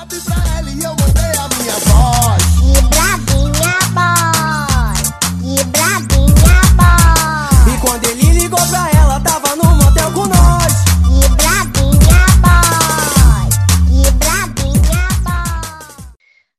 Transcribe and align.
WhatsApp 0.00 0.24
pra 0.24 0.58
ela 0.58 0.70
e 0.70 0.82
eu 0.82 0.90
mandei 0.90 1.32
a 1.36 1.46
minha 1.56 1.76
voz. 1.90 2.42
Que 2.56 2.72
bravinha 2.88 3.76
boy, 3.92 4.96
que 5.42 5.64
bravinha 5.64 6.60
boy, 6.78 7.74
E 7.74 7.80
quando 7.80 8.04
ele 8.06 8.40
ligou 8.40 8.58
pra 8.68 8.90
ela, 8.98 9.20
tava 9.20 9.56
no 9.56 9.64
motel 9.76 10.12
com 10.12 10.26
nós. 10.26 10.72
que 11.04 11.28
bravinha 11.36 12.24
boy, 12.40 13.48
que 13.88 14.10
bravinha 14.12 15.08
boy. 15.22 16.14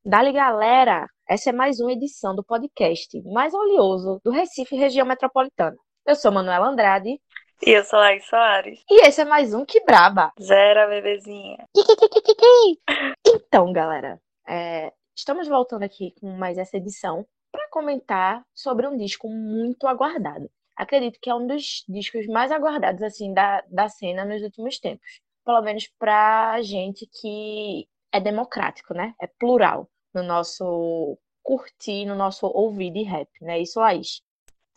Dali 0.05 0.31
galera, 0.31 1.07
essa 1.27 1.49
é 1.49 1.53
mais 1.53 1.79
uma 1.79 1.93
edição 1.93 2.35
do 2.35 2.43
podcast 2.43 3.21
mais 3.31 3.53
oleoso 3.53 4.21
do 4.23 4.31
Recife 4.31 4.75
região 4.75 5.05
metropolitana. 5.05 5.75
Eu 6.05 6.15
sou 6.15 6.31
Manuela 6.31 6.67
Andrade 6.67 7.19
E 7.65 7.71
eu 7.71 7.83
sou 7.83 7.99
Laís 7.99 8.25
Soares. 8.25 8.83
e 8.89 9.07
esse 9.07 9.21
é 9.21 9.25
mais 9.25 9.53
um 9.53 9.63
Que 9.65 9.83
Braba. 9.83 10.31
Zera, 10.41 10.87
bebezinha. 10.87 11.67
Então, 13.27 13.71
galera, 13.73 14.19
é, 14.47 14.91
estamos 15.15 15.47
voltando 15.47 15.83
aqui 15.83 16.13
com 16.19 16.31
mais 16.31 16.57
essa 16.57 16.77
edição 16.77 17.25
para 17.51 17.67
comentar 17.69 18.43
sobre 18.53 18.87
um 18.87 18.97
disco 18.97 19.27
muito 19.29 19.87
aguardado. 19.87 20.49
Acredito 20.75 21.19
que 21.21 21.29
é 21.29 21.35
um 21.35 21.45
dos 21.45 21.83
discos 21.87 22.25
mais 22.27 22.51
aguardados 22.51 23.03
assim 23.03 23.33
da, 23.33 23.61
da 23.69 23.89
cena 23.89 24.23
nos 24.25 24.41
últimos 24.41 24.79
tempos. 24.79 25.19
Pelo 25.45 25.61
menos 25.61 25.87
pra 25.99 26.61
gente 26.61 27.05
que 27.07 27.87
é 28.11 28.19
democrático, 28.19 28.93
né? 28.93 29.13
É 29.21 29.27
plural 29.27 29.89
no 30.13 30.23
nosso 30.23 31.17
curtir, 31.43 32.05
no 32.05 32.15
nosso 32.15 32.47
ouvir 32.47 32.91
de 32.91 33.03
rap, 33.03 33.29
né? 33.41 33.59
Isso, 33.59 33.79
Laís. 33.79 34.21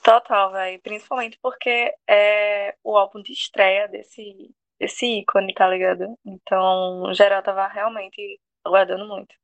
Total, 0.05 0.53
velho. 0.53 0.81
Principalmente 0.83 1.39
porque 1.41 1.95
é 2.09 2.77
o 2.85 2.95
álbum 2.97 3.23
de 3.23 3.33
estreia 3.33 3.89
desse, 3.89 4.55
desse 4.79 5.07
ícone, 5.21 5.55
tá 5.55 5.67
ligado? 5.67 6.19
Então, 6.25 7.13
geral 7.15 7.43
tava 7.43 7.67
realmente 7.67 8.39
aguardando 8.63 9.07
muito. 9.09 9.35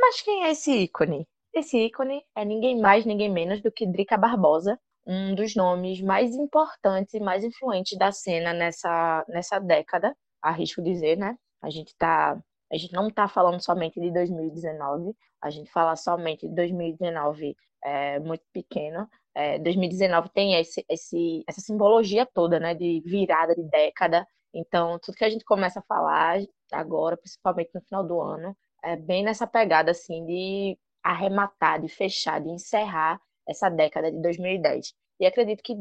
Mas 0.00 0.22
quem 0.22 0.44
é 0.44 0.52
esse 0.52 0.72
ícone? 0.72 1.28
Esse 1.52 1.76
ícone 1.78 2.24
é 2.34 2.46
ninguém 2.46 2.80
mais, 2.80 3.04
ninguém 3.04 3.30
menos 3.30 3.60
do 3.60 3.70
que 3.70 3.86
Drica 3.86 4.16
Barbosa, 4.16 4.80
um 5.06 5.34
dos 5.34 5.54
nomes 5.54 6.00
mais 6.00 6.34
importantes 6.34 7.12
e 7.12 7.20
mais 7.20 7.44
influentes 7.44 7.98
da 7.98 8.10
cena 8.10 8.54
nessa, 8.54 9.22
nessa 9.28 9.58
década, 9.58 10.16
arrisco 10.40 10.82
dizer, 10.82 11.18
né? 11.18 11.36
A 11.60 11.68
gente 11.68 11.94
tá, 11.98 12.40
a 12.72 12.76
gente 12.78 12.94
não 12.94 13.10
tá 13.10 13.28
falando 13.28 13.60
somente 13.62 14.00
de 14.00 14.10
2019, 14.10 15.14
a 15.42 15.50
gente 15.50 15.70
fala 15.70 15.94
somente 15.94 16.48
de 16.48 16.54
2019 16.54 17.54
é, 17.82 18.18
muito 18.20 18.44
pequeno. 18.52 19.06
É, 19.34 19.58
2019 19.58 20.28
tem 20.30 20.54
esse, 20.54 20.84
esse, 20.88 21.44
essa 21.46 21.60
simbologia 21.60 22.26
toda, 22.26 22.58
né, 22.58 22.74
de 22.74 23.00
virada 23.04 23.54
de 23.54 23.62
década. 23.64 24.26
Então, 24.52 24.98
tudo 25.00 25.14
que 25.14 25.24
a 25.24 25.30
gente 25.30 25.44
começa 25.44 25.78
a 25.80 25.82
falar 25.82 26.40
agora, 26.72 27.16
principalmente 27.16 27.70
no 27.74 27.80
final 27.82 28.04
do 28.06 28.20
ano, 28.20 28.56
é 28.82 28.96
bem 28.96 29.22
nessa 29.22 29.46
pegada 29.46 29.92
assim 29.92 30.24
de 30.26 30.78
arrematar, 31.02 31.80
de 31.80 31.88
fechar, 31.88 32.40
de 32.40 32.50
encerrar 32.50 33.20
essa 33.48 33.68
década 33.68 34.10
de 34.10 34.20
2010. 34.20 34.94
E 35.20 35.26
acredito 35.26 35.62
que, 35.62 35.74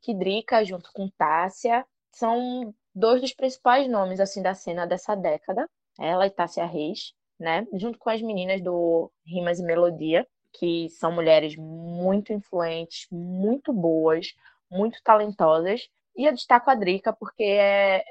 que 0.00 0.14
Drica, 0.14 0.64
junto 0.64 0.90
com 0.92 1.08
Tássia, 1.10 1.84
são 2.12 2.74
dois 2.94 3.20
dos 3.20 3.34
principais 3.34 3.88
nomes 3.88 4.20
assim 4.20 4.42
da 4.42 4.54
cena 4.54 4.86
dessa 4.86 5.14
década. 5.14 5.68
Ela 5.98 6.26
e 6.26 6.30
Tássia 6.30 6.64
Reis, 6.66 7.12
né? 7.38 7.66
Junto 7.74 7.98
com 7.98 8.10
as 8.10 8.22
meninas 8.22 8.62
do 8.62 9.10
Rimas 9.26 9.58
e 9.60 9.64
Melodia, 9.64 10.26
que 10.52 10.88
são 10.90 11.12
mulheres 11.12 11.56
muito 11.56 12.32
influentes, 12.32 13.06
muito 13.10 13.72
boas, 13.72 14.34
muito 14.70 15.02
talentosas. 15.02 15.88
E 16.16 16.26
eu 16.26 16.32
destaco 16.32 16.70
a 16.70 16.74
Drica 16.74 17.12
porque 17.12 17.42
é, 17.44 18.04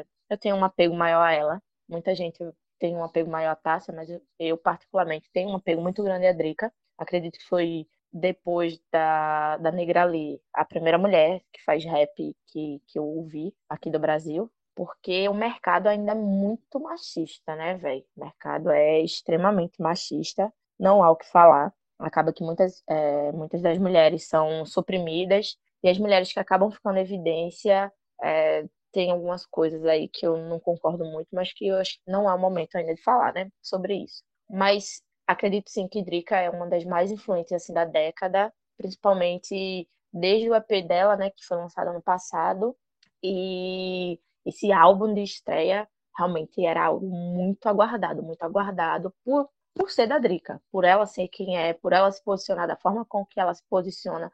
é- 0.00 0.04
eu 0.30 0.38
tenho 0.38 0.56
um 0.56 0.64
apego 0.64 0.94
maior 0.96 1.22
a 1.22 1.32
ela. 1.32 1.62
Muita 1.88 2.14
gente 2.14 2.38
tem 2.78 2.94
um 2.96 3.04
apego 3.04 3.30
maior 3.30 3.50
à 3.52 3.56
Tássia, 3.56 3.94
mas 3.94 4.08
eu, 4.38 4.56
particularmente 4.58 5.30
tenho 5.32 5.50
um 5.50 5.56
apego 5.56 5.80
muito 5.82 6.02
grande 6.02 6.26
à 6.26 6.32
Drica. 6.32 6.72
Acredito 6.98 7.38
que 7.38 7.44
foi 7.46 7.86
depois 8.12 8.78
da, 8.90 9.56
da 9.58 9.70
Negra 9.72 10.04
Lee, 10.04 10.40
a 10.52 10.64
primeira 10.64 10.98
mulher 10.98 11.40
que 11.52 11.62
faz 11.64 11.84
rap 11.84 12.10
que, 12.46 12.80
que 12.86 12.98
eu 12.98 13.04
ouvi 13.04 13.54
aqui 13.68 13.90
do 13.90 13.98
Brasil, 13.98 14.50
porque 14.74 15.28
o 15.28 15.34
mercado 15.34 15.86
ainda 15.88 16.12
é 16.12 16.14
muito 16.14 16.78
machista, 16.80 17.54
né, 17.56 17.74
velho? 17.76 18.04
O 18.16 18.20
mercado 18.24 18.70
é 18.70 19.00
extremamente 19.00 19.80
machista, 19.80 20.52
não 20.78 21.02
há 21.02 21.10
o 21.10 21.16
que 21.16 21.26
falar. 21.26 21.72
Acaba 21.98 22.32
que 22.32 22.44
muitas, 22.44 22.82
é, 22.88 23.32
muitas 23.32 23.62
das 23.62 23.78
mulheres 23.78 24.28
são 24.28 24.66
suprimidas 24.66 25.56
e 25.82 25.88
as 25.88 25.98
mulheres 25.98 26.32
que 26.32 26.38
acabam 26.40 26.70
ficando 26.70 26.98
em 26.98 27.02
evidência 27.02 27.92
é, 28.22 28.64
tem 28.92 29.10
algumas 29.10 29.44
coisas 29.46 29.84
aí 29.84 30.08
que 30.08 30.26
eu 30.26 30.36
não 30.36 30.58
concordo 30.58 31.04
muito, 31.04 31.28
mas 31.32 31.52
que 31.52 31.66
eu 31.68 31.76
acho 31.76 31.94
que 32.02 32.10
não 32.10 32.28
há 32.28 32.34
o 32.34 32.38
momento 32.38 32.76
ainda 32.76 32.94
de 32.94 33.02
falar, 33.02 33.32
né, 33.34 33.48
sobre 33.62 33.94
isso. 33.96 34.22
Mas 34.48 35.02
acredito 35.26 35.70
sim 35.70 35.88
que 35.88 36.02
Drica 36.02 36.36
é 36.38 36.50
uma 36.50 36.66
das 36.66 36.84
mais 36.84 37.10
influentes 37.10 37.52
assim 37.52 37.72
da 37.74 37.84
década, 37.84 38.52
principalmente 38.76 39.88
desde 40.12 40.48
o 40.50 40.54
EP 40.54 40.82
dela, 40.86 41.16
né, 41.16 41.30
que 41.30 41.44
foi 41.44 41.56
lançado 41.58 41.88
ano 41.90 42.02
passado, 42.02 42.76
e 43.22 44.18
esse 44.46 44.72
álbum 44.72 45.12
de 45.12 45.22
estreia 45.22 45.88
realmente 46.16 46.64
era 46.64 46.84
algo 46.86 47.06
muito 47.06 47.66
aguardado, 47.68 48.22
muito 48.22 48.42
aguardado 48.42 49.12
por 49.24 49.48
por 49.76 49.90
ser 49.90 50.06
da 50.06 50.18
Drica, 50.18 50.60
por 50.72 50.84
ela 50.84 51.06
ser 51.06 51.28
quem 51.28 51.58
é, 51.58 51.74
por 51.74 51.92
ela 51.92 52.10
se 52.10 52.22
posicionar 52.24 52.66
da 52.66 52.76
forma 52.76 53.04
com 53.04 53.24
que 53.26 53.38
ela 53.38 53.54
se 53.54 53.62
posiciona, 53.68 54.32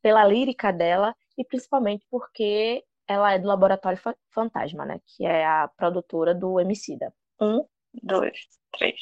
pela 0.00 0.24
lírica 0.24 0.72
dela 0.72 1.14
e 1.36 1.44
principalmente 1.44 2.06
porque 2.10 2.84
ela 3.06 3.34
é 3.34 3.38
do 3.38 3.48
Laboratório 3.48 3.98
Fa- 3.98 4.16
Fantasma, 4.30 4.84
né? 4.86 5.00
Que 5.06 5.26
é 5.26 5.44
a 5.44 5.68
produtora 5.68 6.34
do 6.34 6.58
Emicida. 6.58 7.12
Um, 7.40 7.66
dois, 8.02 8.38
três. 8.72 8.96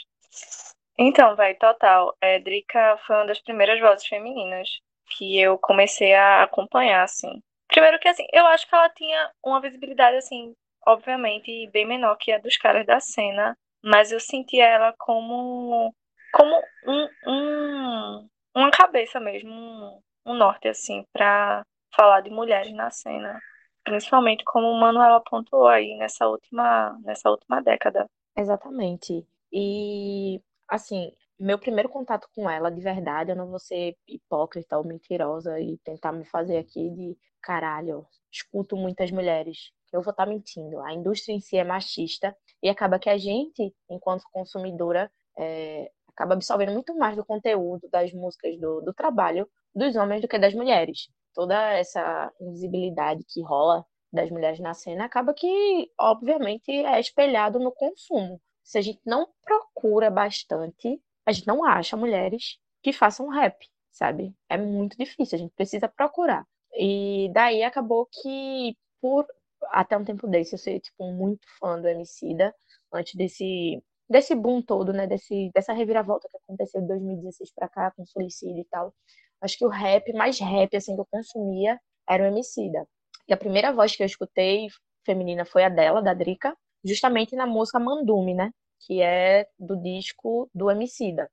Então, 0.98 1.36
vai, 1.36 1.54
total. 1.54 2.16
É, 2.20 2.38
Drica 2.38 2.98
foi 3.06 3.16
uma 3.16 3.26
das 3.26 3.41
primeiras 3.41 3.81
vozes 3.81 4.06
femininas 4.06 4.69
que 5.16 5.38
eu 5.38 5.58
comecei 5.58 6.14
a 6.14 6.42
acompanhar, 6.42 7.04
assim. 7.04 7.42
Primeiro 7.69 7.98
que, 7.98 8.08
assim, 8.08 8.26
eu 8.32 8.47
acho 8.47 8.69
que 8.69 8.75
ela 8.75 8.88
tinha 8.91 9.31
uma 9.44 9.60
visibilidade, 9.60 10.16
assim, 10.16 10.54
obviamente, 10.86 11.69
bem 11.70 11.86
menor 11.86 12.16
que 12.16 12.32
a 12.32 12.38
dos 12.38 12.56
caras 12.56 12.86
da 12.86 13.00
cena, 13.00 13.56
mas 13.82 14.12
eu 14.12 14.20
sentia 14.20 14.65
ela 14.65 14.94
como, 14.98 15.94
como 16.32 16.62
um, 16.87 17.09
um, 17.26 18.28
uma 18.54 18.70
cabeça 18.70 19.19
mesmo, 19.19 19.50
um, 19.50 20.00
um 20.26 20.34
norte, 20.34 20.69
assim, 20.69 21.04
pra 21.12 21.65
falar 21.94 22.20
de 22.20 22.31
mulheres 22.31 22.72
na 22.72 22.91
cena. 22.91 23.41
Principalmente 23.84 24.44
como 24.44 24.69
o 24.69 24.81
Manuel 24.81 25.15
apontou 25.15 25.66
aí 25.66 25.97
nessa 25.97 26.28
última, 26.28 26.97
nessa 27.04 27.28
última 27.31 27.60
década. 27.60 28.06
Exatamente. 28.37 29.26
E, 29.53 30.41
assim, 30.69 31.12
meu 31.38 31.59
primeiro 31.59 31.88
contato 31.88 32.28
com 32.34 32.49
ela, 32.49 32.70
de 32.70 32.81
verdade, 32.81 33.32
eu 33.32 33.37
não 33.37 33.49
vou 33.49 33.59
ser 33.59 33.97
hipócrita 34.06 34.78
ou 34.78 34.84
mentirosa 34.84 35.59
e 35.59 35.76
tentar 35.78 36.12
me 36.12 36.25
fazer 36.25 36.59
aqui 36.59 36.88
de 36.91 37.16
caralho, 37.43 38.06
escuto 38.31 38.76
muitas 38.76 39.10
mulheres. 39.10 39.72
Eu 39.93 40.00
vou 40.00 40.12
estar 40.12 40.26
mentindo. 40.26 40.81
A 40.81 40.94
indústria 40.94 41.34
em 41.34 41.41
si 41.41 41.56
é 41.56 41.64
machista 41.64 42.34
e 42.62 42.68
acaba 42.68 42.98
que 42.98 43.10
a 43.10 43.18
gente, 43.18 43.74
enquanto 43.90 44.24
consumidora, 44.32 45.10
é, 45.36 45.90
acaba 46.08 46.34
absorvendo 46.34 46.72
muito 46.72 46.96
mais 46.96 47.16
do 47.16 47.24
conteúdo 47.24 47.88
das 47.90 48.12
músicas, 48.12 48.58
do, 48.58 48.80
do 48.82 48.94
trabalho 48.94 49.48
dos 49.74 49.96
homens 49.96 50.20
do 50.20 50.28
que 50.28 50.38
das 50.38 50.54
mulheres. 50.54 51.08
Toda 51.34 51.72
essa 51.72 52.30
invisibilidade 52.40 53.24
que 53.24 53.42
rola 53.42 53.84
das 54.12 54.30
mulheres 54.30 54.60
na 54.60 54.74
cena 54.74 55.06
acaba 55.06 55.32
que, 55.32 55.90
obviamente, 55.98 56.70
é 56.70 57.00
espelhado 57.00 57.58
no 57.58 57.72
consumo. 57.72 58.40
Se 58.62 58.78
a 58.78 58.82
gente 58.82 59.00
não 59.04 59.26
procura 59.42 60.10
bastante, 60.10 61.00
a 61.26 61.32
gente 61.32 61.46
não 61.46 61.64
acha 61.64 61.96
mulheres 61.96 62.58
que 62.82 62.92
façam 62.92 63.28
rap, 63.28 63.56
sabe? 63.90 64.34
É 64.48 64.58
muito 64.58 64.96
difícil, 64.96 65.36
a 65.36 65.38
gente 65.38 65.54
precisa 65.54 65.88
procurar. 65.88 66.46
E 66.74 67.30
daí 67.32 67.62
acabou 67.62 68.06
que, 68.06 68.76
por 69.00 69.26
até 69.70 69.96
um 69.96 70.04
tempo 70.04 70.26
desse, 70.26 70.54
eu 70.54 70.58
ser, 70.58 70.80
tipo, 70.80 71.12
muito 71.12 71.46
fã 71.58 71.80
do 71.80 71.88
Emicida, 71.88 72.54
antes 72.92 73.14
desse, 73.14 73.82
desse 74.08 74.34
boom 74.34 74.62
todo, 74.62 74.92
né? 74.92 75.06
Desse, 75.06 75.50
dessa 75.54 75.72
reviravolta 75.72 76.28
que 76.31 76.37
aconteceu 76.37 76.81
de 76.81 76.88
2016 76.88 77.52
pra 77.54 77.69
cá, 77.69 77.90
com 77.92 78.02
o 78.02 78.06
Suicídio 78.06 78.60
e 78.60 78.66
tal. 78.66 78.94
Acho 79.40 79.58
que 79.58 79.64
o 79.64 79.69
rap, 79.69 80.12
mais 80.12 80.38
rap, 80.38 80.76
assim, 80.76 80.94
que 80.94 81.00
eu 81.00 81.06
consumia, 81.10 81.81
era 82.08 82.25
o 82.25 82.26
Emicida. 82.26 82.87
E 83.28 83.32
a 83.32 83.37
primeira 83.37 83.72
voz 83.72 83.94
que 83.96 84.02
eu 84.02 84.06
escutei 84.06 84.69
feminina 85.04 85.44
foi 85.44 85.64
a 85.64 85.69
dela, 85.69 86.02
da 86.02 86.14
Drica, 86.14 86.56
justamente 86.84 87.34
na 87.37 87.46
música 87.46 87.78
Mandume, 87.78 88.34
né? 88.34 88.50
Que 88.87 89.00
é 89.00 89.46
do 89.58 89.76
disco 89.81 90.50
do 90.54 90.70
Emicida. 90.70 91.31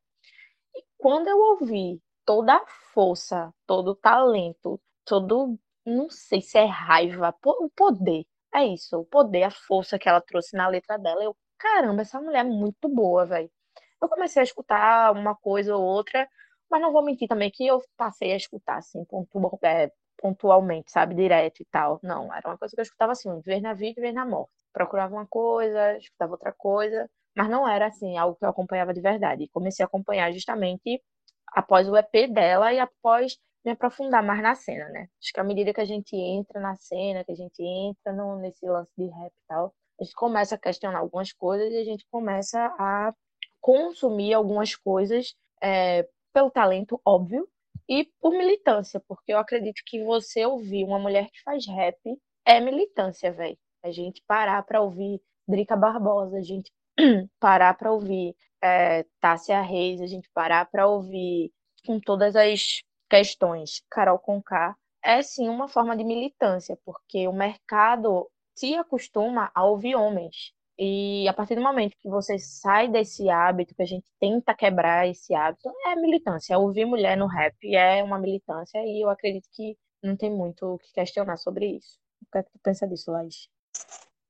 E 0.75 0.83
quando 0.97 1.27
eu 1.27 1.37
ouvi 1.37 1.99
toda 2.25 2.55
a 2.55 2.65
força, 2.93 3.53
todo 3.65 3.91
o 3.91 3.95
talento, 3.95 4.79
todo, 5.05 5.57
não 5.85 6.09
sei 6.09 6.41
se 6.41 6.57
é 6.57 6.65
raiva, 6.65 7.33
o 7.45 7.69
poder, 7.69 8.25
é 8.53 8.65
isso, 8.65 8.97
o 8.99 9.05
poder, 9.05 9.43
a 9.43 9.51
força 9.51 9.99
que 9.99 10.07
ela 10.09 10.21
trouxe 10.21 10.55
na 10.55 10.67
letra 10.67 10.97
dela, 10.97 11.23
eu, 11.23 11.35
caramba, 11.57 12.01
essa 12.01 12.19
mulher 12.21 12.41
é 12.45 12.49
muito 12.49 12.87
boa, 12.89 13.25
velho. 13.25 13.51
Eu 14.01 14.09
comecei 14.09 14.41
a 14.41 14.43
escutar 14.43 15.11
uma 15.13 15.35
coisa 15.35 15.75
ou 15.75 15.83
outra, 15.83 16.27
mas 16.69 16.81
não 16.81 16.91
vou 16.91 17.03
mentir 17.03 17.27
também 17.27 17.51
que 17.51 17.65
eu 17.67 17.81
passei 17.97 18.31
a 18.33 18.37
escutar, 18.37 18.77
assim, 18.77 19.03
pontu- 19.05 19.59
é, 19.63 19.91
pontualmente, 20.17 20.91
sabe, 20.91 21.15
direto 21.15 21.61
e 21.61 21.65
tal. 21.65 21.99
Não, 22.03 22.33
era 22.33 22.47
uma 22.49 22.57
coisa 22.57 22.73
que 22.75 22.79
eu 22.81 22.83
escutava 22.83 23.11
assim, 23.13 23.33
de 23.39 23.45
vez 23.45 23.61
na 23.61 23.73
vida 23.73 23.99
e 23.99 24.01
vez 24.01 24.13
na 24.13 24.25
morte. 24.25 24.51
Procurava 24.73 25.13
uma 25.15 25.27
coisa, 25.27 25.97
escutava 25.97 26.33
outra 26.33 26.53
coisa, 26.53 27.09
mas 27.35 27.49
não 27.49 27.67
era 27.67 27.87
assim 27.87 28.17
algo 28.17 28.35
que 28.37 28.45
eu 28.45 28.49
acompanhava 28.49 28.93
de 28.93 29.01
verdade. 29.01 29.47
Comecei 29.49 29.83
a 29.83 29.87
acompanhar 29.87 30.31
justamente 30.31 31.01
após 31.53 31.87
o 31.89 31.97
EP 31.97 32.27
dela 32.27 32.71
e 32.73 32.79
após 32.79 33.37
me 33.69 33.73
aprofundar 33.73 34.23
mais 34.23 34.41
na 34.41 34.55
cena, 34.55 34.89
né? 34.89 35.07
Acho 35.21 35.31
que 35.31 35.39
à 35.39 35.43
medida 35.43 35.73
que 35.73 35.81
a 35.81 35.85
gente 35.85 36.15
entra 36.15 36.59
na 36.59 36.75
cena, 36.75 37.23
que 37.23 37.31
a 37.31 37.35
gente 37.35 37.61
entra 37.61 38.11
no, 38.13 38.37
nesse 38.37 38.65
lance 38.65 38.91
de 38.97 39.05
rap 39.05 39.31
e 39.31 39.47
tal, 39.47 39.73
a 39.99 40.03
gente 40.03 40.15
começa 40.15 40.55
a 40.55 40.57
questionar 40.57 40.99
algumas 40.99 41.31
coisas 41.31 41.71
e 41.71 41.77
a 41.77 41.83
gente 41.83 42.05
começa 42.09 42.59
a 42.79 43.13
consumir 43.61 44.33
algumas 44.33 44.75
coisas 44.75 45.35
é, 45.61 46.07
pelo 46.33 46.49
talento, 46.49 46.99
óbvio, 47.05 47.47
e 47.87 48.05
por 48.19 48.31
militância, 48.31 49.01
porque 49.07 49.33
eu 49.33 49.37
acredito 49.37 49.81
que 49.85 50.03
você 50.03 50.45
ouvir 50.45 50.83
uma 50.83 50.99
mulher 50.99 51.29
que 51.31 51.41
faz 51.43 51.67
rap 51.67 51.97
é 52.45 52.59
militância, 52.59 53.31
velho. 53.31 53.57
A 53.83 53.91
gente 53.91 54.23
parar 54.27 54.63
para 54.63 54.81
ouvir 54.81 55.21
Drica 55.47 55.75
Barbosa, 55.75 56.37
a 56.37 56.41
gente 56.41 56.71
parar 57.39 57.75
para 57.75 57.91
ouvir 57.91 58.35
é, 58.63 59.05
Tássia 59.19 59.61
Reis, 59.61 60.01
a 60.01 60.07
gente 60.07 60.29
parar 60.33 60.65
para 60.69 60.87
ouvir 60.87 61.51
com 61.85 61.99
todas 61.99 62.35
as 62.35 62.81
questões 63.09 63.83
Carol 63.89 64.19
Conká, 64.19 64.75
é 65.03 65.21
sim 65.21 65.47
uma 65.49 65.67
forma 65.67 65.95
de 65.95 66.03
militância, 66.03 66.77
porque 66.85 67.27
o 67.27 67.33
mercado 67.33 68.29
se 68.55 68.75
acostuma 68.75 69.51
a 69.55 69.65
ouvir 69.65 69.95
homens. 69.95 70.53
E 70.77 71.27
a 71.27 71.33
partir 71.33 71.55
do 71.55 71.61
momento 71.61 71.97
que 71.99 72.09
você 72.09 72.39
sai 72.39 72.87
desse 72.87 73.29
hábito, 73.29 73.75
que 73.75 73.81
a 73.81 73.85
gente 73.85 74.05
tenta 74.19 74.53
quebrar 74.53 75.07
esse 75.07 75.33
hábito, 75.33 75.69
é 75.85 75.95
militância. 75.95 76.57
Ouvir 76.57 76.85
mulher 76.85 77.17
no 77.17 77.27
rap 77.27 77.55
é 77.75 78.01
uma 78.01 78.17
militância 78.17 78.79
e 78.85 79.03
eu 79.03 79.09
acredito 79.09 79.49
que 79.51 79.77
não 80.01 80.15
tem 80.15 80.31
muito 80.31 80.65
o 80.65 80.77
que 80.77 80.93
questionar 80.93 81.37
sobre 81.37 81.67
isso. 81.77 81.99
O 82.21 82.31
que 82.31 82.37
é 82.37 82.43
que 82.43 82.51
tu 82.51 82.59
pensa 82.63 82.87
disso, 82.87 83.11
Laís? 83.11 83.49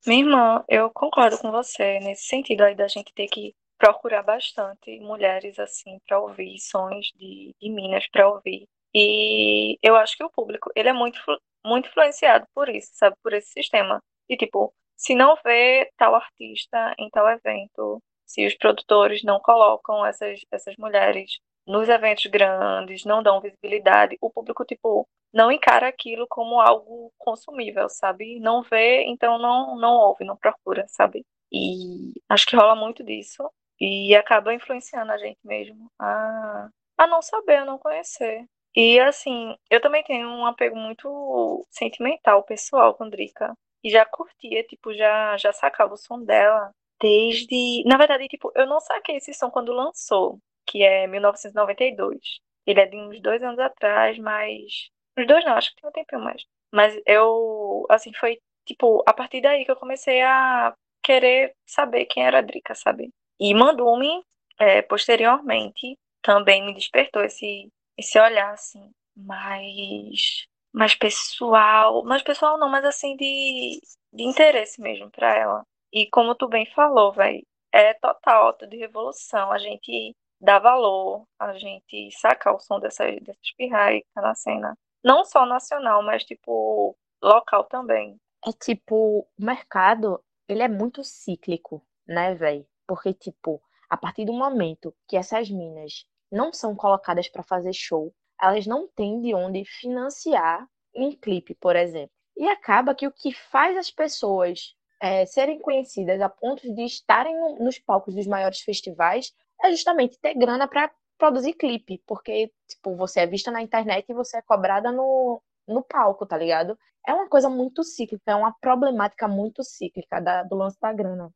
Minha 0.07 0.19
irmã, 0.21 0.63
eu 0.67 0.89
concordo 0.89 1.37
com 1.37 1.51
você 1.51 1.99
nesse 1.99 2.23
sentido 2.23 2.61
aí 2.61 2.75
da 2.75 2.87
gente 2.87 3.13
ter 3.13 3.27
que 3.27 3.53
procurar 3.79 4.23
bastante 4.23 4.99
mulheres 4.99 5.57
assim 5.57 5.99
para 6.07 6.19
ouvir 6.19 6.59
sons 6.59 7.07
de, 7.15 7.55
de 7.59 7.69
Minas 7.69 8.07
para 8.11 8.29
ouvir. 8.29 8.67
E 8.93 9.77
eu 9.81 9.95
acho 9.95 10.17
que 10.17 10.23
o 10.23 10.29
público, 10.29 10.69
ele 10.75 10.89
é 10.89 10.93
muito 10.93 11.19
muito 11.65 11.89
influenciado 11.89 12.45
por 12.53 12.69
isso, 12.69 12.89
sabe, 12.93 13.15
por 13.23 13.33
esse 13.33 13.51
sistema. 13.51 14.01
E 14.29 14.37
tipo, 14.37 14.73
se 14.95 15.15
não 15.15 15.35
vê 15.43 15.89
tal 15.97 16.15
artista 16.15 16.93
em 16.97 17.09
tal 17.09 17.27
evento, 17.29 18.01
se 18.25 18.45
os 18.45 18.55
produtores 18.55 19.23
não 19.23 19.39
colocam 19.39 20.05
essas, 20.05 20.39
essas 20.51 20.75
mulheres 20.77 21.39
nos 21.67 21.87
eventos 21.89 22.25
grandes, 22.27 23.05
não 23.05 23.21
dão 23.23 23.41
visibilidade, 23.41 24.17
o 24.21 24.29
público, 24.31 24.65
tipo, 24.65 25.07
não 25.33 25.51
encara 25.51 25.87
aquilo 25.87 26.25
como 26.27 26.59
algo 26.59 27.11
consumível, 27.17 27.87
sabe? 27.89 28.39
Não 28.39 28.63
vê, 28.63 29.03
então 29.05 29.37
não, 29.37 29.75
não 29.77 29.93
ouve, 29.95 30.25
não 30.25 30.35
procura, 30.37 30.85
sabe? 30.87 31.25
E 31.51 32.13
acho 32.29 32.45
que 32.47 32.55
rola 32.55 32.75
muito 32.75 33.03
disso 33.03 33.49
e 33.79 34.15
acaba 34.15 34.53
influenciando 34.53 35.11
a 35.11 35.17
gente 35.17 35.39
mesmo 35.43 35.91
a, 35.99 36.69
a 36.97 37.07
não 37.07 37.21
saber, 37.21 37.57
a 37.57 37.65
não 37.65 37.77
conhecer. 37.77 38.45
E 38.75 38.99
assim, 38.99 39.55
eu 39.69 39.81
também 39.81 40.03
tenho 40.03 40.27
um 40.27 40.45
apego 40.45 40.75
muito 40.75 41.65
sentimental, 41.69 42.43
pessoal, 42.43 42.93
com 42.95 43.09
Drica 43.09 43.53
e 43.83 43.89
já 43.89 44.05
curtia, 44.05 44.63
tipo, 44.63 44.93
já, 44.93 45.37
já 45.37 45.51
sacava 45.53 45.93
o 45.93 45.97
som 45.97 46.23
dela 46.23 46.71
desde. 47.01 47.83
Na 47.85 47.97
verdade, 47.97 48.27
tipo, 48.27 48.51
eu 48.55 48.67
não 48.67 48.79
saquei 48.79 49.17
esse 49.17 49.33
som 49.33 49.49
quando 49.49 49.71
lançou, 49.73 50.39
que 50.65 50.83
é 50.83 51.07
1992. 51.07 52.19
Ele 52.65 52.81
é 52.81 52.85
de 52.85 52.97
uns 52.97 53.21
dois 53.21 53.41
anos 53.41 53.59
atrás, 53.59 54.17
mas. 54.19 54.89
Uns 55.17 55.27
dois 55.27 55.43
não, 55.45 55.53
acho 55.53 55.73
que 55.73 55.81
tem 55.81 55.89
um 55.89 55.93
tempinho 55.93 56.21
mais. 56.21 56.45
Mas 56.73 56.99
eu, 57.05 57.85
assim, 57.89 58.13
foi, 58.13 58.39
tipo, 58.65 59.03
a 59.07 59.13
partir 59.13 59.41
daí 59.41 59.65
que 59.65 59.71
eu 59.71 59.75
comecei 59.75 60.21
a 60.21 60.75
querer 61.03 61.55
saber 61.65 62.05
quem 62.05 62.25
era 62.25 62.39
a 62.39 62.41
Drica, 62.41 62.75
sabe? 62.75 63.11
E 63.39 63.53
Mandume, 63.53 64.23
é, 64.59 64.81
posteriormente, 64.81 65.97
também 66.21 66.65
me 66.65 66.73
despertou 66.73 67.23
esse, 67.23 67.71
esse 67.97 68.19
olhar, 68.19 68.53
assim, 68.53 68.91
mais 69.15 70.47
mais 70.71 70.95
pessoal, 70.95 72.03
mais 72.03 72.21
pessoal 72.21 72.57
não, 72.57 72.69
mas 72.69 72.85
assim 72.85 73.15
de, 73.15 73.81
de 74.13 74.23
interesse 74.23 74.79
mesmo 74.81 75.09
para 75.09 75.35
ela. 75.35 75.63
E 75.91 76.07
como 76.09 76.35
tu 76.35 76.47
bem 76.47 76.65
falou, 76.67 77.11
velho, 77.11 77.43
é 77.73 77.93
total 77.95 78.55
de 78.57 78.77
revolução. 78.77 79.51
A 79.51 79.57
gente 79.57 80.15
dá 80.39 80.59
valor, 80.59 81.25
a 81.39 81.53
gente 81.53 82.11
saca 82.11 82.53
o 82.53 82.59
som 82.59 82.79
dessas, 82.79 83.15
dessas 83.21 83.51
pirrai 83.57 84.01
que 84.01 84.07
tá 84.13 84.21
na 84.21 84.35
cena. 84.35 84.77
Não 85.03 85.25
só 85.25 85.45
nacional, 85.45 86.03
mas 86.03 86.23
tipo 86.23 86.95
local 87.21 87.63
também. 87.65 88.17
É 88.45 88.51
tipo, 88.51 89.27
o 89.37 89.45
mercado, 89.45 90.23
ele 90.47 90.61
é 90.61 90.67
muito 90.67 91.03
cíclico, 91.03 91.83
né, 92.07 92.35
velho? 92.35 92.65
Porque, 92.89 93.13
tipo, 93.13 93.61
a 93.87 93.95
partir 93.95 94.25
do 94.25 94.33
momento 94.33 94.95
que 95.07 95.15
essas 95.15 95.47
minas 95.47 96.07
não 96.31 96.51
são 96.51 96.75
colocadas 96.75 97.29
para 97.29 97.43
fazer 97.43 97.71
show, 97.71 98.11
elas 98.41 98.65
não 98.65 98.87
têm 98.87 99.21
de 99.21 99.31
onde 99.35 99.63
financiar 99.63 100.67
um 100.95 101.11
clipe, 101.11 101.53
por 101.53 101.75
exemplo. 101.75 102.09
E 102.35 102.49
acaba 102.49 102.95
que 102.95 103.05
o 103.05 103.11
que 103.11 103.31
faz 103.31 103.77
as 103.77 103.91
pessoas 103.91 104.75
é, 104.99 105.23
serem 105.27 105.59
conhecidas 105.59 106.19
a 106.19 106.27
ponto 106.27 106.73
de 106.73 106.81
estarem 106.83 107.39
no, 107.39 107.59
nos 107.59 107.77
palcos 107.77 108.15
dos 108.15 108.25
maiores 108.25 108.61
festivais 108.61 109.31
é 109.63 109.69
justamente 109.69 110.17
ter 110.19 110.33
grana 110.33 110.67
para 110.67 110.91
produzir 111.15 111.53
clipe, 111.53 112.01
porque 112.07 112.51
tipo 112.67 112.95
você 112.95 113.19
é 113.19 113.27
vista 113.27 113.51
na 113.51 113.61
internet 113.61 114.09
e 114.09 114.15
você 114.15 114.37
é 114.37 114.41
cobrada 114.41 114.91
no, 114.91 115.43
no 115.67 115.83
palco, 115.83 116.25
tá 116.25 116.35
ligado? 116.35 116.75
É 117.07 117.13
uma 117.13 117.29
coisa 117.29 117.51
muito 117.51 117.83
cíclica, 117.83 118.31
é 118.31 118.35
uma 118.35 118.51
problemática 118.59 119.27
muito 119.27 119.63
cíclica 119.63 120.19
da, 120.19 120.41
do 120.41 120.55
lance 120.55 120.79
da 120.81 120.91
grana. 120.91 121.31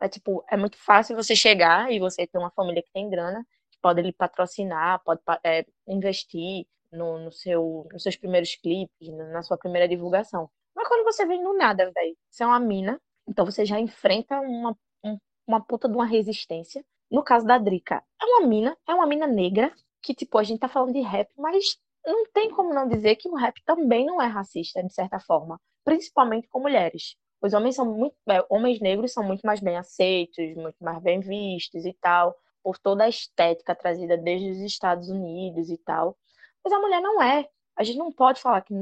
É 0.00 0.08
tipo, 0.08 0.44
é 0.50 0.56
muito 0.56 0.76
fácil 0.78 1.14
você 1.14 1.36
chegar 1.36 1.92
e 1.92 1.98
você 1.98 2.26
ter 2.26 2.38
uma 2.38 2.50
família 2.50 2.82
que 2.82 2.92
tem 2.92 3.08
grana 3.10 3.46
pode 3.82 4.02
lhe 4.02 4.12
patrocinar, 4.12 5.02
pode 5.04 5.20
é, 5.44 5.64
investir 5.86 6.66
no, 6.92 7.18
no 7.18 7.32
seu, 7.32 7.86
nos 7.92 8.02
seus 8.02 8.16
primeiros 8.16 8.54
clipes, 8.56 9.08
na 9.32 9.42
sua 9.42 9.56
primeira 9.56 9.88
divulgação. 9.88 10.50
Mas 10.74 10.88
quando 10.88 11.04
você 11.04 11.26
vem 11.26 11.42
no 11.42 11.56
nada, 11.56 11.90
velho, 11.94 12.16
você 12.30 12.42
é 12.42 12.46
uma 12.46 12.60
mina, 12.60 13.00
então 13.26 13.44
você 13.44 13.64
já 13.64 13.78
enfrenta 13.80 14.38
uma, 14.40 14.76
um, 15.04 15.18
uma 15.46 15.64
puta 15.64 15.88
de 15.88 15.94
uma 15.94 16.06
resistência. 16.06 16.84
No 17.10 17.22
caso 17.22 17.46
da 17.46 17.58
Drica, 17.58 18.02
é 18.20 18.24
uma 18.24 18.46
mina, 18.46 18.76
é 18.86 18.94
uma 18.94 19.06
mina 19.06 19.26
negra, 19.26 19.72
que, 20.02 20.14
tipo, 20.14 20.38
a 20.38 20.42
gente 20.42 20.60
tá 20.60 20.68
falando 20.68 20.92
de 20.92 21.00
rap, 21.00 21.28
mas 21.36 21.78
não 22.06 22.26
tem 22.32 22.50
como 22.50 22.72
não 22.72 22.88
dizer 22.88 23.16
que 23.16 23.28
o 23.28 23.34
rap 23.34 23.62
também 23.64 24.06
não 24.06 24.20
é 24.20 24.26
racista, 24.26 24.82
de 24.82 24.92
certa 24.92 25.18
forma, 25.18 25.60
principalmente 25.84 26.48
com 26.48 26.60
mulheres. 26.60 27.16
Os 27.42 27.52
homens 27.54 27.74
são 27.76 27.86
muito, 27.86 28.14
é, 28.28 28.44
homens 28.50 28.80
negros 28.80 29.12
são 29.12 29.22
muito 29.24 29.42
mais 29.42 29.60
bem 29.60 29.76
aceitos, 29.76 30.54
muito 30.54 30.76
mais 30.82 31.02
bem 31.02 31.20
vistos 31.20 31.84
e 31.86 31.92
tal 31.94 32.36
por 32.62 32.78
toda 32.78 33.04
a 33.04 33.08
estética 33.08 33.74
trazida 33.74 34.16
desde 34.16 34.50
os 34.50 34.58
Estados 34.58 35.08
Unidos 35.08 35.70
e 35.70 35.78
tal. 35.78 36.16
Mas 36.64 36.72
a 36.72 36.78
mulher 36.78 37.00
não 37.00 37.22
é. 37.22 37.48
A 37.76 37.82
gente 37.82 37.98
não 37.98 38.12
pode 38.12 38.40
falar 38.40 38.60
que, 38.62 38.74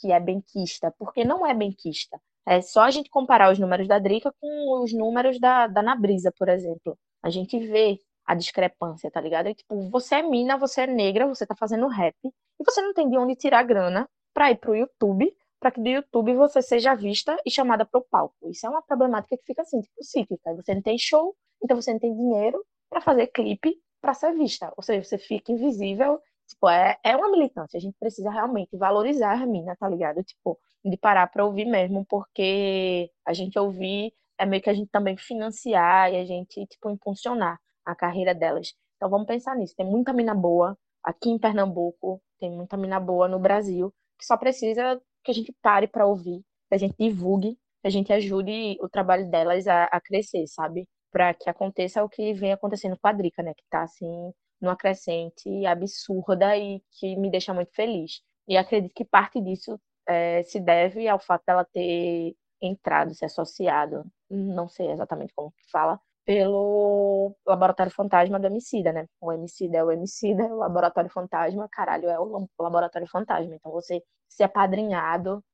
que 0.00 0.12
é 0.12 0.18
benquista, 0.20 0.92
porque 0.98 1.24
não 1.24 1.46
é 1.46 1.54
benquista. 1.54 2.20
É 2.46 2.60
só 2.60 2.82
a 2.82 2.90
gente 2.90 3.08
comparar 3.08 3.52
os 3.52 3.58
números 3.58 3.86
da 3.86 3.98
Drica 3.98 4.32
com 4.40 4.82
os 4.82 4.92
números 4.92 5.38
da, 5.38 5.66
da 5.68 5.82
Nabrisa, 5.82 6.32
por 6.36 6.48
exemplo. 6.48 6.98
A 7.22 7.30
gente 7.30 7.58
vê 7.58 8.00
a 8.24 8.34
discrepância, 8.34 9.10
tá 9.10 9.20
ligado? 9.20 9.48
E, 9.48 9.54
tipo, 9.54 9.88
você 9.90 10.16
é 10.16 10.22
mina, 10.22 10.56
você 10.56 10.82
é 10.82 10.86
negra, 10.86 11.26
você 11.26 11.46
tá 11.46 11.54
fazendo 11.54 11.86
rap, 11.88 12.16
e 12.24 12.64
você 12.64 12.80
não 12.82 12.92
tem 12.94 13.08
de 13.08 13.16
onde 13.16 13.36
tirar 13.36 13.62
grana 13.62 14.08
pra 14.34 14.50
ir 14.50 14.56
pro 14.56 14.74
YouTube, 14.74 15.32
para 15.62 15.70
que 15.70 15.80
do 15.80 15.88
YouTube 15.88 16.34
você 16.34 16.60
seja 16.60 16.92
vista 16.96 17.36
e 17.46 17.50
chamada 17.50 17.86
pro 17.86 18.02
palco. 18.02 18.34
Isso 18.50 18.66
é 18.66 18.68
uma 18.68 18.82
problemática 18.82 19.36
que 19.36 19.44
fica 19.44 19.62
assim, 19.62 19.80
tipo, 19.80 20.02
cíclica. 20.02 20.52
Você 20.56 20.74
não 20.74 20.82
tem 20.82 20.98
show, 20.98 21.36
então 21.62 21.80
você 21.80 21.92
não 21.92 22.00
tem 22.00 22.12
dinheiro, 22.12 22.60
para 22.90 23.00
fazer 23.00 23.28
clipe 23.28 23.80
para 24.00 24.12
ser 24.12 24.34
vista. 24.34 24.72
Ou 24.76 24.82
seja, 24.82 25.04
você 25.04 25.16
fica 25.18 25.52
invisível. 25.52 26.20
Tipo, 26.48 26.68
é, 26.68 26.98
é 27.04 27.16
uma 27.16 27.30
militância. 27.30 27.78
A 27.78 27.80
gente 27.80 27.96
precisa 27.96 28.28
realmente 28.28 28.76
valorizar 28.76 29.40
a 29.40 29.46
mina, 29.46 29.76
tá 29.76 29.88
ligado? 29.88 30.24
Tipo, 30.24 30.58
de 30.84 30.96
parar 30.96 31.28
para 31.28 31.44
ouvir 31.44 31.64
mesmo, 31.64 32.04
porque 32.06 33.08
a 33.24 33.32
gente 33.32 33.56
ouvir 33.56 34.12
é 34.36 34.44
meio 34.44 34.60
que 34.60 34.68
a 34.68 34.74
gente 34.74 34.90
também 34.90 35.16
financiar 35.16 36.12
e 36.12 36.16
a 36.16 36.24
gente, 36.24 36.66
tipo, 36.66 36.90
impulsionar 36.90 37.60
a 37.86 37.94
carreira 37.94 38.34
delas. 38.34 38.74
Então 38.96 39.08
vamos 39.08 39.28
pensar 39.28 39.54
nisso. 39.54 39.76
Tem 39.76 39.86
muita 39.86 40.12
mina 40.12 40.34
boa 40.34 40.76
aqui 41.04 41.30
em 41.30 41.38
Pernambuco, 41.38 42.20
tem 42.40 42.50
muita 42.50 42.76
mina 42.76 42.98
boa 42.98 43.28
no 43.28 43.38
Brasil, 43.38 43.94
que 44.18 44.26
só 44.26 44.36
precisa 44.36 45.00
que 45.22 45.30
a 45.30 45.34
gente 45.34 45.54
pare 45.62 45.86
para 45.86 46.06
ouvir, 46.06 46.40
que 46.68 46.74
a 46.74 46.78
gente 46.78 46.94
divulgue, 46.98 47.54
que 47.80 47.88
a 47.88 47.90
gente 47.90 48.12
ajude 48.12 48.76
o 48.80 48.88
trabalho 48.88 49.30
delas 49.30 49.66
a, 49.66 49.84
a 49.84 50.00
crescer, 50.00 50.46
sabe? 50.46 50.86
para 51.12 51.34
que 51.34 51.48
aconteça 51.50 52.02
o 52.02 52.08
que 52.08 52.32
vem 52.32 52.52
acontecendo 52.52 52.98
com 52.98 53.06
a 53.06 53.12
Drica, 53.12 53.42
né? 53.42 53.52
Que 53.54 53.62
está 53.62 53.82
assim 53.82 54.32
numa 54.60 54.76
crescente 54.76 55.66
absurda 55.66 56.56
e 56.56 56.82
que 56.92 57.16
me 57.16 57.30
deixa 57.30 57.52
muito 57.52 57.72
feliz. 57.74 58.22
E 58.48 58.56
acredito 58.56 58.94
que 58.94 59.04
parte 59.04 59.40
disso 59.40 59.78
é, 60.08 60.42
se 60.44 60.58
deve 60.58 61.06
ao 61.06 61.18
fato 61.20 61.44
dela 61.46 61.64
ter 61.64 62.34
entrado, 62.60 63.14
se 63.14 63.24
associado, 63.24 64.04
não 64.30 64.68
sei 64.68 64.90
exatamente 64.90 65.32
como 65.34 65.52
que 65.52 65.70
fala, 65.70 66.00
pelo 66.24 67.34
Laboratório 67.46 67.92
Fantasma 67.92 68.38
do 68.38 68.46
Emicida, 68.46 68.92
né? 68.92 69.06
O 69.20 69.32
Emicida 69.32 69.78
é 69.78 69.84
o 69.84 69.90
Emicida, 69.90 70.44
o 70.54 70.58
Laboratório 70.58 71.10
Fantasma, 71.10 71.68
caralho, 71.70 72.08
é 72.08 72.18
o 72.18 72.48
Laboratório 72.58 73.08
Fantasma. 73.08 73.54
Então 73.54 73.72
você 73.72 74.02
ser 74.28 74.44
apadrinhado 74.44 75.44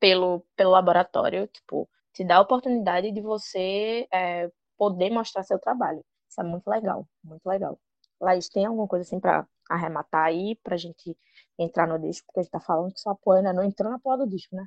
pelo, 0.00 0.44
pelo 0.56 0.70
laboratório, 0.70 1.46
tipo, 1.48 1.88
te 2.12 2.24
dá 2.24 2.36
a 2.36 2.40
oportunidade 2.40 3.12
de 3.12 3.20
você 3.20 4.06
é, 4.12 4.50
poder 4.76 5.10
mostrar 5.10 5.42
seu 5.42 5.58
trabalho. 5.58 6.04
Isso 6.28 6.40
é 6.40 6.44
muito 6.44 6.68
legal, 6.68 7.06
muito 7.22 7.46
legal. 7.46 7.78
Laís, 8.20 8.48
tem 8.48 8.66
alguma 8.66 8.88
coisa 8.88 9.02
assim 9.04 9.20
para 9.20 9.46
arrematar 9.68 10.26
aí, 10.26 10.56
pra 10.62 10.76
gente 10.76 11.16
entrar 11.58 11.86
no 11.86 11.98
disco? 11.98 12.26
Porque 12.26 12.40
a 12.40 12.42
gente 12.42 12.52
tá 12.52 12.60
falando 12.60 12.92
que 12.92 13.00
só 13.00 13.10
apoia, 13.10 13.42
né? 13.42 13.52
Não 13.52 13.64
entrou 13.64 13.90
na 13.90 13.98
porra 13.98 14.18
do 14.18 14.28
disco, 14.28 14.56
né? 14.56 14.66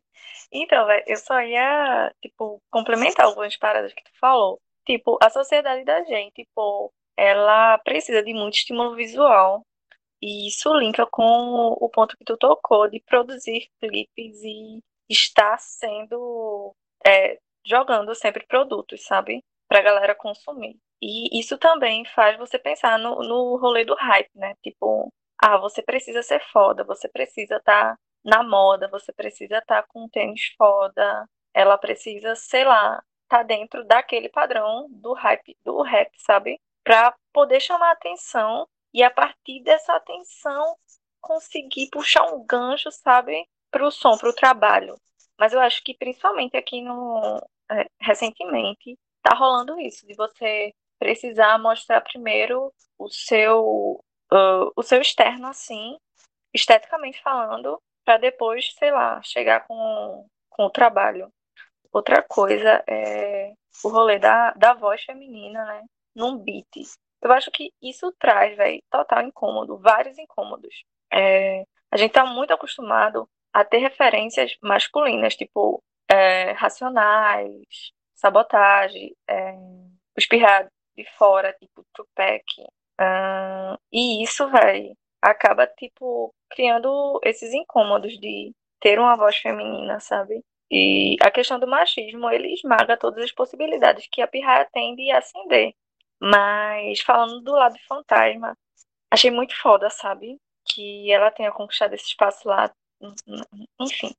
Então, 0.51 0.87
eu 1.05 1.17
só 1.17 1.41
ia, 1.41 2.13
tipo, 2.21 2.61
complementar 2.71 3.25
algumas 3.25 3.55
paradas 3.55 3.93
que 3.93 4.03
tu 4.03 4.11
falou. 4.19 4.59
Tipo, 4.85 5.17
a 5.21 5.29
sociedade 5.29 5.83
da 5.85 6.03
gente, 6.03 6.33
tipo, 6.33 6.91
ela 7.15 7.77
precisa 7.79 8.23
de 8.23 8.33
muito 8.33 8.55
estímulo 8.55 8.95
visual. 8.95 9.63
E 10.21 10.47
isso 10.47 10.73
linka 10.73 11.05
com 11.05 11.77
o 11.79 11.89
ponto 11.89 12.17
que 12.17 12.25
tu 12.25 12.37
tocou 12.37 12.89
de 12.89 13.01
produzir 13.01 13.69
clipes 13.79 14.43
e 14.43 14.79
estar 15.09 15.57
sendo, 15.59 16.73
é, 17.05 17.37
jogando 17.65 18.13
sempre 18.15 18.45
produtos, 18.47 19.05
sabe? 19.05 19.43
Pra 19.67 19.81
galera 19.81 20.15
consumir. 20.15 20.77
E 21.01 21.39
isso 21.39 21.57
também 21.57 22.03
faz 22.05 22.37
você 22.37 22.59
pensar 22.59 22.99
no, 22.99 23.19
no 23.19 23.57
rolê 23.57 23.85
do 23.85 23.95
hype, 23.95 24.29
né? 24.35 24.55
Tipo, 24.61 25.11
ah, 25.41 25.57
você 25.57 25.81
precisa 25.81 26.21
ser 26.21 26.41
foda, 26.51 26.83
você 26.83 27.07
precisa 27.07 27.55
estar 27.57 27.95
tá 27.95 27.99
na 28.23 28.43
moda, 28.43 28.87
você 28.89 29.11
precisa 29.13 29.57
estar 29.59 29.83
tá 29.83 29.87
com 29.87 30.03
um 30.03 30.09
tênis 30.09 30.53
foda, 30.57 31.27
ela 31.53 31.77
precisa, 31.77 32.35
sei 32.35 32.63
lá, 32.65 33.01
tá 33.27 33.43
dentro 33.43 33.85
daquele 33.85 34.29
padrão 34.29 34.87
do 34.89 35.13
hype, 35.13 35.57
do 35.63 35.81
rap, 35.81 36.11
sabe? 36.17 36.59
Pra 36.83 37.15
poder 37.33 37.59
chamar 37.59 37.91
atenção 37.91 38.67
e 38.93 39.03
a 39.03 39.11
partir 39.11 39.61
dessa 39.63 39.93
atenção 39.95 40.75
conseguir 41.21 41.89
puxar 41.91 42.23
um 42.33 42.45
gancho, 42.45 42.91
sabe? 42.91 43.47
Pro 43.71 43.91
som, 43.91 44.17
pro 44.17 44.33
trabalho. 44.33 44.95
Mas 45.37 45.53
eu 45.53 45.59
acho 45.59 45.83
que 45.83 45.93
principalmente 45.93 46.57
aqui 46.57 46.81
no 46.81 47.37
é, 47.71 47.85
recentemente 48.01 48.97
tá 49.21 49.35
rolando 49.35 49.79
isso 49.79 50.05
de 50.07 50.15
você 50.15 50.73
precisar 50.97 51.57
mostrar 51.59 52.01
primeiro 52.01 52.73
o 52.97 53.09
seu 53.09 54.03
uh, 54.33 54.71
o 54.75 54.83
seu 54.83 55.01
externo 55.01 55.47
assim, 55.47 55.97
esteticamente 56.53 57.21
falando, 57.21 57.81
para 58.09 58.17
depois, 58.17 58.73
sei 58.79 58.89
lá, 58.89 59.21
chegar 59.21 59.67
com, 59.67 60.27
com 60.49 60.63
o 60.65 60.69
trabalho. 60.71 61.31
Outra 61.93 62.23
coisa 62.23 62.83
é 62.87 63.53
o 63.83 63.89
rolê 63.89 64.17
da, 64.17 64.51
da 64.53 64.73
voz 64.73 65.03
feminina, 65.03 65.63
né? 65.63 65.83
Num 66.15 66.35
beat. 66.39 66.65
Eu 67.21 67.31
acho 67.31 67.51
que 67.51 67.71
isso 67.79 68.11
traz, 68.17 68.57
velho, 68.57 68.81
total 68.89 69.21
incômodo, 69.21 69.77
vários 69.77 70.17
incômodos. 70.17 70.83
É, 71.13 71.63
a 71.91 71.97
gente 71.97 72.11
tá 72.11 72.25
muito 72.25 72.51
acostumado 72.51 73.29
a 73.53 73.63
ter 73.63 73.77
referências 73.77 74.57
masculinas, 74.59 75.35
tipo 75.35 75.83
é, 76.09 76.53
racionais, 76.53 77.91
sabotagem, 78.15 79.15
é, 79.27 79.53
de 80.97 81.05
fora, 81.15 81.53
tipo 81.53 81.85
Tupac. 81.93 82.43
Uh, 82.99 83.77
e 83.91 84.23
isso, 84.23 84.49
velho, 84.49 84.97
acaba, 85.21 85.67
tipo, 85.67 86.33
criando 86.49 87.19
esses 87.23 87.53
incômodos 87.53 88.17
de 88.19 88.53
ter 88.79 88.99
uma 88.99 89.15
voz 89.15 89.37
feminina, 89.37 89.99
sabe? 89.99 90.43
E 90.71 91.15
a 91.21 91.31
questão 91.31 91.59
do 91.59 91.67
machismo, 91.67 92.29
ele 92.29 92.53
esmaga 92.53 92.97
todas 92.97 93.23
as 93.23 93.31
possibilidades 93.31 94.07
que 94.11 94.21
a 94.21 94.27
pirraia 94.27 94.67
tem 94.71 94.95
de 94.95 95.11
acender. 95.11 95.73
Mas 96.21 96.99
falando 97.01 97.41
do 97.41 97.53
lado 97.53 97.77
fantasma, 97.87 98.55
achei 99.11 99.31
muito 99.31 99.55
foda, 99.59 99.89
sabe? 99.89 100.37
Que 100.65 101.11
ela 101.11 101.31
tenha 101.31 101.51
conquistado 101.51 101.93
esse 101.93 102.05
espaço 102.05 102.47
lá, 102.47 102.71
enfim. 103.79 104.13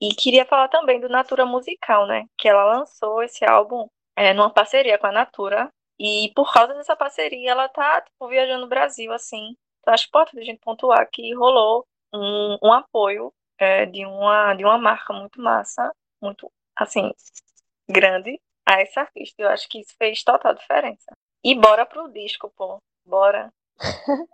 E 0.00 0.14
queria 0.14 0.44
falar 0.44 0.68
também 0.68 1.00
do 1.00 1.08
Natura 1.08 1.46
Musical, 1.46 2.06
né? 2.06 2.26
Que 2.38 2.48
ela 2.48 2.64
lançou 2.64 3.22
esse 3.22 3.44
álbum 3.44 3.88
é, 4.16 4.32
numa 4.32 4.50
parceria 4.52 4.98
com 4.98 5.06
a 5.06 5.12
Natura. 5.12 5.70
E 5.98 6.32
por 6.34 6.52
causa 6.52 6.74
dessa 6.74 6.96
parceria, 6.96 7.52
ela 7.52 7.68
tá, 7.68 8.00
tipo, 8.00 8.28
viajando 8.28 8.62
no 8.62 8.68
Brasil, 8.68 9.12
assim. 9.12 9.56
Acho 9.86 10.06
importante 10.08 10.40
a 10.40 10.44
gente 10.44 10.60
pontuar 10.60 11.08
que 11.10 11.34
rolou 11.34 11.86
um, 12.12 12.58
um 12.62 12.72
apoio 12.72 13.32
é, 13.58 13.86
de, 13.86 14.04
uma, 14.04 14.54
de 14.54 14.64
uma 14.64 14.78
marca 14.78 15.12
muito 15.12 15.40
massa, 15.40 15.90
muito, 16.20 16.50
assim, 16.76 17.10
grande 17.88 18.40
a 18.66 18.80
essa 18.80 19.00
artista. 19.00 19.42
Eu 19.42 19.48
acho 19.48 19.68
que 19.68 19.80
isso 19.80 19.94
fez 19.98 20.22
total 20.22 20.54
diferença. 20.54 21.12
E 21.42 21.54
bora 21.54 21.84
pro 21.84 22.10
disco, 22.10 22.52
pô. 22.56 22.78
Bora. 23.04 23.52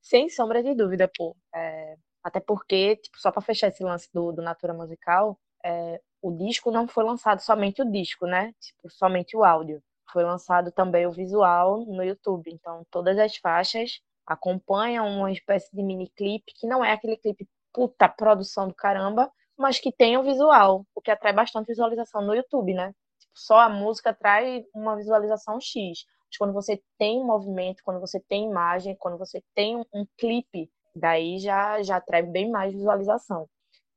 Sem 0.00 0.28
sombra 0.28 0.62
de 0.62 0.74
dúvida, 0.74 1.10
pô. 1.16 1.36
É, 1.54 1.96
até 2.22 2.40
porque, 2.40 2.96
tipo, 2.96 3.18
só 3.18 3.32
para 3.32 3.42
fechar 3.42 3.68
esse 3.68 3.82
lance 3.82 4.08
do, 4.12 4.32
do 4.32 4.42
Natura 4.42 4.72
Musical, 4.72 5.38
é, 5.64 6.00
o 6.22 6.30
disco 6.32 6.70
não 6.70 6.86
foi 6.88 7.04
lançado 7.04 7.40
somente 7.40 7.82
o 7.82 7.90
disco, 7.90 8.26
né? 8.26 8.52
Tipo, 8.60 8.90
somente 8.90 9.36
o 9.36 9.44
áudio. 9.44 9.82
Foi 10.10 10.24
lançado 10.24 10.72
também 10.72 11.06
o 11.06 11.12
visual 11.12 11.84
no 11.86 12.02
YouTube. 12.02 12.50
Então, 12.50 12.86
todas 12.90 13.18
as 13.18 13.36
faixas 13.36 14.00
acompanham 14.28 15.08
uma 15.08 15.32
espécie 15.32 15.74
de 15.74 15.82
mini 15.82 16.08
clipe, 16.10 16.52
que 16.54 16.66
não 16.66 16.84
é 16.84 16.92
aquele 16.92 17.16
clipe 17.16 17.48
puta 17.72 18.08
produção 18.08 18.68
do 18.68 18.74
caramba, 18.74 19.30
mas 19.56 19.80
que 19.80 19.90
tem 19.90 20.16
o 20.16 20.22
visual, 20.22 20.86
o 20.94 21.00
que 21.00 21.10
atrai 21.10 21.32
bastante 21.32 21.68
visualização 21.68 22.22
no 22.22 22.34
YouTube, 22.34 22.74
né? 22.74 22.94
Tipo, 23.18 23.32
só 23.34 23.58
a 23.60 23.68
música 23.68 24.10
atrai 24.10 24.64
uma 24.74 24.96
visualização 24.96 25.58
X. 25.60 26.04
Mas 26.28 26.36
quando 26.36 26.52
você 26.52 26.80
tem 26.98 27.24
movimento, 27.24 27.82
quando 27.82 28.00
você 28.00 28.20
tem 28.20 28.44
imagem, 28.48 28.94
quando 28.96 29.16
você 29.16 29.42
tem 29.54 29.76
um, 29.76 29.84
um 29.94 30.06
clipe, 30.16 30.70
daí 30.94 31.38
já, 31.38 31.82
já 31.82 31.96
atrai 31.96 32.22
bem 32.22 32.50
mais 32.50 32.72
visualização. 32.72 33.48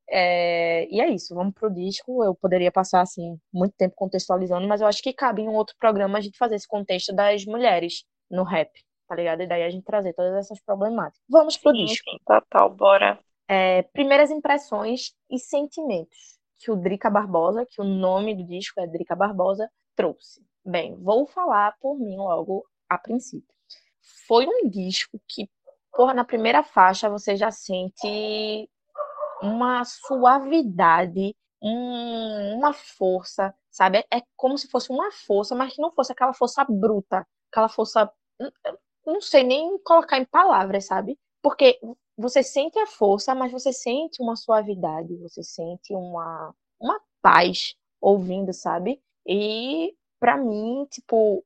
É, 0.09 0.88
e 0.89 1.00
é 1.00 1.09
isso, 1.09 1.35
vamos 1.35 1.53
pro 1.53 1.69
disco. 1.69 2.23
Eu 2.23 2.33
poderia 2.35 2.71
passar 2.71 3.01
assim 3.01 3.38
muito 3.53 3.75
tempo 3.77 3.95
contextualizando, 3.95 4.67
mas 4.67 4.81
eu 4.81 4.88
acho 4.88 5.01
que 5.01 5.13
cabe 5.13 5.41
em 5.41 5.50
um 5.50 5.55
outro 5.55 5.75
programa 5.79 6.17
a 6.17 6.21
gente 6.21 6.38
fazer 6.38 6.55
esse 6.55 6.67
contexto 6.67 7.13
das 7.13 7.45
mulheres 7.45 8.03
no 8.29 8.43
rap, 8.43 8.71
tá 9.11 9.15
ligado? 9.17 9.41
E 9.41 9.47
daí 9.47 9.63
a 9.63 9.69
gente 9.69 9.83
trazer 9.83 10.13
todas 10.13 10.33
essas 10.35 10.61
problemáticas. 10.61 11.21
Vamos 11.29 11.57
pro 11.57 11.73
Sim, 11.73 11.85
disco. 11.85 12.09
sim, 12.09 12.17
total, 12.25 12.69
bora. 12.69 13.19
É, 13.45 13.81
primeiras 13.91 14.31
impressões 14.31 15.13
e 15.29 15.37
sentimentos 15.37 16.39
que 16.57 16.71
o 16.71 16.77
Drica 16.77 17.09
Barbosa, 17.09 17.65
que 17.69 17.81
o 17.81 17.83
nome 17.83 18.33
do 18.33 18.45
disco 18.45 18.79
é 18.79 18.87
Drica 18.87 19.13
Barbosa, 19.13 19.69
trouxe. 19.97 20.41
Bem, 20.63 20.95
vou 20.95 21.27
falar 21.27 21.75
por 21.81 21.99
mim 21.99 22.15
logo 22.15 22.65
a 22.87 22.97
princípio. 22.97 23.53
Foi 24.25 24.47
um 24.47 24.69
disco 24.69 25.19
que, 25.27 25.49
porra, 25.91 26.13
na 26.13 26.23
primeira 26.23 26.63
faixa 26.63 27.09
você 27.09 27.35
já 27.35 27.51
sente 27.51 28.69
uma 29.41 29.83
suavidade, 29.83 31.35
um, 31.61 32.55
uma 32.59 32.71
força, 32.71 33.53
sabe? 33.69 34.05
É 34.09 34.21
como 34.37 34.57
se 34.57 34.69
fosse 34.69 34.89
uma 34.89 35.11
força, 35.11 35.53
mas 35.53 35.73
que 35.75 35.81
não 35.81 35.91
fosse 35.91 36.13
aquela 36.13 36.33
força 36.33 36.63
bruta, 36.63 37.27
aquela 37.51 37.67
força. 37.67 38.09
Não 39.05 39.22
sei 39.22 39.43
nem 39.43 39.77
colocar 39.79 40.17
em 40.17 40.25
palavras, 40.25 40.86
sabe? 40.86 41.17
Porque 41.41 41.79
você 42.17 42.43
sente 42.43 42.77
a 42.79 42.88
força, 42.88 43.34
mas 43.34 43.51
você 43.51 43.74
sente 43.74 44.22
uma 44.22 44.36
suavidade, 44.36 45.15
você 45.17 45.43
sente 45.43 45.93
uma, 45.93 46.53
uma 46.79 47.00
paz 47.22 47.75
ouvindo, 48.00 48.53
sabe? 48.53 49.01
E 49.25 49.96
para 50.20 50.38
mim, 50.38 50.86
tipo, 50.89 51.43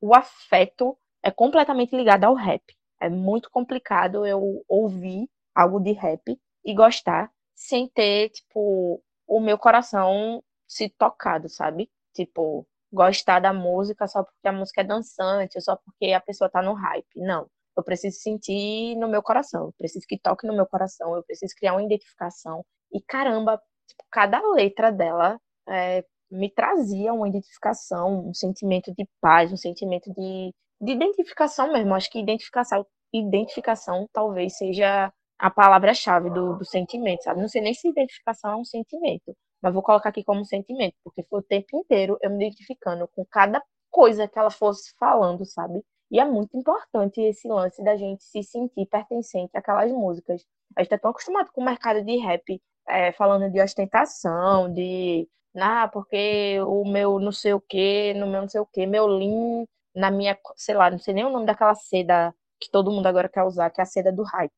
o 0.00 0.14
afeto 0.14 0.96
é 1.22 1.30
completamente 1.30 1.94
ligado 1.94 2.24
ao 2.24 2.34
rap. 2.34 2.62
É 3.00 3.08
muito 3.08 3.50
complicado 3.50 4.26
eu 4.26 4.64
ouvir 4.68 5.28
algo 5.54 5.80
de 5.80 5.92
rap 5.92 6.38
e 6.64 6.74
gostar 6.74 7.30
sem 7.54 7.88
ter, 7.88 8.30
tipo, 8.30 9.02
o 9.26 9.40
meu 9.40 9.58
coração 9.58 10.42
se 10.66 10.88
tocado, 10.88 11.48
sabe? 11.48 11.90
Tipo, 12.14 12.66
gostar 12.94 13.40
da 13.40 13.52
música 13.52 14.06
só 14.06 14.22
porque 14.22 14.48
a 14.48 14.52
música 14.52 14.80
é 14.82 14.84
dançante, 14.84 15.60
só 15.60 15.76
porque 15.76 16.12
a 16.12 16.20
pessoa 16.20 16.48
tá 16.48 16.62
no 16.62 16.74
hype. 16.74 17.06
Não. 17.16 17.48
Eu 17.76 17.82
preciso 17.82 18.18
sentir 18.18 18.96
no 18.96 19.08
meu 19.08 19.22
coração, 19.22 19.66
eu 19.66 19.72
preciso 19.76 20.06
que 20.08 20.18
toque 20.18 20.46
no 20.46 20.54
meu 20.54 20.66
coração, 20.66 21.14
eu 21.16 21.24
preciso 21.24 21.54
criar 21.56 21.74
uma 21.74 21.82
identificação. 21.82 22.64
E 22.92 23.00
caramba, 23.02 23.60
tipo, 23.88 24.04
cada 24.10 24.40
letra 24.52 24.92
dela 24.92 25.40
é, 25.68 26.04
me 26.30 26.50
trazia 26.50 27.12
uma 27.12 27.28
identificação, 27.28 28.28
um 28.28 28.34
sentimento 28.34 28.92
de 28.96 29.08
paz, 29.20 29.52
um 29.52 29.56
sentimento 29.56 30.12
de, 30.12 30.54
de 30.80 30.92
identificação 30.92 31.72
mesmo. 31.72 31.94
Acho 31.94 32.10
que 32.10 32.20
identificação, 32.20 32.86
identificação 33.12 34.08
talvez 34.12 34.56
seja 34.56 35.12
a 35.38 35.50
palavra-chave 35.50 36.30
do, 36.30 36.56
do 36.56 36.64
sentimento, 36.64 37.24
sabe? 37.24 37.40
Não 37.40 37.48
sei 37.48 37.60
nem 37.62 37.74
se 37.74 37.88
identificação 37.88 38.52
é 38.52 38.56
um 38.56 38.64
sentimento, 38.64 39.36
mas 39.64 39.72
vou 39.72 39.82
colocar 39.82 40.10
aqui 40.10 40.22
como 40.22 40.44
sentimento, 40.44 40.94
porque 41.02 41.22
foi 41.22 41.40
o 41.40 41.42
tempo 41.42 41.74
inteiro 41.78 42.18
eu 42.20 42.28
me 42.28 42.36
identificando 42.36 43.08
com 43.08 43.24
cada 43.24 43.62
coisa 43.90 44.28
que 44.28 44.38
ela 44.38 44.50
fosse 44.50 44.92
falando, 44.98 45.46
sabe? 45.46 45.82
E 46.10 46.20
é 46.20 46.24
muito 46.26 46.54
importante 46.54 47.18
esse 47.22 47.48
lance 47.48 47.82
da 47.82 47.96
gente 47.96 48.22
se 48.22 48.42
sentir 48.42 48.84
pertencente 48.86 49.56
àquelas 49.56 49.90
músicas. 49.90 50.44
A 50.76 50.82
gente 50.82 50.90
tá 50.90 50.98
tão 50.98 51.10
acostumado 51.12 51.50
com 51.50 51.62
o 51.62 51.64
mercado 51.64 52.04
de 52.04 52.16
rap, 52.18 52.60
é, 52.86 53.10
falando 53.12 53.50
de 53.50 53.58
ostentação, 53.62 54.70
de. 54.70 55.26
Ah, 55.56 55.88
porque 55.88 56.60
o 56.60 56.84
meu 56.84 57.18
não 57.18 57.32
sei 57.32 57.54
o 57.54 57.60
que, 57.60 58.12
no 58.14 58.26
meu 58.26 58.42
não 58.42 58.48
sei 58.48 58.60
o 58.60 58.66
que, 58.66 58.86
meu 58.86 59.06
lean, 59.06 59.64
na 59.94 60.10
minha, 60.10 60.38
sei 60.56 60.74
lá, 60.74 60.90
não 60.90 60.98
sei 60.98 61.14
nem 61.14 61.24
o 61.24 61.30
nome 61.30 61.46
daquela 61.46 61.74
seda 61.74 62.34
que 62.60 62.70
todo 62.70 62.90
mundo 62.90 63.06
agora 63.06 63.30
quer 63.30 63.44
usar, 63.44 63.70
que 63.70 63.80
é 63.80 63.84
a 63.84 63.86
seda 63.86 64.12
do 64.12 64.24
hype. 64.24 64.52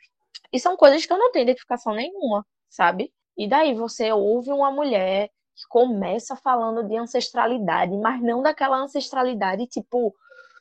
E 0.53 0.59
são 0.59 0.77
coisas 0.77 1.07
que 1.07 1.13
eu 1.13 1.19
não 1.19 1.31
tenho 1.31 1.45
identificação 1.45 1.95
nenhuma, 1.95 2.45
sabe? 2.69 3.13
E 3.37 3.49
daí 3.49 3.75
você 3.75 4.13
ouve 4.13 4.51
uma 4.51 4.71
mulher 4.71 5.29
que 5.55 5.67
começa 5.69 6.37
falando 6.37 6.87
de 6.87 6.97
ancestralidade, 6.97 7.97
mas 7.99 8.23
não 8.23 8.43
daquela 8.43 8.77
ancestralidade 8.79 9.67
tipo 9.67 10.15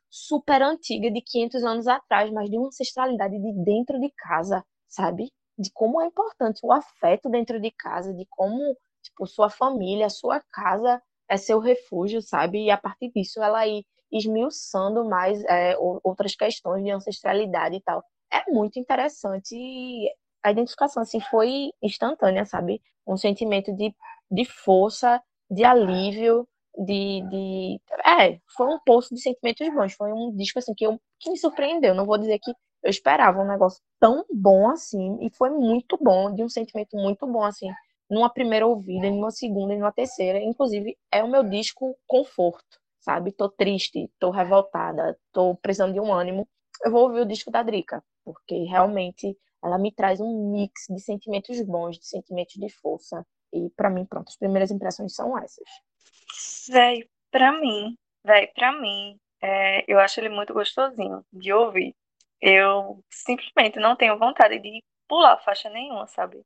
super 0.10 0.62
antiga 0.62 1.12
de 1.12 1.22
500 1.22 1.63
anos 1.63 1.88
atrás, 1.88 2.32
mas 2.32 2.50
de 2.50 2.58
uma 2.58 2.67
ancestralidade 2.67 3.38
de 3.38 3.53
dentro 3.63 4.00
de 4.00 4.10
casa, 4.17 4.63
sabe? 4.88 5.32
De 5.58 5.70
como 5.74 6.01
é 6.01 6.05
importante 6.08 6.60
o 6.63 6.72
afeto 6.72 7.29
dentro 7.29 7.60
de 7.60 7.72
casa, 7.72 8.13
de 8.13 8.25
como, 8.29 8.77
tipo, 9.03 9.27
sua 9.27 9.50
família, 9.50 10.10
sua 10.10 10.41
casa 10.51 11.01
é 11.29 11.38
seu 11.38 11.60
refúgio, 11.60 12.22
sabe? 12.22 12.65
E 12.65 12.72
a 12.72 12.77
partir 12.77 13.12
disso 13.13 13.41
ela 13.41 13.67
ir 13.67 13.86
esmiuçando 14.12 15.03
mais 15.05 15.44
é, 15.46 15.75
outras 15.77 16.36
questões 16.36 16.84
de 16.84 16.91
ancestralidade 16.91 17.75
e 17.75 17.82
tal. 17.82 18.03
É 18.32 18.50
muito 18.51 18.79
interessante 18.79 19.53
e 19.53 20.10
a 20.45 20.51
identificação, 20.51 21.01
assim, 21.03 21.19
foi 21.19 21.71
instantânea, 21.81 22.45
sabe? 22.45 22.81
Um 23.07 23.17
sentimento 23.17 23.73
de, 23.75 23.93
de 24.31 24.45
força, 24.45 25.21
de 25.49 25.63
alívio, 25.63 26.47
de, 26.77 27.21
de... 27.29 27.81
É, 28.05 28.39
foi 28.55 28.67
um 28.67 28.79
poço 28.85 29.13
de 29.15 29.21
sentimentos 29.21 29.67
bons. 29.73 29.93
Foi 29.93 30.11
um 30.13 30.35
disco, 30.35 30.59
assim, 30.59 30.73
que, 30.75 30.85
eu, 30.85 30.99
que 31.19 31.31
me 31.31 31.37
surpreendeu. 31.37 31.95
Não 31.95 32.05
vou 32.05 32.17
dizer 32.17 32.39
que 32.39 32.51
eu 32.83 32.89
esperava 32.89 33.41
um 33.41 33.47
negócio 33.47 33.81
tão 33.99 34.23
bom 34.31 34.69
assim, 34.69 35.17
e 35.21 35.31
foi 35.35 35.49
muito 35.49 35.97
bom, 35.99 36.31
de 36.33 36.43
um 36.43 36.49
sentimento 36.49 36.95
muito 36.95 37.25
bom, 37.25 37.43
assim, 37.43 37.67
numa 38.09 38.29
primeira 38.29 38.67
ouvida, 38.67 39.09
numa 39.09 39.31
segunda 39.31 39.73
e 39.73 39.77
numa 39.77 39.91
terceira. 39.91 40.39
Inclusive, 40.39 40.95
é 41.11 41.23
o 41.23 41.27
meu 41.27 41.43
disco 41.43 41.97
conforto, 42.07 42.79
sabe? 42.99 43.31
Tô 43.31 43.49
triste, 43.49 44.11
tô 44.19 44.29
revoltada, 44.29 45.17
tô 45.31 45.55
precisando 45.55 45.93
de 45.93 45.99
um 45.99 46.13
ânimo. 46.13 46.47
Eu 46.83 46.91
vou 46.91 47.03
ouvir 47.03 47.21
o 47.21 47.25
disco 47.25 47.49
da 47.49 47.63
Drica, 47.63 48.03
porque 48.23 48.55
realmente 48.65 49.35
ela 49.65 49.79
me 49.79 49.91
traz 49.91 50.22
um 50.22 50.51
mix 50.51 50.86
de 50.88 51.00
sentimentos 51.00 51.60
bons, 51.63 51.98
de 51.98 52.05
sentimentos 52.05 52.53
de 52.53 52.69
força. 52.69 53.25
E 53.51 53.69
para 53.72 53.89
mim, 53.89 54.05
pronto, 54.05 54.29
as 54.29 54.38
primeiras 54.38 54.69
impressões 54.69 55.15
são 55.15 55.36
essas. 55.39 55.67
Véi, 56.69 57.10
pra 57.31 57.51
mim, 57.51 57.98
véi, 58.24 58.48
pra 58.48 58.72
mim, 58.79 59.19
é, 59.41 59.84
eu 59.91 60.00
acho 60.00 60.19
ele 60.19 60.29
muito 60.29 60.53
gostosinho 60.53 61.25
de 61.34 61.51
ouvir. 61.51 61.95
Eu 62.39 63.03
simplesmente 63.10 63.79
não 63.79 63.95
tenho 63.95 64.19
vontade 64.19 64.60
de 64.60 64.84
pular 65.07 65.38
faixa 65.39 65.69
nenhuma, 65.69 66.05
sabe? 66.05 66.43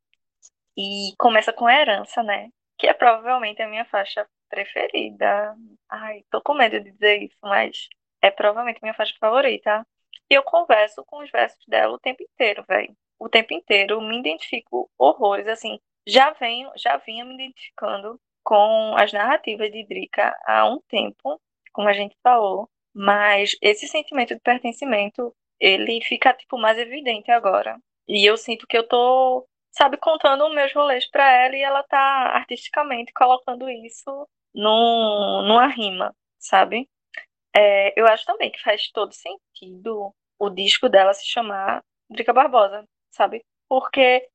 E 0.76 1.14
começa 1.18 1.52
com 1.52 1.68
Herança, 1.68 2.22
né? 2.22 2.48
Que 2.78 2.86
é 2.86 2.94
provavelmente 2.94 3.60
a 3.60 3.68
minha 3.68 3.84
faixa 3.84 4.26
preferida. 4.48 5.54
Ai, 5.90 6.24
tô 6.30 6.40
com 6.40 6.54
medo 6.54 6.80
de 6.80 6.90
dizer 6.90 7.22
isso, 7.22 7.36
mas 7.42 7.86
é 8.22 8.30
provavelmente 8.30 8.78
a 8.78 8.86
minha 8.86 8.94
faixa 8.94 9.14
favorita. 9.20 9.86
E 10.30 10.34
eu 10.34 10.42
converso 10.42 11.04
com 11.04 11.18
os 11.22 11.30
versos 11.30 11.64
dela 11.66 11.94
o 11.94 11.98
tempo 11.98 12.22
inteiro, 12.22 12.64
velho. 12.66 12.96
O 13.20 13.28
tempo 13.28 13.54
inteiro, 13.54 14.00
me 14.00 14.18
identifico 14.18 14.90
horrores, 14.98 15.46
assim. 15.46 15.78
Já 16.06 16.30
venho, 16.32 16.70
já 16.76 16.96
vinha 16.96 17.24
me 17.24 17.34
identificando 17.34 18.18
com 18.42 18.96
as 18.96 19.12
narrativas 19.12 19.70
de 19.70 19.84
Drica 19.84 20.34
há 20.46 20.66
um 20.66 20.80
tempo, 20.88 21.40
como 21.72 21.88
a 21.88 21.92
gente 21.92 22.16
falou, 22.22 22.68
mas 22.94 23.56
esse 23.60 23.86
sentimento 23.86 24.34
de 24.34 24.40
pertencimento, 24.40 25.34
ele 25.60 26.00
fica 26.00 26.32
tipo 26.32 26.58
mais 26.58 26.78
evidente 26.78 27.30
agora. 27.30 27.78
E 28.08 28.24
eu 28.24 28.36
sinto 28.36 28.66
que 28.66 28.76
eu 28.76 28.88
tô 28.88 29.46
sabe, 29.70 29.96
contando 29.96 30.48
meus 30.50 30.72
rolês 30.72 31.08
para 31.08 31.30
ela 31.30 31.56
e 31.56 31.62
ela 31.62 31.82
tá 31.84 31.98
artisticamente 32.34 33.12
colocando 33.12 33.68
isso 33.70 34.28
num, 34.54 35.42
numa 35.46 35.66
rima, 35.68 36.14
sabe? 36.38 36.88
É, 37.54 37.98
eu 38.00 38.06
acho 38.06 38.24
também 38.24 38.50
que 38.50 38.62
faz 38.62 38.90
todo 38.90 39.12
sentido 39.12 40.14
o 40.38 40.50
disco 40.50 40.88
dela 40.88 41.14
se 41.14 41.26
chamar 41.26 41.82
Drica 42.08 42.32
Barbosa, 42.32 42.84
sabe? 43.10 43.44
Porque 43.68 44.28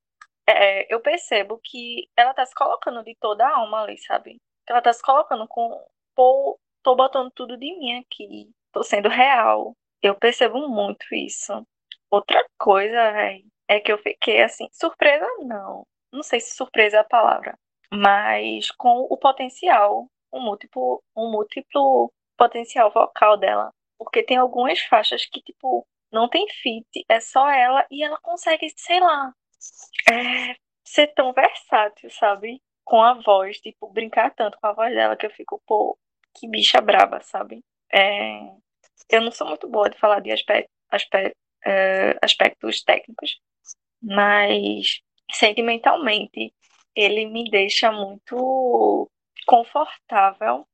é, 0.48 0.94
eu 0.94 1.02
percebo 1.02 1.60
que 1.64 2.10
ela 2.16 2.34
tá 2.34 2.46
se 2.46 2.54
colocando 2.56 3.04
de 3.04 3.16
toda 3.20 3.46
a 3.46 3.58
alma 3.58 3.84
ali, 3.84 3.98
sabe? 4.00 4.38
Ela 4.68 4.82
tá 4.82 4.94
se 4.94 5.02
colocando 5.02 5.48
com. 5.48 5.72
Pô, 6.16 6.60
tô 6.84 6.96
botando 6.96 7.32
tudo 7.32 7.58
de 7.58 7.78
mim 7.78 8.00
aqui, 8.00 8.50
tô 8.72 8.84
sendo 8.84 9.10
real. 9.10 9.74
Eu 10.02 10.16
percebo 10.16 10.68
muito 10.70 11.06
isso. 11.14 11.66
Outra 12.12 12.46
coisa, 12.58 13.12
velho, 13.12 13.46
é 13.68 13.80
que 13.80 13.92
eu 13.92 13.98
fiquei 13.98 14.42
assim, 14.42 14.68
surpresa 14.72 15.26
não, 15.40 15.86
não 16.12 16.24
sei 16.24 16.40
se 16.40 16.56
surpresa 16.56 16.98
é 16.98 17.00
a 17.00 17.04
palavra, 17.04 17.58
mas 17.92 18.72
com 18.72 19.08
o 19.10 19.18
potencial, 19.18 20.08
um 20.32 20.42
múltiplo, 20.42 21.04
um 21.16 21.32
múltiplo 21.32 22.12
potencial 22.38 22.92
vocal 22.92 23.38
dela, 23.38 23.72
porque 23.98 24.24
tem 24.24 24.38
algumas 24.38 24.80
faixas 24.82 25.26
que 25.26 25.42
tipo 25.42 25.86
não 26.16 26.30
tem 26.30 26.48
feat, 26.50 27.06
é 27.10 27.20
só 27.20 27.50
ela 27.50 27.86
e 27.92 28.02
ela 28.04 28.18
consegue, 28.22 28.74
sei 28.78 29.02
lá, 29.02 29.34
é, 30.10 30.56
ser 30.84 31.08
tão 31.08 31.34
versátil, 31.34 32.10
sabe? 32.10 32.62
Com 32.86 33.02
a 33.04 33.16
voz, 33.16 33.60
tipo, 33.60 33.92
brincar 33.92 34.34
tanto 34.34 34.58
com 34.60 34.68
a 34.68 34.74
voz 34.74 34.94
dela 34.94 35.18
que 35.18 35.26
eu 35.26 35.32
fico, 35.32 35.62
pô, 35.68 35.98
que 36.34 36.48
bicha 36.48 36.80
braba, 36.80 37.20
sabe? 37.22 37.64
É, 37.94 38.40
eu 39.10 39.22
não 39.22 39.32
sou 39.32 39.48
muito 39.48 39.68
boa 39.68 39.90
de 39.90 39.98
falar 40.00 40.22
de 40.22 40.32
é, 41.66 42.18
aspectos 42.22 42.82
técnicos, 42.84 43.40
mas 44.02 45.02
sentimentalmente 45.32 46.54
ele 46.96 47.26
me 47.26 47.50
deixa 47.50 47.92
muito 47.92 49.10
confortável 49.46 50.66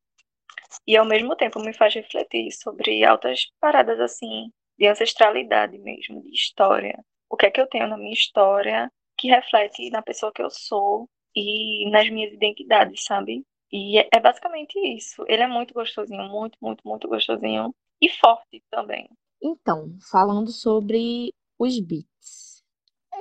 e 0.86 0.96
ao 0.96 1.04
mesmo 1.04 1.34
tempo 1.36 1.60
me 1.60 1.72
faz 1.72 1.94
refletir 1.94 2.52
sobre 2.52 3.04
altas 3.04 3.50
paradas 3.60 3.98
assim 4.00 4.52
de 4.78 4.86
ancestralidade 4.86 5.78
mesmo, 5.78 6.22
de 6.22 6.30
história. 6.30 7.04
O 7.30 7.36
que 7.36 7.46
é 7.46 7.50
que 7.50 7.60
eu 7.60 7.66
tenho 7.66 7.88
na 7.88 7.96
minha 7.96 8.12
história 8.12 8.90
que 9.16 9.28
reflete 9.28 9.90
na 9.90 10.02
pessoa 10.02 10.32
que 10.32 10.42
eu 10.42 10.50
sou 10.50 11.08
e 11.34 11.88
nas 11.90 12.08
minhas 12.10 12.32
identidades, 12.32 13.04
sabe? 13.04 13.44
E 13.70 13.98
é, 13.98 14.08
é 14.12 14.20
basicamente 14.20 14.78
isso. 14.78 15.24
Ele 15.26 15.42
é 15.42 15.48
muito 15.48 15.72
gostosinho, 15.72 16.28
muito, 16.28 16.58
muito, 16.60 16.86
muito 16.86 17.08
gostosinho 17.08 17.74
e 18.00 18.08
forte 18.08 18.62
também. 18.70 19.08
Então, 19.42 19.96
falando 20.10 20.50
sobre 20.50 21.32
os 21.58 21.80
beats 21.80 22.62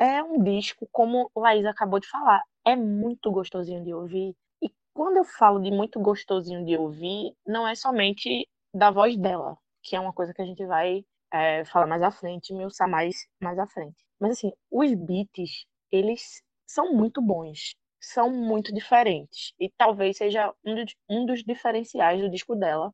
é 0.01 0.23
um 0.23 0.41
disco, 0.43 0.87
como 0.91 1.29
o 1.35 1.39
Laís 1.39 1.63
acabou 1.63 1.99
de 1.99 2.07
falar, 2.07 2.41
é 2.65 2.75
muito 2.75 3.31
gostosinho 3.31 3.83
de 3.83 3.93
ouvir. 3.93 4.35
E 4.59 4.69
quando 4.95 5.17
eu 5.17 5.23
falo 5.23 5.59
de 5.59 5.69
muito 5.69 5.99
gostosinho 5.99 6.65
de 6.65 6.75
ouvir, 6.75 7.35
não 7.45 7.67
é 7.67 7.75
somente 7.75 8.47
da 8.73 8.89
voz 8.89 9.15
dela, 9.15 9.55
que 9.83 9.95
é 9.95 9.99
uma 9.99 10.11
coisa 10.11 10.33
que 10.33 10.41
a 10.41 10.45
gente 10.45 10.65
vai 10.65 11.05
é, 11.31 11.65
falar 11.65 11.87
mais 11.87 12.01
à 12.01 12.11
frente, 12.11 12.53
me 12.53 12.65
usar 12.65 12.87
mais, 12.87 13.27
mais 13.41 13.57
à 13.59 13.67
frente. 13.67 13.97
Mas 14.19 14.31
assim, 14.33 14.51
os 14.69 14.93
beats, 14.93 15.65
eles 15.91 16.41
são 16.67 16.93
muito 16.93 17.21
bons, 17.21 17.75
são 17.99 18.29
muito 18.31 18.73
diferentes. 18.73 19.53
E 19.59 19.69
talvez 19.77 20.17
seja 20.17 20.53
um 20.65 20.75
dos, 20.75 20.95
um 21.09 21.25
dos 21.25 21.43
diferenciais 21.43 22.21
do 22.21 22.29
disco 22.29 22.55
dela, 22.55 22.93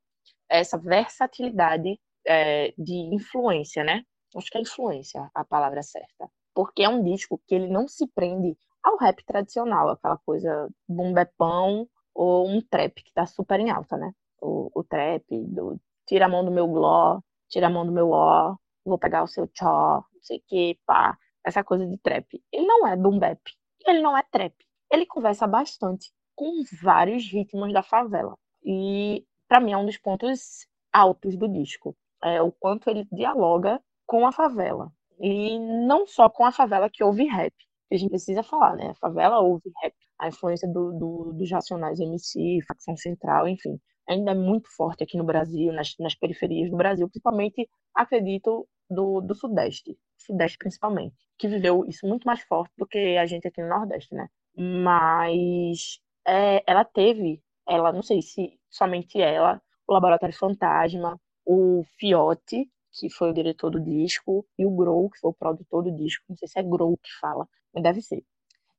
essa 0.50 0.78
versatilidade 0.78 2.00
é, 2.26 2.74
de 2.78 2.96
influência, 3.14 3.84
né? 3.84 4.04
Acho 4.36 4.52
que 4.52 4.58
é 4.58 4.62
influência 4.62 5.30
a 5.34 5.44
palavra 5.46 5.82
certa 5.82 6.30
porque 6.58 6.82
é 6.82 6.90
um 6.90 7.04
disco 7.04 7.40
que 7.46 7.54
ele 7.54 7.68
não 7.68 7.88
se 7.88 8.08
prende 8.08 8.58
ao 8.82 8.98
rap 8.98 9.24
tradicional, 9.24 9.90
aquela 9.92 10.18
coisa 10.26 10.68
bumbepão 10.90 11.88
ou 12.16 12.50
um 12.50 12.60
trap 12.64 13.04
que 13.04 13.14
tá 13.14 13.28
super 13.28 13.60
em 13.60 13.70
alta, 13.70 13.96
né? 13.96 14.12
O, 14.42 14.72
o 14.74 14.84
trap 14.84 15.24
do 15.30 15.80
tira 16.08 16.26
a 16.26 16.28
mão 16.28 16.44
do 16.44 16.50
meu 16.50 16.68
gló, 16.68 17.20
tira 17.50 17.68
a 17.68 17.70
mão 17.70 17.86
do 17.86 17.92
meu 17.92 18.12
ó, 18.12 18.56
vou 18.86 18.98
pegar 18.98 19.24
o 19.24 19.28
seu 19.28 19.48
tchó, 19.48 20.04
não 20.14 20.22
sei 20.22 20.38
o 20.38 20.44
que, 20.48 20.80
pá, 20.86 21.18
essa 21.44 21.64
coisa 21.64 21.86
de 21.86 21.98
trap. 21.98 22.42
Ele 22.52 22.66
não 22.66 22.88
é 22.88 22.96
boom 22.96 23.20
bap, 23.20 23.40
ele 23.86 24.02
não 24.02 24.18
é 24.18 24.24
trap. 24.32 24.54
Ele 24.92 25.06
conversa 25.06 25.48
bastante 25.48 26.12
com 26.36 26.64
vários 26.82 27.26
ritmos 27.30 27.74
da 27.74 27.84
favela. 27.84 28.38
E 28.64 29.26
para 29.48 29.60
mim 29.60 29.72
é 29.72 29.78
um 29.78 29.86
dos 29.86 29.98
pontos 29.98 30.68
altos 30.92 31.38
do 31.38 31.48
disco, 31.48 31.96
é 32.24 32.42
o 32.42 32.52
quanto 32.52 32.90
ele 32.90 33.08
dialoga 33.12 33.82
com 34.06 34.26
a 34.26 34.32
favela. 34.32 34.92
E 35.20 35.58
não 35.60 36.06
só 36.06 36.30
com 36.30 36.46
a 36.46 36.52
favela 36.52 36.90
que 36.90 37.04
ouve 37.04 37.26
rap, 37.26 37.54
a 37.92 37.96
gente 37.98 38.10
precisa 38.10 38.44
falar, 38.44 38.76
né? 38.76 38.92
A 38.92 38.96
favela 38.96 39.40
ouve 39.40 39.72
rap. 39.82 39.94
A 40.20 40.28
influência 40.28 40.68
do, 40.68 40.92
do, 40.94 41.34
dos 41.34 41.52
Racionais 41.52 42.00
MC, 42.00 42.60
Facção 42.68 42.98
Central, 42.98 43.48
enfim, 43.48 43.80
ainda 44.08 44.32
é 44.32 44.36
muito 44.36 44.70
forte 44.76 45.04
aqui 45.04 45.18
no 45.18 45.24
Brasil, 45.24 45.72
nas, 45.74 45.96
nas 46.00 46.16
periferias 46.16 46.70
do 46.70 46.78
Brasil, 46.78 47.08
principalmente, 47.08 47.70
acredito, 47.94 48.68
do, 48.90 49.22
do 49.22 49.36
Sudeste. 49.36 49.98
Sudeste, 50.18 50.58
principalmente, 50.58 51.16
que 51.38 51.48
viveu 51.48 51.86
isso 51.86 52.08
muito 52.08 52.26
mais 52.26 52.42
forte 52.42 52.74
do 52.78 52.88
que 52.88 53.18
a 53.18 53.26
gente 53.26 53.48
aqui 53.48 53.62
no 53.62 53.70
Nordeste, 53.70 54.14
né? 54.16 54.28
Mas 54.56 56.00
é, 56.26 56.64
ela 56.66 56.84
teve, 56.84 57.42
ela, 57.68 57.92
não 57.92 58.02
sei 58.02 58.22
se 58.22 58.60
somente 58.70 59.22
ela, 59.22 59.62
o 59.88 59.94
Laboratório 59.94 60.36
Fantasma, 60.36 61.20
o 61.46 61.84
Fiote, 62.00 62.70
que 62.92 63.10
foi 63.10 63.30
o 63.30 63.34
diretor 63.34 63.70
do 63.70 63.80
disco, 63.80 64.46
e 64.58 64.66
o 64.66 64.72
Grow, 64.72 65.10
que 65.10 65.20
foi 65.20 65.30
o 65.32 65.34
produtor 65.34 65.84
do 65.84 65.96
disco. 65.96 66.26
Não 66.28 66.36
sei 66.36 66.48
se 66.48 66.60
é 66.60 66.64
Grow 66.64 66.98
que 66.98 67.10
fala, 67.20 67.48
mas 67.74 67.84
deve 67.84 68.02
ser. 68.02 68.24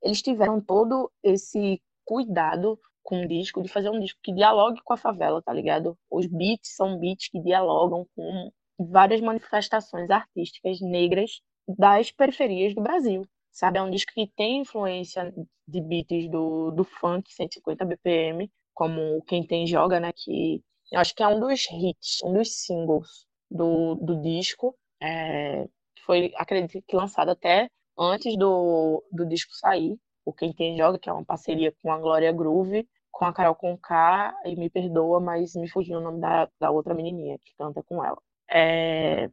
Eles 0.03 0.23
tiveram 0.23 0.61
todo 0.61 1.11
esse 1.23 1.81
cuidado 2.05 2.79
com 3.09 3.23
o 3.23 3.27
disco, 3.27 3.63
de 3.63 3.71
fazer 3.71 3.89
um 3.89 3.99
disco 3.99 4.21
que 4.23 4.35
dialogue 4.35 4.83
com 4.85 4.93
a 4.93 4.97
favela, 4.99 5.41
tá 5.43 5.51
ligado? 5.51 5.97
Os 6.11 6.27
beats 6.27 6.77
são 6.77 6.99
beats 6.99 7.31
que 7.31 7.41
dialogam 7.41 8.07
com 8.15 8.51
várias 8.79 9.23
manifestações 9.23 10.11
artísticas 10.11 10.79
negras 10.83 11.41
das 11.67 12.11
periferias 12.13 12.75
do 12.75 12.83
Brasil. 12.83 13.27
sabe? 13.51 13.79
É 13.79 13.83
um 13.83 13.91
disco 13.91 14.13
que 14.13 14.31
tem 14.37 14.61
influência 14.61 15.33
de 15.67 15.81
beats 15.81 16.29
do, 16.31 16.71
do 16.71 16.85
funk 16.85 17.33
150 17.33 17.83
BPM, 17.87 18.51
como 18.75 19.23
Quem 19.23 19.47
Tem 19.47 19.67
Joga, 19.67 19.99
né? 19.99 20.13
Que 20.15 20.63
eu 20.93 21.01
acho 21.01 21.15
que 21.15 21.23
é 21.23 21.29
um 21.29 21.41
dos 21.41 21.67
hits, 21.71 22.23
um 22.23 22.35
dos 22.35 22.55
singles 22.63 23.27
do, 23.51 23.95
do 23.95 24.21
disco. 24.21 24.77
É, 25.03 25.67
foi, 26.05 26.31
acredito 26.37 26.85
que 26.87 26.95
lançado 26.95 27.31
até 27.31 27.71
antes 27.99 28.37
do, 28.37 29.03
do 29.11 29.27
disco 29.27 29.55
sair. 29.55 29.97
O 30.27 30.33
Quem 30.33 30.53
Tem 30.53 30.77
Joga, 30.77 30.99
que 30.99 31.09
é 31.09 31.13
uma 31.13 31.25
parceria 31.25 31.75
com 31.83 31.91
a 31.91 31.99
Glória 31.99 32.31
Groove, 32.33 32.87
com 33.19 33.25
a 33.25 33.33
Carol 33.33 33.57
Conká, 33.57 34.33
e 34.45 34.55
me 34.55 34.71
perdoa, 34.71 35.19
mas 35.19 35.57
me 35.57 35.69
fugiu 35.69 35.99
o 35.99 36.01
nome 36.01 36.21
da, 36.21 36.49
da 36.61 36.71
outra 36.71 36.95
menininha 36.95 37.37
que 37.41 37.53
canta 37.59 37.83
com 37.83 38.05
ela. 38.05 38.17
É, 38.49 39.29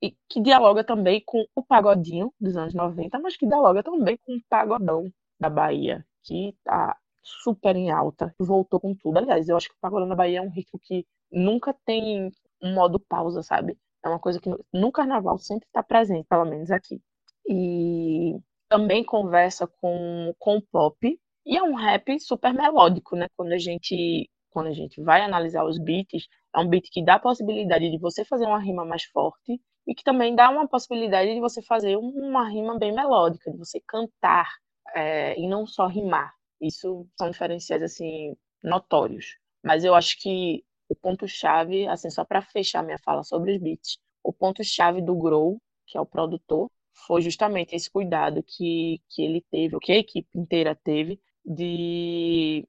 e 0.00 0.16
que 0.26 0.40
dialoga 0.40 0.82
também 0.82 1.22
com 1.24 1.44
o 1.54 1.62
pagodinho 1.62 2.32
dos 2.40 2.56
anos 2.56 2.72
90, 2.72 3.18
mas 3.18 3.36
que 3.36 3.46
dialoga 3.46 3.82
também 3.82 4.16
com 4.24 4.36
o 4.36 4.40
pagodão 4.48 5.12
da 5.38 5.50
Bahia, 5.50 6.02
que 6.22 6.56
tá 6.64 6.96
super 7.22 7.76
em 7.76 7.90
alta, 7.90 8.34
voltou 8.38 8.80
com 8.80 8.94
tudo. 8.94 9.18
Aliás, 9.18 9.50
eu 9.50 9.56
acho 9.58 9.68
que 9.68 9.74
o 9.74 9.80
pagodão 9.82 10.08
da 10.08 10.14
Bahia 10.16 10.38
é 10.38 10.42
um 10.42 10.48
ritmo 10.48 10.80
que 10.82 11.06
nunca 11.30 11.74
tem 11.84 12.32
um 12.62 12.72
modo 12.72 12.98
pausa, 12.98 13.42
sabe? 13.42 13.76
É 14.02 14.08
uma 14.08 14.18
coisa 14.18 14.40
que 14.40 14.48
no 14.72 14.90
carnaval 14.90 15.36
sempre 15.36 15.66
está 15.66 15.82
presente, 15.82 16.26
pelo 16.26 16.46
menos 16.46 16.70
aqui. 16.70 17.02
E 17.46 18.40
também 18.66 19.04
conversa 19.04 19.66
com, 19.66 20.34
com 20.38 20.56
o 20.56 20.62
pop, 20.62 21.20
e 21.46 21.56
é 21.56 21.62
um 21.62 21.74
rap 21.74 22.18
super 22.20 22.52
melódico, 22.52 23.16
né? 23.16 23.28
Quando 23.36 23.52
a 23.52 23.58
gente 23.58 24.28
quando 24.50 24.68
a 24.68 24.72
gente 24.72 25.02
vai 25.02 25.20
analisar 25.20 25.64
os 25.64 25.78
beats, 25.78 26.26
é 26.54 26.58
um 26.58 26.68
beat 26.68 26.88
que 26.90 27.04
dá 27.04 27.16
a 27.16 27.18
possibilidade 27.20 27.90
de 27.90 27.98
você 27.98 28.24
fazer 28.24 28.46
uma 28.46 28.58
rima 28.58 28.86
mais 28.86 29.04
forte 29.04 29.60
e 29.86 29.94
que 29.94 30.02
também 30.02 30.34
dá 30.34 30.48
uma 30.50 30.66
possibilidade 30.66 31.34
de 31.34 31.40
você 31.40 31.60
fazer 31.62 31.96
uma 31.96 32.48
rima 32.48 32.78
bem 32.78 32.92
melódica, 32.94 33.50
de 33.52 33.58
você 33.58 33.80
cantar 33.86 34.48
é, 34.94 35.38
e 35.38 35.46
não 35.46 35.66
só 35.66 35.86
rimar. 35.86 36.32
Isso 36.60 37.06
são 37.18 37.30
diferenciais 37.30 37.82
assim 37.82 38.34
notórios. 38.62 39.36
Mas 39.62 39.84
eu 39.84 39.94
acho 39.94 40.18
que 40.20 40.64
o 40.88 40.94
ponto-chave, 40.94 41.86
assim, 41.88 42.10
só 42.10 42.24
para 42.24 42.40
fechar 42.42 42.82
minha 42.82 42.98
fala 43.04 43.22
sobre 43.22 43.52
os 43.52 43.58
beats, 43.60 43.98
o 44.22 44.32
ponto-chave 44.32 45.02
do 45.02 45.14
Grow, 45.14 45.60
que 45.86 45.98
é 45.98 46.00
o 46.00 46.06
produtor, 46.06 46.70
foi 47.06 47.20
justamente 47.20 47.74
esse 47.74 47.90
cuidado 47.90 48.42
que, 48.42 49.00
que 49.10 49.22
ele 49.22 49.44
teve, 49.50 49.76
o 49.76 49.80
que 49.80 49.92
a 49.92 49.98
equipe 49.98 50.28
inteira 50.34 50.74
teve, 50.74 51.20
de 51.46 52.66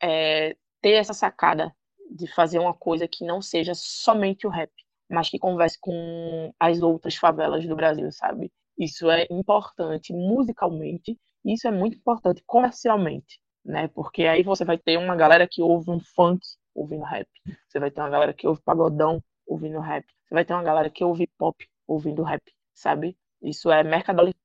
é, 0.00 0.56
ter 0.80 0.92
essa 0.92 1.12
sacada 1.12 1.74
de 2.10 2.26
fazer 2.32 2.58
uma 2.58 2.74
coisa 2.74 3.08
que 3.08 3.24
não 3.24 3.42
seja 3.42 3.72
somente 3.74 4.46
o 4.46 4.50
rap, 4.50 4.70
mas 5.10 5.28
que 5.28 5.38
converse 5.38 5.78
com 5.80 6.52
as 6.60 6.80
outras 6.82 7.16
favelas 7.16 7.66
do 7.66 7.74
Brasil, 7.74 8.10
sabe? 8.12 8.52
Isso 8.78 9.10
é 9.10 9.26
importante 9.30 10.12
musicalmente, 10.12 11.18
isso 11.44 11.66
é 11.66 11.70
muito 11.70 11.96
importante 11.96 12.42
comercialmente, 12.46 13.40
né? 13.64 13.88
Porque 13.88 14.24
aí 14.24 14.42
você 14.42 14.64
vai 14.64 14.78
ter 14.78 14.98
uma 14.98 15.16
galera 15.16 15.48
que 15.48 15.62
ouve 15.62 15.90
um 15.90 16.00
funk 16.00 16.46
ouvindo 16.74 17.04
rap, 17.04 17.28
você 17.68 17.78
vai 17.80 17.90
ter 17.90 18.00
uma 18.00 18.10
galera 18.10 18.32
que 18.32 18.46
ouve 18.46 18.62
pagodão 18.62 19.22
ouvindo 19.46 19.80
rap, 19.80 20.06
você 20.24 20.34
vai 20.34 20.44
ter 20.44 20.54
uma 20.54 20.62
galera 20.62 20.90
que 20.90 21.04
ouve 21.04 21.26
pop 21.38 21.66
ouvindo 21.86 22.22
rap, 22.22 22.42
sabe? 22.74 23.16
Isso 23.42 23.70
é 23.70 23.82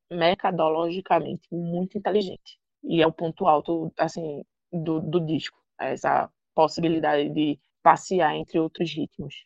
mercadologicamente 0.10 1.48
muito 1.52 1.98
inteligente 1.98 2.60
e 2.88 3.02
é 3.02 3.08
o 3.08 3.12
ponto 3.12 3.48
alto 3.48 3.92
assim 3.98 4.44
do, 4.72 5.00
do 5.02 5.20
disco, 5.26 5.58
essa 5.80 6.30
possibilidade 6.56 7.30
de 7.30 7.60
passear 7.84 8.36
entre 8.36 8.60
outros 8.60 8.92
ritmos. 8.92 9.46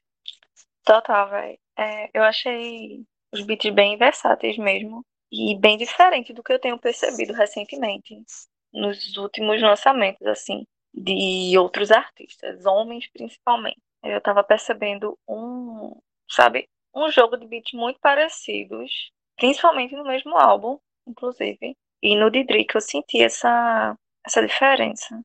Total, 0.83 1.29
velho. 1.29 1.59
É, 1.77 2.09
eu 2.13 2.23
achei 2.23 3.05
os 3.31 3.41
beats 3.41 3.73
bem 3.73 3.97
versáteis 3.97 4.57
mesmo. 4.57 5.05
E 5.31 5.57
bem 5.57 5.77
diferente 5.77 6.33
do 6.33 6.43
que 6.43 6.51
eu 6.51 6.59
tenho 6.59 6.77
percebido 6.77 7.33
recentemente. 7.33 8.21
Nos 8.73 9.15
últimos 9.17 9.61
lançamentos, 9.61 10.25
assim, 10.27 10.65
de 10.93 11.57
outros 11.57 11.91
artistas, 11.91 12.65
homens 12.65 13.07
principalmente. 13.11 13.79
Eu 14.03 14.19
tava 14.19 14.43
percebendo 14.43 15.17
um, 15.27 15.97
sabe, 16.29 16.67
um 16.93 17.09
jogo 17.09 17.37
de 17.37 17.47
beats 17.47 17.73
muito 17.73 17.99
parecidos, 17.99 19.11
principalmente 19.37 19.95
no 19.95 20.03
mesmo 20.03 20.37
álbum, 20.37 20.77
inclusive. 21.07 21.77
E 22.01 22.15
no 22.15 22.31
Didrik 22.31 22.73
eu 22.75 22.81
senti 22.81 23.21
essa, 23.21 23.95
essa 24.25 24.45
diferença. 24.45 25.21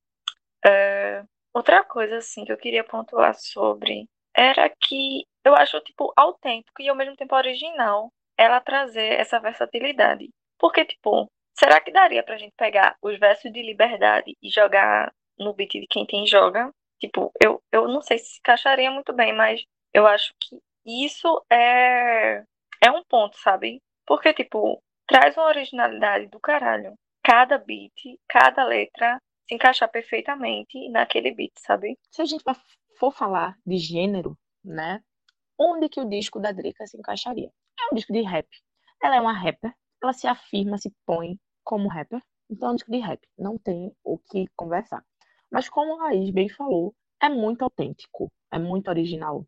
É, 0.64 1.22
outra 1.54 1.84
coisa, 1.84 2.18
assim, 2.18 2.44
que 2.44 2.52
eu 2.52 2.56
queria 2.56 2.84
pontuar 2.84 3.34
sobre 3.34 4.06
era 4.36 4.68
que 4.68 5.24
eu 5.44 5.54
acho, 5.54 5.80
tipo, 5.80 6.12
autêntico 6.16 6.82
e 6.82 6.88
ao 6.88 6.96
mesmo 6.96 7.16
tempo 7.16 7.34
original 7.34 8.12
ela 8.38 8.60
trazer 8.60 9.18
essa 9.18 9.40
versatilidade. 9.40 10.28
Porque, 10.58 10.84
tipo, 10.84 11.30
será 11.58 11.80
que 11.80 11.90
daria 11.90 12.22
pra 12.22 12.36
gente 12.36 12.52
pegar 12.56 12.96
os 13.00 13.18
versos 13.18 13.50
de 13.52 13.62
liberdade 13.62 14.36
e 14.42 14.50
jogar 14.50 15.12
no 15.38 15.54
beat 15.54 15.72
de 15.72 15.86
quem 15.88 16.06
tem 16.06 16.26
joga? 16.26 16.70
Tipo, 17.00 17.32
eu, 17.42 17.62
eu 17.72 17.88
não 17.88 18.02
sei 18.02 18.18
se 18.18 18.38
encaixaria 18.38 18.90
muito 18.90 19.12
bem, 19.12 19.34
mas 19.34 19.64
eu 19.92 20.06
acho 20.06 20.34
que 20.40 20.58
isso 20.84 21.42
é, 21.50 22.42
é 22.82 22.90
um 22.90 23.02
ponto, 23.08 23.36
sabe? 23.38 23.80
Porque, 24.06 24.32
tipo, 24.34 24.82
traz 25.06 25.36
uma 25.36 25.46
originalidade 25.46 26.26
do 26.26 26.40
caralho. 26.40 26.94
Cada 27.22 27.58
beat, 27.58 28.18
cada 28.28 28.64
letra 28.64 29.20
se 29.48 29.54
encaixar 29.54 29.90
perfeitamente 29.90 30.88
naquele 30.90 31.32
beat, 31.34 31.52
sabe? 31.58 31.98
Se 32.10 32.22
a 32.22 32.24
gente 32.24 32.44
for 32.98 33.12
falar 33.12 33.56
de 33.64 33.78
gênero, 33.78 34.36
né? 34.64 35.02
Onde 35.58 35.88
que 35.88 36.00
o 36.00 36.08
disco 36.08 36.40
da 36.40 36.52
Drake 36.52 36.86
se 36.86 36.98
encaixaria? 36.98 37.50
É 37.80 37.92
um 37.92 37.94
disco 37.94 38.12
de 38.12 38.22
rap. 38.22 38.48
Ela 39.02 39.16
é 39.16 39.20
uma 39.20 39.32
rapper, 39.32 39.72
ela 40.02 40.12
se 40.12 40.26
afirma, 40.26 40.78
se 40.78 40.92
põe 41.06 41.38
como 41.64 41.88
rapper. 41.88 42.20
Então 42.50 42.68
é 42.68 42.72
um 42.72 42.74
disco 42.76 42.90
de 42.90 42.98
rap, 42.98 43.20
não 43.38 43.58
tem 43.58 43.92
o 44.04 44.18
que 44.18 44.46
conversar. 44.54 45.04
Mas 45.50 45.68
como 45.68 46.00
a 46.00 46.04
Laís 46.06 46.30
bem 46.30 46.48
falou, 46.48 46.94
é 47.20 47.28
muito 47.28 47.62
autêntico, 47.62 48.30
é 48.52 48.58
muito 48.58 48.88
original. 48.88 49.46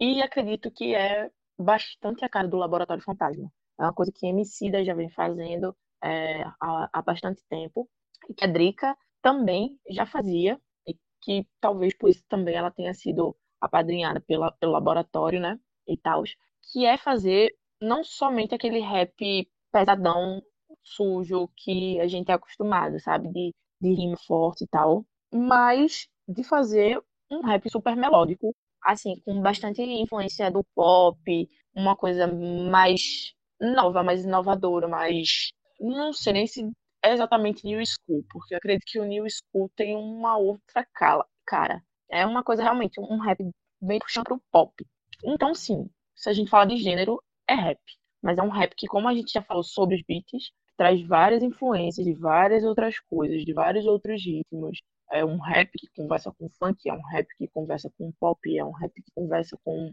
E 0.00 0.22
acredito 0.22 0.70
que 0.70 0.94
é 0.94 1.30
bastante 1.58 2.24
a 2.24 2.28
cara 2.28 2.46
do 2.46 2.56
Laboratório 2.56 3.02
Fantasma. 3.02 3.50
É 3.78 3.82
uma 3.82 3.92
coisa 3.92 4.12
que 4.12 4.26
Emicida 4.26 4.84
já 4.84 4.94
vem 4.94 5.10
fazendo 5.10 5.76
é, 6.02 6.42
há, 6.60 6.88
há 6.92 7.02
bastante 7.02 7.42
tempo 7.48 7.88
e 8.28 8.34
que 8.34 8.44
a 8.44 8.48
Drica 8.48 8.96
também 9.22 9.78
já 9.90 10.06
fazia 10.06 10.60
e 10.86 10.96
que 11.20 11.46
talvez 11.60 11.96
por 11.96 12.10
isso 12.10 12.24
também 12.28 12.54
ela 12.54 12.70
tenha 12.70 12.94
sido 12.94 13.36
apadrinhada 13.60 14.20
pela, 14.20 14.52
pelo 14.52 14.72
laboratório, 14.72 15.40
né, 15.40 15.58
e 15.86 15.96
tal, 15.96 16.22
que 16.72 16.84
é 16.86 16.96
fazer 16.96 17.54
não 17.80 18.04
somente 18.04 18.54
aquele 18.54 18.80
rap 18.80 19.48
pesadão, 19.72 20.42
sujo 20.82 21.48
que 21.56 22.00
a 22.00 22.06
gente 22.06 22.30
é 22.30 22.34
acostumado, 22.34 22.98
sabe, 23.00 23.28
de, 23.32 23.54
de 23.80 23.94
rima 23.94 24.16
forte 24.26 24.64
e 24.64 24.68
tal, 24.68 25.04
mas 25.32 26.08
de 26.26 26.42
fazer 26.44 27.00
um 27.30 27.42
rap 27.42 27.68
super 27.70 27.96
melódico, 27.96 28.54
assim, 28.82 29.20
com 29.24 29.40
bastante 29.42 29.82
influência 29.82 30.50
do 30.50 30.64
pop, 30.74 31.48
uma 31.74 31.96
coisa 31.96 32.26
mais 32.26 33.34
nova, 33.60 34.02
mais 34.02 34.24
inovadora, 34.24 34.88
mais. 34.88 35.50
Não 35.80 36.12
sei 36.12 36.32
nem 36.32 36.46
se 36.46 36.70
é 37.02 37.12
exatamente 37.12 37.64
New 37.64 37.80
School, 37.84 38.24
porque 38.30 38.54
eu 38.54 38.58
acredito 38.58 38.84
que 38.86 38.98
o 38.98 39.04
New 39.04 39.24
School 39.30 39.70
tem 39.76 39.96
uma 39.96 40.36
outra 40.36 40.86
cara. 41.46 41.82
É 42.10 42.26
uma 42.26 42.42
coisa 42.42 42.62
realmente, 42.62 43.00
um 43.00 43.18
rap 43.18 43.38
bem 43.80 43.98
puxando 43.98 44.24
pro 44.24 44.42
pop. 44.50 44.74
Então, 45.24 45.54
sim, 45.54 45.88
se 46.14 46.28
a 46.28 46.32
gente 46.32 46.50
fala 46.50 46.66
de 46.66 46.76
gênero, 46.76 47.22
é 47.46 47.54
rap. 47.54 47.80
Mas 48.22 48.38
é 48.38 48.42
um 48.42 48.48
rap 48.48 48.74
que, 48.76 48.86
como 48.86 49.08
a 49.08 49.14
gente 49.14 49.32
já 49.32 49.42
falou 49.42 49.62
sobre 49.62 49.96
os 49.96 50.02
beats, 50.02 50.52
traz 50.76 51.00
várias 51.06 51.42
influências 51.42 52.06
de 52.06 52.14
várias 52.14 52.64
outras 52.64 52.98
coisas, 53.00 53.44
de 53.44 53.52
vários 53.52 53.86
outros 53.86 54.24
ritmos. 54.24 54.80
É 55.10 55.24
um 55.24 55.38
rap 55.38 55.70
que 55.78 55.88
conversa 55.96 56.32
com 56.32 56.48
funk, 56.50 56.88
é 56.88 56.92
um 56.92 57.02
rap 57.02 57.26
que 57.36 57.48
conversa 57.48 57.90
com 57.96 58.12
pop, 58.12 58.58
é 58.58 58.64
um 58.64 58.72
rap 58.72 58.92
que 58.92 59.10
conversa 59.14 59.58
com 59.64 59.92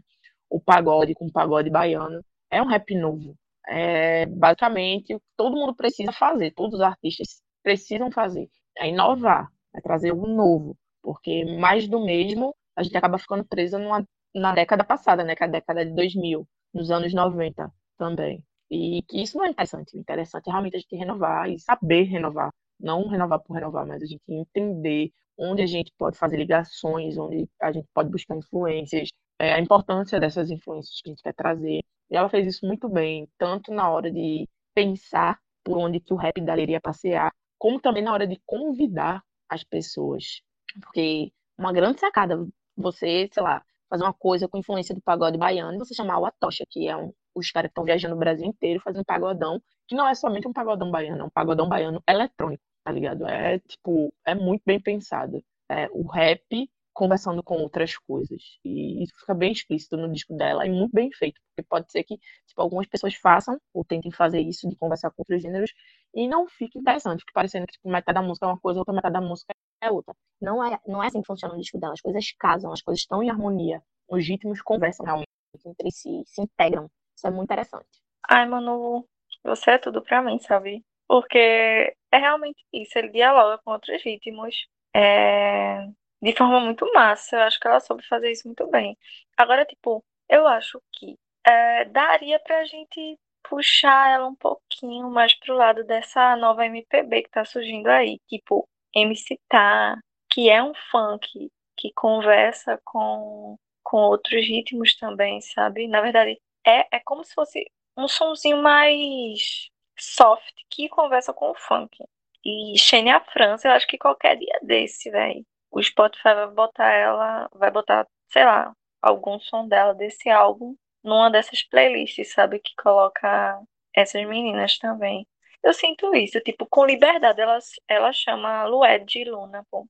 o 0.50 0.60
pagode, 0.60 1.14
com 1.14 1.26
o 1.26 1.32
pagode 1.32 1.70
baiano. 1.70 2.24
É 2.50 2.62
um 2.62 2.66
rap 2.66 2.94
novo. 2.94 3.36
É 3.68 4.26
basicamente 4.26 5.18
todo 5.36 5.56
mundo 5.56 5.74
precisa 5.74 6.12
fazer, 6.12 6.52
todos 6.52 6.74
os 6.74 6.80
artistas 6.80 7.42
precisam 7.62 8.10
fazer. 8.10 8.48
É 8.78 8.88
inovar, 8.88 9.48
é 9.74 9.80
trazer 9.80 10.10
algo 10.10 10.26
novo. 10.26 10.76
Porque 11.02 11.44
mais 11.58 11.88
do 11.88 12.04
mesmo, 12.04 12.54
a 12.76 12.82
gente 12.82 12.96
acaba 12.96 13.18
ficando 13.18 13.44
presa 13.44 13.78
numa, 13.78 14.06
na 14.34 14.52
década 14.54 14.84
passada, 14.84 15.24
né? 15.24 15.34
Que 15.36 15.44
é 15.44 15.46
a 15.46 15.50
década 15.50 15.84
de 15.84 15.92
2000, 15.94 16.46
nos 16.74 16.90
anos 16.90 17.12
90 17.14 17.72
também. 17.98 18.44
E 18.70 19.02
que 19.08 19.22
isso 19.22 19.38
não 19.38 19.44
é 19.46 19.50
interessante. 19.50 19.96
O 19.96 20.00
interessante 20.00 20.48
é 20.48 20.50
realmente 20.50 20.76
a 20.76 20.80
gente 20.80 20.96
renovar 20.96 21.48
e 21.48 21.58
saber 21.58 22.04
renovar. 22.04 22.50
Não 22.78 23.08
renovar 23.08 23.40
por 23.40 23.54
renovar, 23.54 23.86
mas 23.86 24.02
a 24.02 24.06
gente 24.06 24.22
entender 24.28 25.10
onde 25.38 25.62
a 25.62 25.66
gente 25.66 25.92
pode 25.98 26.18
fazer 26.18 26.36
ligações, 26.36 27.16
onde 27.16 27.48
a 27.60 27.72
gente 27.72 27.88
pode 27.94 28.10
buscar 28.10 28.36
influências, 28.36 29.08
é, 29.38 29.52
a 29.54 29.60
importância 29.60 30.20
dessas 30.20 30.50
influências 30.50 31.00
que 31.02 31.10
a 31.10 31.12
gente 31.12 31.22
quer 31.22 31.34
trazer. 31.34 31.82
E 32.10 32.16
ela 32.16 32.28
fez 32.28 32.46
isso 32.46 32.66
muito 32.66 32.88
bem, 32.88 33.28
tanto 33.38 33.72
na 33.72 33.90
hora 33.90 34.10
de 34.10 34.48
pensar 34.74 35.38
por 35.64 35.78
onde 35.78 36.00
que 36.00 36.12
o 36.14 36.16
rap 36.16 36.40
deveria 36.40 36.80
passear, 36.80 37.32
como 37.58 37.80
também 37.80 38.02
na 38.02 38.12
hora 38.12 38.26
de 38.26 38.40
convidar 38.46 39.22
as 39.48 39.64
pessoas. 39.64 40.42
Porque 40.80 41.32
uma 41.58 41.72
grande 41.72 42.00
sacada 42.00 42.46
você, 42.76 43.28
sei 43.32 43.42
lá, 43.42 43.62
fazer 43.88 44.04
uma 44.04 44.12
coisa 44.12 44.48
com 44.48 44.58
influência 44.58 44.94
do 44.94 45.00
pagode 45.00 45.38
baiano 45.38 45.74
e 45.74 45.78
você 45.78 45.94
chamar 45.94 46.18
o 46.18 46.26
Atocha, 46.26 46.64
que 46.68 46.88
é 46.88 46.96
um, 46.96 47.12
os 47.34 47.50
caras 47.50 47.68
que 47.68 47.72
estão 47.72 47.84
viajando 47.84 48.14
o 48.14 48.18
Brasil 48.18 48.46
inteiro 48.46 48.80
fazendo 48.80 49.04
pagodão, 49.04 49.60
que 49.88 49.94
não 49.94 50.06
é 50.08 50.14
somente 50.14 50.46
um 50.46 50.52
pagodão 50.52 50.90
baiano, 50.90 51.22
é 51.22 51.24
um 51.24 51.30
pagodão 51.30 51.68
baiano 51.68 52.02
eletrônico, 52.08 52.62
tá 52.84 52.92
ligado? 52.92 53.26
É, 53.26 53.58
tipo, 53.60 54.12
é 54.24 54.34
muito 54.34 54.62
bem 54.66 54.80
pensado. 54.80 55.42
É, 55.68 55.88
o 55.92 56.06
rap 56.06 56.70
conversando 56.96 57.42
com 57.42 57.56
outras 57.56 57.96
coisas. 57.98 58.42
E 58.64 59.04
isso 59.04 59.12
fica 59.20 59.34
bem 59.34 59.52
explícito 59.52 59.98
no 59.98 60.10
disco 60.10 60.34
dela 60.34 60.66
e 60.66 60.70
muito 60.70 60.92
bem 60.92 61.12
feito, 61.12 61.38
porque 61.48 61.68
pode 61.68 61.92
ser 61.92 62.02
que 62.04 62.16
tipo, 62.16 62.60
algumas 62.62 62.86
pessoas 62.86 63.14
façam 63.14 63.60
ou 63.74 63.84
tentem 63.84 64.10
fazer 64.10 64.40
isso 64.40 64.66
de 64.66 64.74
conversar 64.76 65.10
com 65.10 65.16
outros 65.20 65.42
gêneros 65.42 65.70
e 66.14 66.26
não 66.26 66.48
fique 66.48 66.78
interessante, 66.78 67.20
fique 67.20 67.34
parecendo 67.34 67.66
que 67.66 67.74
tipo, 67.74 67.88
metade 67.90 68.14
da 68.14 68.22
música 68.22 68.46
é 68.46 68.48
uma 68.48 68.58
coisa, 68.58 68.78
outra 68.80 68.94
metade 68.94 69.12
da 69.12 69.20
música 69.20 69.54
é 69.82 69.90
outra. 69.90 70.14
Não 70.40 70.64
é, 70.64 70.80
não 70.86 71.02
é 71.02 71.08
assim 71.08 71.20
que 71.20 71.26
funciona 71.26 71.54
o 71.54 71.58
disco 71.58 71.78
dela, 71.78 71.92
as 71.92 72.00
coisas 72.00 72.32
casam, 72.38 72.72
as 72.72 72.80
coisas 72.80 73.02
estão 73.02 73.22
em 73.22 73.28
harmonia, 73.28 73.82
os 74.08 74.26
ritmos 74.26 74.62
conversam 74.62 75.04
realmente 75.04 75.28
entre 75.66 75.90
si, 75.90 76.22
se 76.24 76.40
integram. 76.40 76.88
Isso 77.14 77.26
é 77.26 77.30
muito 77.30 77.44
interessante. 77.44 77.86
Ai, 78.30 78.46
Manu, 78.48 79.06
você 79.44 79.72
é 79.72 79.78
tudo 79.78 80.02
pra 80.02 80.22
mim, 80.22 80.38
sabe? 80.38 80.82
Porque 81.06 81.38
é 81.38 82.18
realmente 82.18 82.64
isso, 82.72 82.98
ele 82.98 83.10
dialoga 83.10 83.60
com 83.62 83.72
outros 83.72 84.02
ritmos. 84.02 84.66
É, 84.94 85.86
de 86.22 86.34
forma 86.34 86.60
muito 86.60 86.90
massa. 86.92 87.36
Eu 87.36 87.42
acho 87.42 87.60
que 87.60 87.66
ela 87.68 87.80
soube 87.80 88.06
fazer 88.06 88.30
isso 88.30 88.48
muito 88.48 88.66
bem. 88.68 88.96
Agora, 89.36 89.64
tipo, 89.64 90.04
eu 90.28 90.46
acho 90.46 90.80
que 90.92 91.18
é, 91.46 91.84
daria 91.86 92.38
pra 92.40 92.64
gente 92.64 93.18
puxar 93.48 94.10
ela 94.10 94.26
um 94.26 94.34
pouquinho 94.34 95.10
mais 95.10 95.34
pro 95.34 95.54
lado 95.54 95.84
dessa 95.84 96.36
nova 96.36 96.66
MPB 96.66 97.22
que 97.22 97.30
tá 97.30 97.44
surgindo 97.44 97.86
aí, 97.88 98.18
tipo 98.28 98.68
MC 98.94 99.38
Tá, 99.48 99.96
que 100.30 100.48
é 100.50 100.62
um 100.62 100.72
funk 100.90 101.50
que 101.76 101.92
conversa 101.94 102.80
com, 102.84 103.56
com 103.84 103.98
outros 103.98 104.44
ritmos 104.46 104.96
também, 104.96 105.40
sabe? 105.40 105.86
Na 105.86 106.00
verdade, 106.00 106.40
é, 106.66 106.96
é 106.96 107.00
como 107.04 107.22
se 107.24 107.34
fosse 107.34 107.64
um 107.96 108.08
sonzinho 108.08 108.62
mais 108.62 109.68
soft 109.98 110.54
que 110.70 110.88
conversa 110.88 111.32
com 111.32 111.50
o 111.50 111.54
funk. 111.54 111.96
E 112.44 112.78
Xenia 112.78 113.20
França, 113.32 113.68
eu 113.68 113.72
acho 113.72 113.86
que 113.86 113.98
qualquer 113.98 114.36
dia 114.36 114.58
desse, 114.62 115.10
velho 115.10 115.44
o 115.76 115.82
Spotify 115.82 116.34
vai 116.34 116.48
botar 116.48 116.90
ela, 116.90 117.50
vai 117.52 117.70
botar, 117.70 118.06
sei 118.28 118.44
lá, 118.44 118.74
algum 119.02 119.38
som 119.38 119.68
dela 119.68 119.94
desse 119.94 120.30
álbum 120.30 120.74
numa 121.04 121.30
dessas 121.30 121.62
playlists, 121.62 122.32
sabe? 122.32 122.58
Que 122.60 122.74
coloca 122.82 123.60
essas 123.94 124.26
meninas 124.26 124.78
também. 124.78 125.26
Eu 125.62 125.74
sinto 125.74 126.14
isso, 126.14 126.40
tipo, 126.40 126.66
com 126.66 126.86
liberdade, 126.86 127.40
ela, 127.40 127.58
ela 127.88 128.12
chama 128.12 128.64
Lued 128.64 129.04
de 129.04 129.24
Luna, 129.24 129.66
pô, 129.70 129.86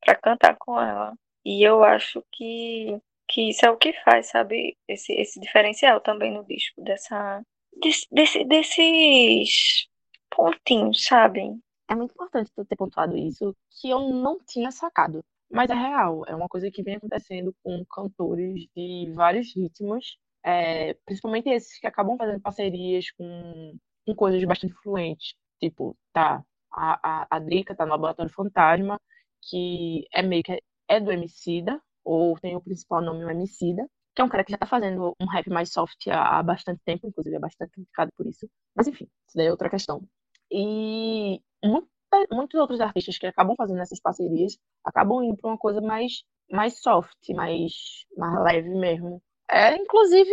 pra 0.00 0.14
cantar 0.14 0.56
com 0.58 0.80
ela. 0.80 1.14
E 1.44 1.62
eu 1.62 1.84
acho 1.84 2.24
que, 2.32 2.98
que 3.28 3.50
isso 3.50 3.66
é 3.66 3.70
o 3.70 3.76
que 3.76 3.92
faz, 4.04 4.28
sabe? 4.28 4.78
Esse, 4.88 5.12
esse 5.12 5.38
diferencial 5.38 6.00
também 6.00 6.32
no 6.32 6.44
disco, 6.44 6.82
dessa, 6.82 7.42
desse, 7.82 8.06
desse, 8.10 8.44
desses 8.44 9.88
pontinhos, 10.30 11.04
sabe? 11.04 11.58
É 11.88 11.94
muito 11.94 12.12
importante 12.12 12.50
tu 12.54 12.64
ter 12.64 12.76
pontuado 12.76 13.16
isso, 13.16 13.56
que 13.70 13.88
eu 13.90 14.00
não 14.10 14.38
tinha 14.46 14.70
sacado. 14.70 15.24
Mas 15.50 15.70
é 15.70 15.74
real, 15.74 16.24
é 16.26 16.34
uma 16.34 16.48
coisa 16.48 16.70
que 16.70 16.82
vem 16.82 16.96
acontecendo 16.96 17.54
com 17.62 17.84
cantores 17.86 18.66
de 18.76 19.10
vários 19.14 19.54
ritmos, 19.54 20.18
é, 20.44 20.94
principalmente 21.06 21.48
esses 21.48 21.78
que 21.80 21.86
acabam 21.86 22.16
fazendo 22.18 22.40
parcerias 22.40 23.10
com, 23.12 23.78
com 24.06 24.14
coisas 24.14 24.44
bastante 24.44 24.72
influentes. 24.74 25.34
Tipo, 25.58 25.96
tá, 26.12 26.44
a, 26.70 27.22
a, 27.22 27.26
a 27.30 27.38
Drica 27.38 27.74
tá 27.74 27.84
no 27.86 27.92
Laboratório 27.92 28.32
Fantasma, 28.32 29.00
que 29.48 30.06
é 30.12 30.22
meio 30.22 30.42
que 30.42 30.62
é 30.88 31.00
do 31.00 31.10
Emicida, 31.10 31.80
ou 32.04 32.38
tem 32.38 32.54
o 32.56 32.60
principal 32.60 33.00
nome 33.00 33.24
o 33.24 33.30
Emicida, 33.30 33.88
que 34.14 34.20
é 34.20 34.24
um 34.24 34.28
cara 34.28 34.44
que 34.44 34.52
já 34.52 34.58
tá 34.58 34.66
fazendo 34.66 35.14
um 35.20 35.26
rap 35.26 35.48
mais 35.48 35.72
soft 35.72 36.06
há, 36.08 36.38
há 36.38 36.42
bastante 36.42 36.80
tempo, 36.84 37.06
inclusive 37.06 37.36
é 37.36 37.38
bastante 37.40 37.72
criticado 37.72 38.12
por 38.16 38.26
isso. 38.26 38.48
Mas 38.74 38.86
enfim, 38.86 39.06
isso 39.26 39.36
daí 39.36 39.46
é 39.46 39.50
outra 39.50 39.70
questão. 39.70 40.02
E 40.50 41.40
muitos 41.62 42.60
outros 42.60 42.80
artistas 42.80 43.18
que 43.18 43.26
acabam 43.26 43.54
fazendo 43.56 43.80
essas 43.80 44.00
parcerias 44.00 44.58
acabam 44.84 45.22
indo 45.22 45.36
para 45.36 45.50
uma 45.50 45.58
coisa 45.58 45.80
mais, 45.80 46.22
mais 46.50 46.80
soft, 46.80 47.28
mais, 47.34 47.72
mais 48.16 48.42
leve 48.44 48.70
mesmo. 48.70 49.22
É, 49.50 49.76
inclusive, 49.76 50.30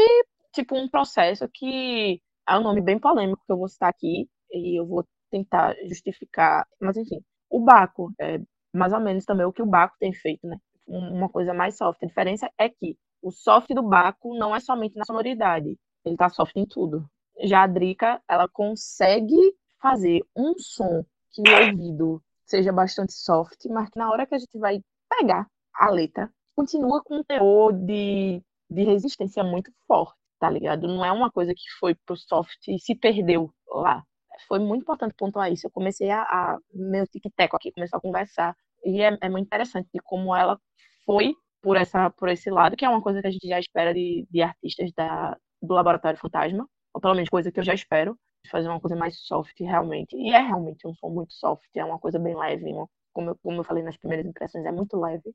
tipo, 0.54 0.76
um 0.78 0.90
processo 0.90 1.48
que 1.54 2.22
é 2.48 2.58
um 2.58 2.64
nome 2.64 2.82
bem 2.82 3.00
polêmico 3.00 3.44
que 3.46 3.52
eu 3.52 3.58
vou 3.58 3.68
citar 3.68 3.90
aqui 3.90 4.30
e 4.52 4.80
eu 4.80 4.86
vou 4.86 5.06
tentar 5.30 5.76
justificar. 5.88 6.66
Mas, 6.80 6.98
enfim, 6.98 7.22
o 7.50 7.60
Baco 7.60 8.12
é 8.20 8.40
mais 8.74 8.94
ou 8.94 9.00
menos 9.00 9.26
também 9.26 9.46
o 9.46 9.54
que 9.54 9.62
o 9.62 9.66
Baco 9.66 9.96
tem 10.00 10.14
feito, 10.14 10.46
né? 10.48 10.58
Uma 10.88 11.30
coisa 11.30 11.54
mais 11.54 11.78
soft. 11.78 12.04
A 12.04 12.08
diferença 12.08 12.50
é 12.58 12.70
que 12.70 12.98
o 13.22 13.32
soft 13.32 13.68
do 13.74 13.84
Baco 13.84 14.38
não 14.38 14.56
é 14.56 14.60
somente 14.60 14.96
na 14.96 15.06
sonoridade, 15.06 15.78
ele 16.06 16.16
tá 16.16 16.30
soft 16.30 16.56
em 16.56 16.66
tudo. 16.66 17.10
Já 17.44 17.64
a 17.64 17.68
Drica, 17.68 18.22
ela 18.30 18.48
consegue 18.48 19.36
fazer 19.82 20.22
um 20.36 20.54
som 20.58 21.04
que 21.36 21.42
o 21.42 21.68
ouvido 21.68 22.24
seja 22.46 22.72
bastante 22.72 23.14
soft, 23.14 23.66
mas 23.70 23.90
que 23.90 24.00
na 24.00 24.10
hora 24.10 24.26
que 24.26 24.36
a 24.36 24.40
gente 24.40 24.58
vai 24.58 24.82
pegar 25.10 25.48
a 25.74 25.90
letra, 25.90 26.32
continua 26.56 27.04
com 27.04 27.18
um 27.18 27.24
teor 27.24 27.74
de, 27.74 28.42
de 28.70 28.84
resistência 28.84 29.44
muito 29.44 29.72
forte, 29.86 30.18
tá 30.40 30.50
ligado? 30.50 30.88
Não 30.88 31.04
é 31.04 31.12
uma 31.12 31.30
coisa 31.30 31.54
que 31.54 31.70
foi 31.80 31.94
pro 32.06 32.16
soft 32.16 32.68
e 32.68 32.80
se 32.80 32.96
perdeu 32.96 33.52
lá. 33.68 34.04
Foi 34.48 34.60
muito 34.60 34.84
importante 34.84 35.16
pontuar 35.18 35.52
isso. 35.52 35.68
Eu 35.68 35.72
comecei 35.72 36.10
a, 36.10 36.22
a 36.22 36.58
meu 36.74 37.06
tic-teco 37.08 37.56
aqui, 37.56 37.72
começou 37.72 37.98
a 37.98 38.02
conversar, 38.02 38.56
e 38.86 39.02
é, 39.02 39.18
é 39.22 39.30
muito 39.30 39.46
interessante 39.46 39.90
de 39.94 40.00
como 40.02 40.34
ela 40.36 40.60
foi 41.06 41.36
por, 41.62 41.76
essa, 41.76 42.10
por 42.12 42.30
esse 42.30 42.50
lado, 42.50 42.78
que 42.78 42.86
é 42.86 42.90
uma 42.90 43.02
coisa 43.02 43.22
que 43.22 43.28
a 43.28 43.32
gente 43.32 43.48
já 43.48 43.60
espera 43.60 43.94
de, 43.94 44.26
de 44.30 44.42
artistas 44.42 44.92
da, 44.96 45.38
do 45.62 45.74
Laboratório 45.74 46.20
Fantasma, 46.20 46.68
ou 46.94 47.02
pelo 47.02 47.16
menos 47.16 47.30
coisa 47.30 47.52
que 47.52 47.60
eu 47.60 47.64
já 47.64 47.74
espero, 47.74 48.18
fazer 48.50 48.70
uma 48.70 48.80
coisa 48.80 48.96
mais 48.96 49.20
soft 49.20 49.60
realmente. 49.60 50.16
E 50.16 50.32
é 50.32 50.40
realmente 50.40 50.88
um 50.88 50.94
som 50.96 51.10
muito 51.10 51.34
soft, 51.34 51.70
é 51.76 51.84
uma 51.84 52.00
coisa 52.00 52.20
bem 52.20 52.36
leve, 52.36 52.72
como, 53.14 53.32
eu, 53.32 53.36
como 53.38 53.60
eu 53.60 53.64
falei 53.64 53.84
nas 53.84 53.98
primeiras 53.98 54.26
impressões, 54.26 54.66
é 54.66 54.72
muito 54.72 55.00
leve. 55.00 55.34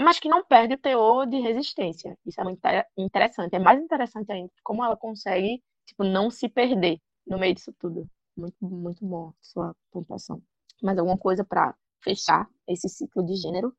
Mas 0.00 0.18
que 0.18 0.28
não 0.28 0.44
perde 0.44 0.74
o 0.74 0.78
teor 0.78 1.26
de 1.26 1.38
resistência. 1.40 2.16
Isso 2.26 2.40
é 2.40 2.44
muito 2.44 2.60
interessante. 2.96 3.54
É 3.54 3.58
mais 3.58 3.80
interessante 3.80 4.32
ainda 4.32 4.50
como 4.62 4.84
ela 4.84 4.96
consegue 4.96 5.62
tipo, 5.86 6.04
não 6.04 6.30
se 6.30 6.48
perder 6.48 6.98
no 7.26 7.38
meio 7.38 7.54
disso 7.54 7.72
tudo. 7.78 8.08
Muito, 8.36 8.56
muito 8.64 9.04
bom 9.06 9.32
sua 9.40 9.74
pontuação. 9.90 10.42
Mais 10.82 10.98
alguma 10.98 11.18
coisa 11.18 11.44
para 11.44 11.74
fechar 12.02 12.48
esse 12.66 12.88
ciclo 12.88 13.24
de 13.24 13.36
gênero? 13.36 13.74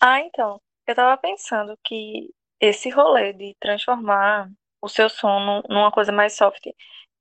Ah, 0.00 0.20
então. 0.20 0.60
Eu 0.86 0.94
tava 0.94 1.16
pensando 1.16 1.78
que 1.84 2.28
esse 2.60 2.90
rolê 2.90 3.32
de 3.32 3.56
transformar 3.60 4.50
o 4.80 4.88
seu 4.88 5.08
som 5.08 5.62
numa 5.68 5.92
coisa 5.92 6.10
mais 6.10 6.36
soft 6.36 6.66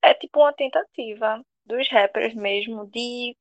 é 0.03 0.13
tipo 0.13 0.39
uma 0.39 0.53
tentativa 0.53 1.41
dos 1.65 1.89
rappers 1.89 2.33
mesmo 2.33 2.87
de 2.87 3.35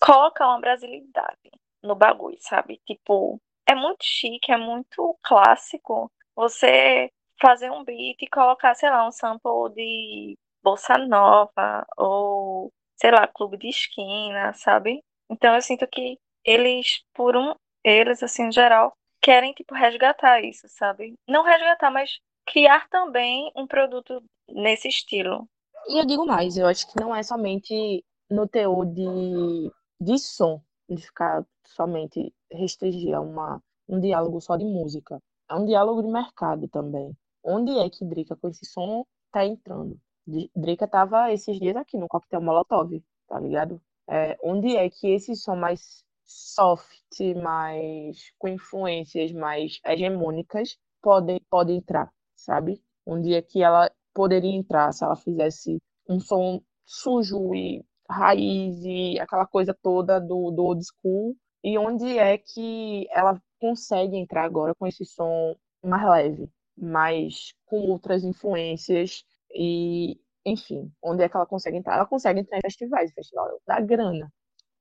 colocar 0.00 0.48
uma 0.48 0.60
brasilidade 0.60 1.50
no 1.82 1.94
bagulho, 1.94 2.36
sabe? 2.40 2.80
Tipo, 2.86 3.40
é 3.66 3.74
muito 3.74 4.04
chique, 4.04 4.52
é 4.52 4.56
muito 4.56 5.16
clássico 5.22 6.10
você 6.34 7.10
fazer 7.40 7.70
um 7.70 7.84
beat 7.84 8.22
e 8.22 8.28
colocar, 8.28 8.74
sei 8.74 8.90
lá, 8.90 9.06
um 9.06 9.12
sample 9.12 9.72
de 9.74 10.36
bossa 10.62 10.98
nova 10.98 11.86
ou, 11.96 12.72
sei 12.96 13.10
lá, 13.10 13.26
clube 13.26 13.56
de 13.56 13.68
esquina, 13.68 14.52
sabe? 14.54 15.02
Então 15.30 15.54
eu 15.54 15.62
sinto 15.62 15.86
que 15.86 16.18
eles, 16.44 17.02
por 17.14 17.36
um, 17.36 17.54
eles, 17.84 18.22
assim, 18.22 18.44
em 18.44 18.52
geral, 18.52 18.92
querem, 19.20 19.52
tipo, 19.52 19.74
resgatar 19.74 20.42
isso, 20.42 20.66
sabe? 20.68 21.14
Não 21.28 21.42
resgatar, 21.42 21.90
mas 21.90 22.18
criar 22.46 22.88
também 22.88 23.50
um 23.54 23.66
produto 23.66 24.22
nesse 24.48 24.88
estilo. 24.88 25.48
E 25.88 25.98
eu 25.98 26.04
digo 26.04 26.26
mais, 26.26 26.58
eu 26.58 26.66
acho 26.66 26.86
que 26.86 27.00
não 27.00 27.16
é 27.16 27.22
somente 27.22 28.04
no 28.30 28.46
teor 28.46 28.84
de, 28.84 29.72
de 29.98 30.18
som, 30.18 30.60
de 30.86 31.00
ficar 31.00 31.46
somente 31.66 32.30
restringir 32.52 33.14
a 33.16 33.20
uma, 33.20 33.62
um 33.88 33.98
diálogo 33.98 34.38
só 34.38 34.56
de 34.56 34.66
música. 34.66 35.18
É 35.48 35.54
um 35.54 35.64
diálogo 35.64 36.02
de 36.02 36.08
mercado 36.08 36.68
também. 36.68 37.16
Onde 37.42 37.72
é 37.78 37.88
que 37.88 38.04
Drica 38.04 38.36
com 38.36 38.48
esse 38.48 38.66
som 38.66 39.06
tá 39.32 39.46
entrando? 39.46 39.98
Drica 40.54 40.86
tava 40.86 41.32
esses 41.32 41.58
dias 41.58 41.74
aqui 41.74 41.96
no 41.96 42.06
Coquetel 42.06 42.42
Molotov, 42.42 43.02
tá 43.26 43.40
ligado? 43.40 43.80
É, 44.06 44.36
onde 44.44 44.76
é 44.76 44.90
que 44.90 45.08
esse 45.08 45.34
som 45.36 45.56
mais 45.56 46.04
soft, 46.22 47.18
mais 47.42 48.30
com 48.38 48.48
influências 48.48 49.32
mais 49.32 49.80
hegemônicas 49.86 50.76
pode, 51.00 51.40
pode 51.48 51.72
entrar, 51.72 52.12
sabe? 52.36 52.82
Onde 53.06 53.32
é 53.32 53.40
que 53.40 53.62
ela 53.62 53.90
poderia 54.14 54.54
entrar 54.54 54.92
se 54.92 55.04
ela 55.04 55.16
fizesse 55.16 55.80
um 56.08 56.18
som 56.20 56.60
sujo 56.84 57.54
e 57.54 57.84
raiz 58.08 58.82
e 58.84 59.18
aquela 59.20 59.46
coisa 59.46 59.76
toda 59.82 60.18
do, 60.20 60.50
do 60.50 60.64
old 60.64 60.82
school. 60.84 61.36
E 61.62 61.76
onde 61.78 62.18
é 62.18 62.38
que 62.38 63.06
ela 63.10 63.40
consegue 63.60 64.16
entrar 64.16 64.44
agora 64.44 64.74
com 64.74 64.86
esse 64.86 65.04
som 65.04 65.54
mais 65.82 66.08
leve, 66.08 66.50
mais 66.76 67.52
com 67.66 67.76
outras 67.90 68.24
influências 68.24 69.24
e, 69.52 70.18
enfim, 70.44 70.90
onde 71.02 71.22
é 71.22 71.28
que 71.28 71.36
ela 71.36 71.46
consegue 71.46 71.76
entrar? 71.76 71.96
Ela 71.96 72.06
consegue 72.06 72.40
entrar 72.40 72.58
em 72.58 72.62
festivais, 72.62 73.12
festival 73.12 73.60
da 73.66 73.80
grana. 73.80 74.32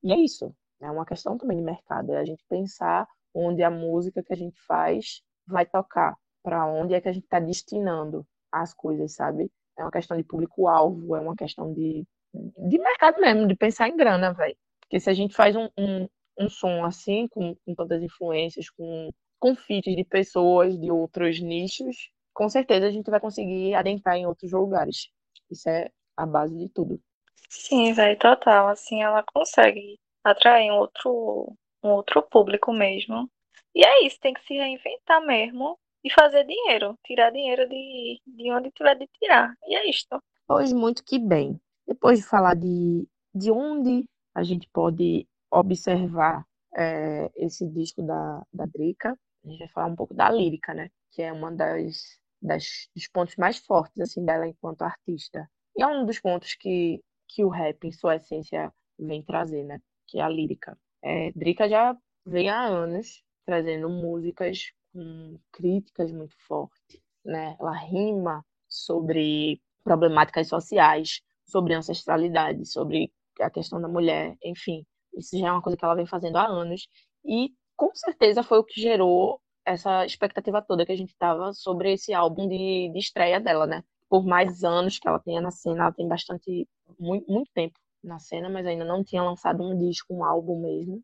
E 0.04 0.14
é 0.14 0.18
isso. 0.18 0.54
É 0.80 0.90
uma 0.92 1.06
questão 1.06 1.38
também 1.38 1.58
de 1.58 1.64
mercado, 1.64 2.14
é 2.14 2.20
a 2.20 2.26
gente 2.26 2.44
pensar 2.48 3.08
onde 3.34 3.64
a 3.64 3.72
música 3.72 4.24
que 4.24 4.34
a 4.34 4.38
gente 4.38 4.60
faz 4.62 5.22
vai 5.48 5.66
tocar, 5.66 6.16
para 6.44 6.68
onde 6.68 6.94
é 6.94 7.02
que 7.02 7.10
a 7.10 7.12
gente 7.12 7.24
está 7.24 7.40
destinando 7.40 8.26
as 8.62 8.74
coisas, 8.74 9.14
sabe? 9.14 9.50
é 9.78 9.84
uma 9.84 9.92
questão 9.92 10.18
de 10.18 10.24
público-alvo, 10.24 11.16
é 11.16 11.22
uma 11.22 11.36
questão 11.36 11.74
de, 11.74 12.04
de 12.34 12.80
mercado 12.80 13.22
mesmo, 13.22 13.48
de 13.48 13.56
pensar 13.56 13.88
em 13.88 13.96
grana, 13.96 14.34
velho. 14.34 14.58
Porque 14.82 15.00
se 15.00 15.10
a 15.10 15.14
gente 15.14 15.36
faz 15.36 15.56
um, 15.56 15.70
um, 15.78 16.08
um 16.40 16.50
som 16.50 16.84
assim, 16.84 17.28
com, 17.28 17.56
com 17.56 17.76
tantas 17.76 18.02
influências, 18.02 18.70
com, 18.70 19.10
com 19.40 19.56
feats 19.56 19.96
de 19.96 20.04
pessoas 20.04 20.78
de 20.78 20.92
outros 20.92 21.40
nichos, 21.40 22.10
com 22.34 22.50
certeza 22.50 22.88
a 22.88 22.92
gente 22.92 23.10
vai 23.10 23.20
conseguir 23.20 23.76
adentrar 23.76 24.16
em 24.16 24.26
outros 24.26 24.52
lugares. 24.52 25.10
Isso 25.50 25.70
é 25.70 25.90
a 26.16 26.26
base 26.26 26.58
de 26.58 26.70
tudo. 26.70 27.00
Sim, 27.50 27.94
velho, 27.94 28.18
total. 28.18 28.70
Assim, 28.70 29.02
ela 29.04 29.24
consegue 29.34 30.00
atrair 30.24 30.72
um 30.72 30.78
outro, 30.78 31.54
um 31.84 31.90
outro 31.90 32.22
público 32.24 32.74
mesmo. 32.74 33.30
E 33.76 33.86
é 33.86 34.06
isso, 34.06 34.20
tem 34.20 34.34
que 34.34 34.44
se 34.44 34.56
reinventar 34.56 35.22
mesmo 35.26 35.78
e 36.08 36.14
fazer 36.14 36.46
dinheiro. 36.46 36.98
Tirar 37.06 37.32
dinheiro 37.32 37.68
de, 37.68 38.22
de 38.26 38.52
onde 38.52 38.72
tiver 38.72 38.96
de 38.96 39.08
tirar. 39.20 39.54
E 39.66 39.76
é 39.76 39.90
isto. 39.90 40.22
Pois 40.48 40.72
muito 40.72 41.04
que 41.04 41.20
bem. 41.20 41.60
Depois 41.86 42.20
de 42.20 42.26
falar 42.26 42.56
de, 42.56 43.08
de 43.36 43.52
onde 43.52 44.06
a 44.34 44.44
gente 44.44 44.68
pode 44.72 45.28
observar 45.52 46.46
é, 46.76 47.30
esse 47.36 47.68
disco 47.68 48.02
da, 48.02 48.44
da 48.54 48.66
Drica, 48.66 49.18
a 49.44 49.50
gente 49.50 49.60
vai 49.60 49.68
falar 49.70 49.88
um 49.88 49.96
pouco 49.96 50.14
da 50.14 50.30
lírica, 50.30 50.74
né? 50.74 50.90
Que 51.12 51.22
é 51.24 51.32
uma 51.32 51.52
das, 51.52 52.20
das 52.42 52.90
dos 52.96 53.08
pontos 53.08 53.36
mais 53.36 53.58
fortes 53.58 54.00
assim 54.00 54.24
dela 54.24 54.48
enquanto 54.48 54.82
artista. 54.84 55.50
E 55.76 55.84
é 55.84 55.88
um 55.88 56.06
dos 56.06 56.20
pontos 56.20 56.56
que, 56.56 57.02
que 57.28 57.44
o 57.44 57.50
rap, 57.50 57.86
em 57.86 57.92
sua 57.92 58.16
essência, 58.16 58.72
vem 58.98 59.24
trazer, 59.24 59.64
né? 59.64 59.80
Que 60.08 60.20
é 60.20 60.24
a 60.24 60.30
lírica. 60.30 60.78
É, 61.02 61.32
Drica 61.32 61.70
já 61.70 61.96
vem 62.26 62.50
há 62.50 62.66
anos 62.66 63.24
trazendo 63.46 63.90
músicas 63.90 64.72
com 64.94 65.40
críticas 65.52 66.12
muito 66.12 66.36
fortes, 66.48 67.02
né? 67.26 67.56
Ela 67.60 67.74
rima 67.74 68.46
sobre 68.68 69.62
problemáticas 69.84 70.48
sociais, 70.48 71.22
sobre 71.46 71.74
ancestralidade, 71.74 72.66
sobre 72.66 73.12
a 73.40 73.50
questão 73.50 73.80
da 73.82 73.88
mulher, 73.88 74.36
enfim. 74.44 74.86
Isso 75.18 75.38
já 75.38 75.48
é 75.48 75.52
uma 75.52 75.62
coisa 75.62 75.78
que 75.78 75.86
ela 75.86 75.96
vem 75.96 76.06
fazendo 76.06 76.38
há 76.38 76.46
anos 76.46 76.88
e 77.26 77.52
com 77.76 77.94
certeza 77.94 78.44
foi 78.44 78.60
o 78.60 78.64
que 78.64 78.82
gerou 78.82 79.40
essa 79.66 80.06
expectativa 80.06 80.62
toda 80.62 80.86
que 80.86 80.92
a 80.92 80.96
gente 80.96 81.16
tava 81.18 81.54
sobre 81.54 81.94
esse 81.94 82.14
álbum 82.14 82.48
de, 82.48 82.90
de 82.92 83.00
estreia 83.00 83.40
dela, 83.40 83.68
né? 83.68 83.84
Por 84.10 84.26
mais 84.26 84.64
anos 84.64 84.98
que 85.00 85.08
ela 85.08 85.20
tenha 85.20 85.42
na 85.42 85.52
cena, 85.52 85.84
ela 85.84 85.92
tem 85.94 86.08
bastante, 86.08 86.68
muito, 87.00 87.30
muito 87.32 87.52
tempo 87.54 87.78
na 88.04 88.20
cena, 88.20 88.50
mas 88.50 88.66
ainda 88.66 88.86
não 88.86 89.04
tinha 89.04 89.22
lançado 89.24 89.62
um 89.64 89.78
disco, 89.78 90.14
um 90.14 90.24
álbum 90.24 90.62
mesmo. 90.62 91.04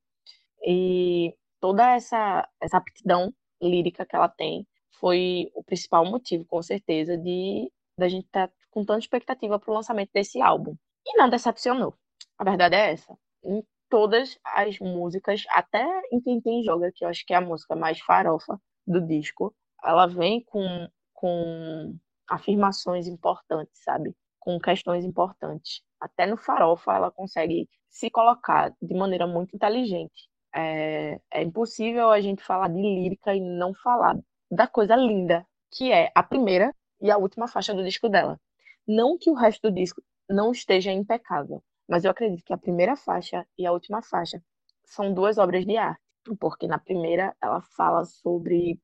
E 0.65 1.35
toda 1.59 1.93
essa, 1.93 2.47
essa 2.61 2.77
aptidão 2.77 3.33
lírica 3.63 4.05
que 4.05 4.15
ela 4.15 4.29
tem 4.29 4.67
foi 4.99 5.51
o 5.55 5.63
principal 5.63 6.05
motivo, 6.05 6.45
com 6.45 6.61
certeza, 6.61 7.17
de 7.17 7.71
da 7.97 8.07
gente 8.07 8.25
estar 8.25 8.47
tá 8.47 8.53
com 8.71 8.83
tanta 8.83 8.99
expectativa 8.99 9.59
para 9.59 9.71
o 9.71 9.73
lançamento 9.73 10.09
desse 10.13 10.41
álbum. 10.41 10.75
E 11.05 11.17
não 11.17 11.29
decepcionou. 11.29 11.95
A 12.37 12.43
verdade 12.43 12.75
é 12.75 12.93
essa. 12.93 13.15
Em 13.43 13.63
todas 13.89 14.39
as 14.43 14.79
músicas, 14.79 15.43
até 15.49 15.85
em 16.11 16.19
Quem 16.21 16.41
Tem 16.41 16.63
Joga, 16.63 16.91
que 16.91 17.05
eu 17.05 17.09
acho 17.09 17.25
que 17.25 17.33
é 17.33 17.37
a 17.37 17.41
música 17.41 17.75
mais 17.75 17.99
farofa 17.99 18.59
do 18.87 19.05
disco, 19.05 19.53
ela 19.83 20.07
vem 20.07 20.43
com, 20.45 20.89
com 21.13 21.95
afirmações 22.27 23.07
importantes, 23.07 23.83
sabe? 23.83 24.15
Com 24.39 24.59
questões 24.59 25.05
importantes. 25.05 25.83
Até 25.99 26.25
no 26.25 26.37
farofa 26.37 26.93
ela 26.93 27.11
consegue 27.11 27.69
se 27.89 28.09
colocar 28.09 28.73
de 28.81 28.95
maneira 28.95 29.27
muito 29.27 29.55
inteligente 29.55 30.27
é, 30.55 31.19
é 31.31 31.43
impossível 31.43 32.09
a 32.09 32.21
gente 32.21 32.43
falar 32.43 32.69
de 32.69 32.81
lírica 32.81 33.33
e 33.35 33.41
não 33.41 33.73
falar 33.73 34.17
da 34.49 34.67
coisa 34.67 34.95
linda, 34.95 35.45
que 35.71 35.91
é 35.91 36.11
a 36.15 36.23
primeira 36.23 36.73
e 37.01 37.09
a 37.11 37.17
última 37.17 37.47
faixa 37.47 37.73
do 37.73 37.83
disco 37.83 38.09
dela. 38.09 38.39
Não 38.87 39.17
que 39.17 39.29
o 39.29 39.33
resto 39.33 39.69
do 39.69 39.75
disco 39.75 40.01
não 40.29 40.51
esteja 40.51 40.91
impecável, 40.91 41.63
mas 41.87 42.05
eu 42.05 42.11
acredito 42.11 42.43
que 42.43 42.53
a 42.53 42.57
primeira 42.57 42.95
faixa 42.95 43.45
e 43.57 43.65
a 43.65 43.71
última 43.71 44.01
faixa 44.01 44.41
são 44.85 45.13
duas 45.13 45.37
obras 45.37 45.65
de 45.65 45.77
arte, 45.77 46.01
porque 46.39 46.67
na 46.67 46.79
primeira 46.79 47.35
ela 47.41 47.61
fala 47.61 48.05
sobre 48.05 48.79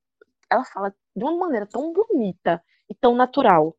ela 0.50 0.66
fala 0.66 0.94
de 1.16 1.24
uma 1.24 1.38
maneira 1.38 1.66
tão 1.68 1.94
bonita 1.94 2.64
e 2.90 2.96
tão 2.96 3.16
natural 3.16 3.76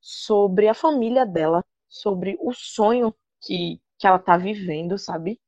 sobre 0.00 0.68
a 0.68 0.74
família 0.74 1.26
dela, 1.26 1.64
sobre 1.88 2.36
o 2.40 2.52
sonho 2.52 3.14
que, 3.42 3.80
que 3.98 4.06
ela 4.06 4.18
tá 4.18 4.36
vivendo, 4.36 4.98
sabe? 4.98 5.40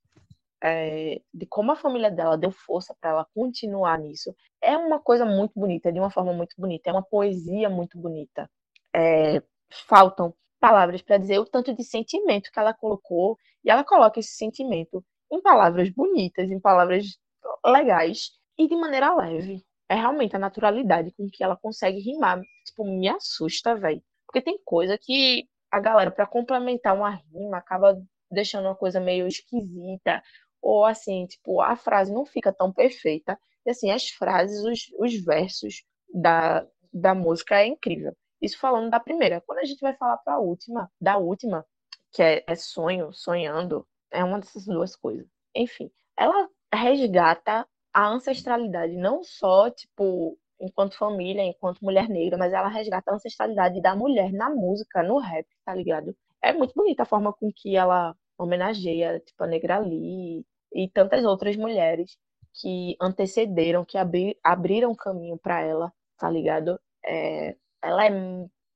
É, 0.67 1.21
de 1.33 1.47
como 1.47 1.71
a 1.71 1.77
família 1.77 2.11
dela 2.11 2.37
deu 2.37 2.51
força 2.51 2.93
para 3.01 3.11
ela 3.11 3.27
continuar 3.33 3.99
nisso. 3.99 4.35
É 4.61 4.77
uma 4.77 4.99
coisa 4.99 5.25
muito 5.25 5.53
bonita, 5.55 5.93
de 5.93 6.01
uma 6.01 6.11
forma 6.11 6.33
muito 6.33 6.57
bonita, 6.59 6.91
é 6.91 6.93
uma 6.93 7.05
poesia 7.05 7.71
muito 7.71 7.97
bonita. 7.97 8.51
É, 8.95 9.41
faltam 9.87 10.35
palavras 10.59 11.03
para 11.03 11.19
dizer 11.19 11.39
o 11.39 11.45
tanto 11.47 11.73
de 11.73 11.85
sentimento 11.85 12.51
que 12.51 12.59
ela 12.59 12.75
colocou, 12.75 13.39
e 13.65 13.71
ela 13.71 13.85
coloca 13.85 14.19
esse 14.19 14.33
sentimento 14.33 15.05
em 15.31 15.41
palavras 15.41 15.89
bonitas, 15.91 16.51
em 16.51 16.59
palavras 16.59 17.17
legais 17.65 18.31
e 18.59 18.67
de 18.67 18.75
maneira 18.75 19.15
leve. 19.15 19.65
É 19.89 19.95
realmente 19.95 20.35
a 20.35 20.39
naturalidade 20.39 21.13
com 21.13 21.29
que 21.31 21.45
ela 21.45 21.57
consegue 21.57 22.01
rimar. 22.01 22.41
Tipo, 22.65 22.85
me 22.85 23.09
assusta, 23.09 23.77
velho. 23.77 24.03
Porque 24.27 24.43
tem 24.43 24.59
coisa 24.65 24.99
que 25.01 25.49
a 25.71 25.79
galera, 25.79 26.11
para 26.11 26.27
complementar 26.27 26.97
uma 26.97 27.11
rima, 27.11 27.59
acaba 27.59 27.97
deixando 28.31 28.67
uma 28.67 28.75
coisa 28.75 29.01
meio 29.01 29.27
esquisita 29.27 30.23
ou 30.61 30.85
assim, 30.85 31.27
tipo, 31.27 31.61
a 31.61 31.77
frase 31.77 32.13
não 32.13 32.25
fica 32.27 32.53
tão 32.53 32.73
perfeita. 32.73 33.39
E 33.65 33.71
assim, 33.71 33.91
as 33.91 34.09
frases, 34.09 34.63
os, 34.65 34.93
os 34.99 35.25
versos 35.25 35.85
da, 36.13 36.67
da 36.93 37.15
música 37.15 37.61
é 37.61 37.67
incrível. 37.67 38.17
Isso 38.41 38.59
falando 38.59 38.91
da 38.91 39.01
primeira. 39.01 39.41
Quando 39.47 39.61
a 39.61 39.65
gente 39.65 39.81
vai 39.81 39.95
falar 39.95 40.19
para 40.19 40.35
a 40.35 40.41
última, 40.41 40.91
da 41.01 41.17
última, 41.17 41.65
que 42.13 42.23
é, 42.23 42.45
é 42.47 42.55
sonho, 42.55 43.13
sonhando, 43.13 43.87
é 44.11 44.23
uma 44.25 44.39
dessas 44.39 44.67
duas 44.67 44.95
coisas. 44.97 45.27
Enfim, 45.55 45.91
ela 46.17 46.49
resgata 46.73 47.67
a 47.93 48.09
ancestralidade, 48.09 48.95
não 48.95 49.23
só, 49.25 49.71
tipo, 49.71 50.39
enquanto 50.61 50.97
família, 50.97 51.43
enquanto 51.43 51.85
mulher 51.85 52.09
negra, 52.09 52.37
mas 52.39 52.53
ela 52.53 52.69
resgata 52.69 53.11
a 53.11 53.15
ancestralidade 53.15 53.81
da 53.81 53.95
mulher 53.95 54.33
na 54.33 54.51
música, 54.51 55.03
no 55.03 55.19
rap, 55.19 55.47
tá 55.65 55.75
ligado? 55.75 56.15
É 56.43 56.53
muito 56.53 56.75
bonita 56.75 57.03
a 57.03 57.07
forma 57.07 57.33
com 57.33 57.51
que 57.55 57.77
ela 57.77 58.15
homenageia, 58.39 59.21
tipo, 59.21 59.43
a 59.45 59.47
Negrali, 59.47 60.45
e 60.73 60.89
tantas 60.93 61.25
outras 61.25 61.57
mulheres 61.57 62.17
que 62.61 62.97
antecederam, 63.01 63.85
que 63.85 63.99
abri, 63.99 64.39
abriram 64.43 64.95
caminho 64.95 65.39
para 65.39 65.61
ela, 65.61 65.93
tá 66.19 66.31
ligado? 66.31 66.79
É, 67.05 67.57
ela 67.83 68.07
é 68.07 68.11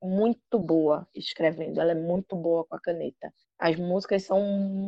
muito 0.03 0.59
boa 0.59 1.07
escrevendo, 1.15 1.81
ela 1.81 1.93
é 1.93 1.95
muito 1.95 2.37
boa 2.37 2.65
com 2.65 2.75
a 2.75 2.81
caneta. 2.81 3.33
As 3.59 3.77
músicas 3.77 4.25
são 4.25 4.41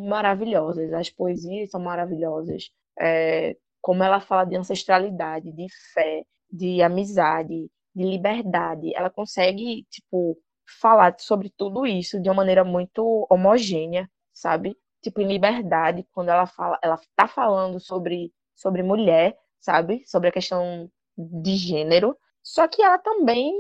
maravilhosas, 0.08 0.92
as 0.92 1.10
poesias 1.10 1.70
são 1.70 1.80
maravilhosas. 1.80 2.70
É, 2.98 3.56
como 3.80 4.02
ela 4.02 4.20
fala 4.20 4.44
de 4.44 4.56
ancestralidade, 4.56 5.52
de 5.52 5.66
fé, 5.92 6.24
de 6.50 6.82
amizade, 6.82 7.70
de 7.94 8.04
liberdade, 8.04 8.94
ela 8.94 9.10
consegue, 9.10 9.84
tipo, 9.90 10.38
falar 10.80 11.14
sobre 11.18 11.50
tudo 11.56 11.86
isso 11.86 12.20
de 12.20 12.28
uma 12.28 12.36
maneira 12.36 12.64
muito 12.64 13.26
homogênea, 13.30 14.08
sabe? 14.32 14.76
tipo, 15.02 15.20
em 15.20 15.26
liberdade, 15.26 16.06
quando 16.12 16.30
ela 16.30 16.46
fala, 16.46 16.78
ela 16.82 16.98
tá 17.16 17.26
falando 17.26 17.80
sobre, 17.80 18.32
sobre 18.54 18.82
mulher, 18.82 19.36
sabe? 19.60 20.04
Sobre 20.06 20.28
a 20.28 20.32
questão 20.32 20.90
de 21.18 21.56
gênero. 21.56 22.16
Só 22.42 22.68
que 22.68 22.82
ela 22.82 22.98
também, 22.98 23.52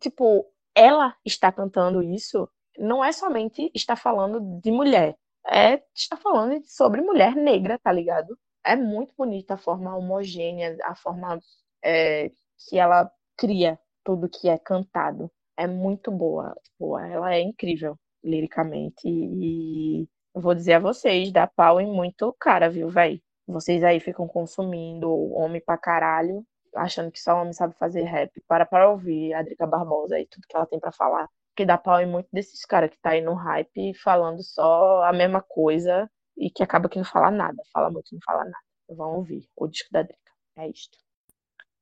tipo, 0.00 0.46
ela 0.74 1.16
está 1.24 1.50
cantando 1.50 2.02
isso, 2.02 2.48
não 2.78 3.04
é 3.04 3.12
somente 3.12 3.70
está 3.74 3.96
falando 3.96 4.60
de 4.60 4.70
mulher, 4.70 5.16
é 5.46 5.82
está 5.94 6.16
falando 6.16 6.62
sobre 6.66 7.00
mulher 7.00 7.34
negra, 7.34 7.78
tá 7.78 7.92
ligado? 7.92 8.38
É 8.64 8.76
muito 8.76 9.14
bonita 9.16 9.54
a 9.54 9.58
forma 9.58 9.96
homogênea, 9.96 10.76
a 10.84 10.94
forma 10.94 11.40
é, 11.82 12.30
que 12.68 12.78
ela 12.78 13.10
cria 13.36 13.78
tudo 14.04 14.28
que 14.28 14.48
é 14.48 14.58
cantado. 14.58 15.30
É 15.56 15.66
muito 15.66 16.10
boa, 16.10 16.54
tipo, 16.64 16.98
ela 16.98 17.34
é 17.34 17.40
incrível 17.40 17.98
liricamente 18.22 19.08
e 19.08 20.08
vou 20.34 20.54
dizer 20.54 20.74
a 20.74 20.78
vocês, 20.78 21.32
dá 21.32 21.46
pau 21.46 21.80
em 21.80 21.86
muito 21.86 22.34
cara, 22.38 22.68
viu, 22.70 22.88
véi? 22.88 23.22
Vocês 23.46 23.82
aí 23.82 24.00
ficam 24.00 24.28
consumindo 24.28 25.10
homem 25.34 25.60
pra 25.64 25.76
caralho, 25.76 26.44
achando 26.74 27.10
que 27.10 27.20
só 27.20 27.40
homem 27.40 27.52
sabe 27.52 27.74
fazer 27.76 28.02
rap. 28.02 28.30
Para 28.46 28.64
para 28.64 28.88
ouvir 28.90 29.34
a 29.34 29.42
Drica 29.42 29.66
Barbosa 29.66 30.18
e 30.18 30.26
tudo 30.26 30.46
que 30.48 30.56
ela 30.56 30.66
tem 30.66 30.78
para 30.78 30.92
falar. 30.92 31.28
Porque 31.50 31.66
dá 31.66 31.76
pau 31.76 32.00
em 32.00 32.06
muito 32.06 32.28
desses 32.32 32.64
caras 32.64 32.90
que 32.90 32.98
tá 33.00 33.10
aí 33.10 33.20
no 33.20 33.34
hype 33.34 33.94
falando 33.94 34.42
só 34.42 35.02
a 35.04 35.12
mesma 35.12 35.42
coisa 35.42 36.08
e 36.36 36.50
que 36.50 36.62
acaba 36.62 36.88
que 36.88 36.98
não 36.98 37.04
fala 37.04 37.30
nada. 37.30 37.62
Fala 37.72 37.90
muito 37.90 38.12
não 38.12 38.20
fala 38.24 38.44
nada. 38.44 38.64
Vão 38.88 39.16
ouvir 39.16 39.48
o 39.56 39.66
disco 39.66 39.88
da 39.92 40.02
Drica. 40.02 40.32
É 40.56 40.68
isto. 40.68 40.96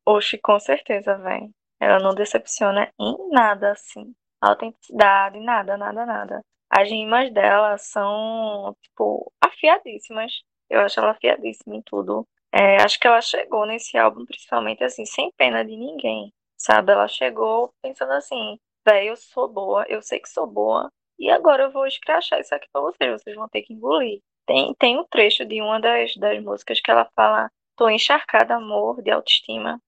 Oxe, 0.07 0.39
com 0.39 0.59
certeza, 0.59 1.17
véi. 1.19 1.51
Ela 1.81 1.99
não 2.01 2.15
decepciona 2.15 2.91
em 2.99 3.29
nada, 3.31 3.73
assim. 3.73 4.15
Autenticidade, 4.41 5.39
nada, 5.41 5.77
nada, 5.77 6.07
nada. 6.07 6.43
As 6.71 6.89
rimas 6.89 7.33
dela 7.33 7.79
são, 7.79 8.77
tipo, 8.83 9.33
afiadíssimas. 9.41 10.43
Eu 10.69 10.81
acho 10.81 11.01
ela 11.01 11.13
afiadíssima 11.13 11.77
em 11.77 11.83
tudo. 11.83 12.27
É, 12.53 12.83
acho 12.83 12.99
que 12.99 13.07
ela 13.07 13.21
chegou 13.21 13.67
nesse 13.67 13.97
álbum, 13.97 14.25
principalmente 14.25 14.83
assim, 14.85 15.05
sem 15.05 15.31
pena 15.37 15.65
de 15.65 15.77
ninguém, 15.77 16.33
sabe? 16.57 16.93
Ela 16.93 17.09
chegou 17.09 17.73
pensando 17.83 18.13
assim, 18.13 18.59
véi, 18.87 19.11
eu 19.11 19.17
sou 19.17 19.49
boa, 19.49 19.85
eu 19.89 20.01
sei 20.03 20.19
que 20.19 20.29
sou 20.29 20.47
boa, 20.47 20.91
e 21.19 21.31
agora 21.31 21.65
eu 21.65 21.71
vou 21.71 21.87
escrachar 21.87 22.41
isso 22.41 22.55
aqui 22.55 22.67
pra 22.73 22.81
vocês, 22.81 23.23
vocês 23.23 23.37
vão 23.37 23.49
ter 23.49 23.63
que 23.63 23.75
engolir. 23.75 24.21
Tem, 24.47 24.75
tem 24.79 24.99
um 24.99 25.05
trecho 25.05 25.45
de 25.45 25.61
uma 25.61 25.79
das, 25.81 26.17
das 26.17 26.43
músicas 26.43 26.81
que 26.81 26.91
ela 26.91 27.09
fala, 27.15 27.51
tô 27.77 27.89
encharcada, 27.89 28.55
amor, 28.57 29.03
de 29.03 29.11
autoestima. 29.11 29.81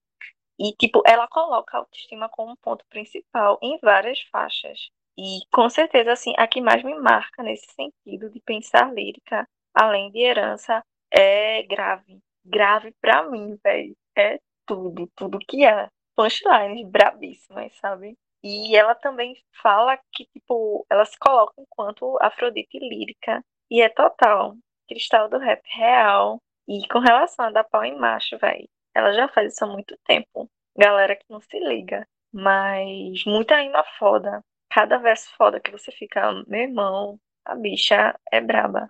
E, 0.59 0.73
tipo, 0.73 1.01
ela 1.05 1.27
coloca 1.27 1.75
a 1.75 1.79
autoestima 1.79 2.29
como 2.29 2.55
ponto 2.57 2.85
principal 2.89 3.57
em 3.61 3.79
várias 3.79 4.21
faixas. 4.31 4.91
E, 5.17 5.41
com 5.51 5.69
certeza, 5.69 6.11
assim, 6.13 6.33
a 6.37 6.47
que 6.47 6.61
mais 6.61 6.83
me 6.83 6.95
marca 6.95 7.43
nesse 7.43 7.67
sentido 7.73 8.29
de 8.29 8.39
pensar 8.41 8.93
lírica, 8.93 9.47
além 9.73 10.11
de 10.11 10.19
herança, 10.19 10.81
é 11.11 11.63
grave. 11.63 12.19
Grave 12.45 12.93
pra 13.01 13.23
mim, 13.23 13.57
velho. 13.63 13.95
É 14.17 14.39
tudo, 14.65 15.09
tudo 15.15 15.39
que 15.39 15.65
é. 15.65 15.87
Punchlines 16.15 16.87
brabíssimas, 16.89 17.73
sabe? 17.77 18.17
E 18.43 18.75
ela 18.75 18.95
também 18.95 19.35
fala 19.61 19.97
que, 20.11 20.25
tipo, 20.27 20.85
ela 20.89 21.05
se 21.05 21.17
coloca 21.19 21.53
enquanto 21.59 22.17
Afrodite 22.21 22.79
lírica. 22.79 23.43
E 23.69 23.81
é 23.81 23.89
total. 23.89 24.55
Cristal 24.87 25.29
do 25.29 25.37
rap 25.37 25.61
real. 25.67 26.39
E 26.67 26.87
com 26.87 26.99
relação 26.99 27.45
a 27.45 27.51
dar 27.51 27.63
pau 27.65 27.83
em 27.83 27.97
macho, 27.97 28.37
velho. 28.37 28.67
Ela 28.95 29.13
já 29.13 29.27
faz 29.27 29.53
isso 29.53 29.63
há 29.63 29.67
muito 29.67 29.95
tempo. 30.05 30.49
Galera 30.77 31.15
que 31.15 31.25
não 31.29 31.41
se 31.41 31.59
liga. 31.59 32.07
Mas 32.33 33.23
muita 33.25 33.57
rima 33.61 33.83
foda. 33.99 34.41
Cada 34.71 34.97
verso 34.97 35.29
foda 35.35 35.59
que 35.59 35.71
você 35.71 35.91
fica, 35.91 36.31
meu 36.47 36.61
irmão, 36.61 37.19
a 37.43 37.55
bicha 37.55 38.17
é 38.31 38.39
braba. 38.39 38.89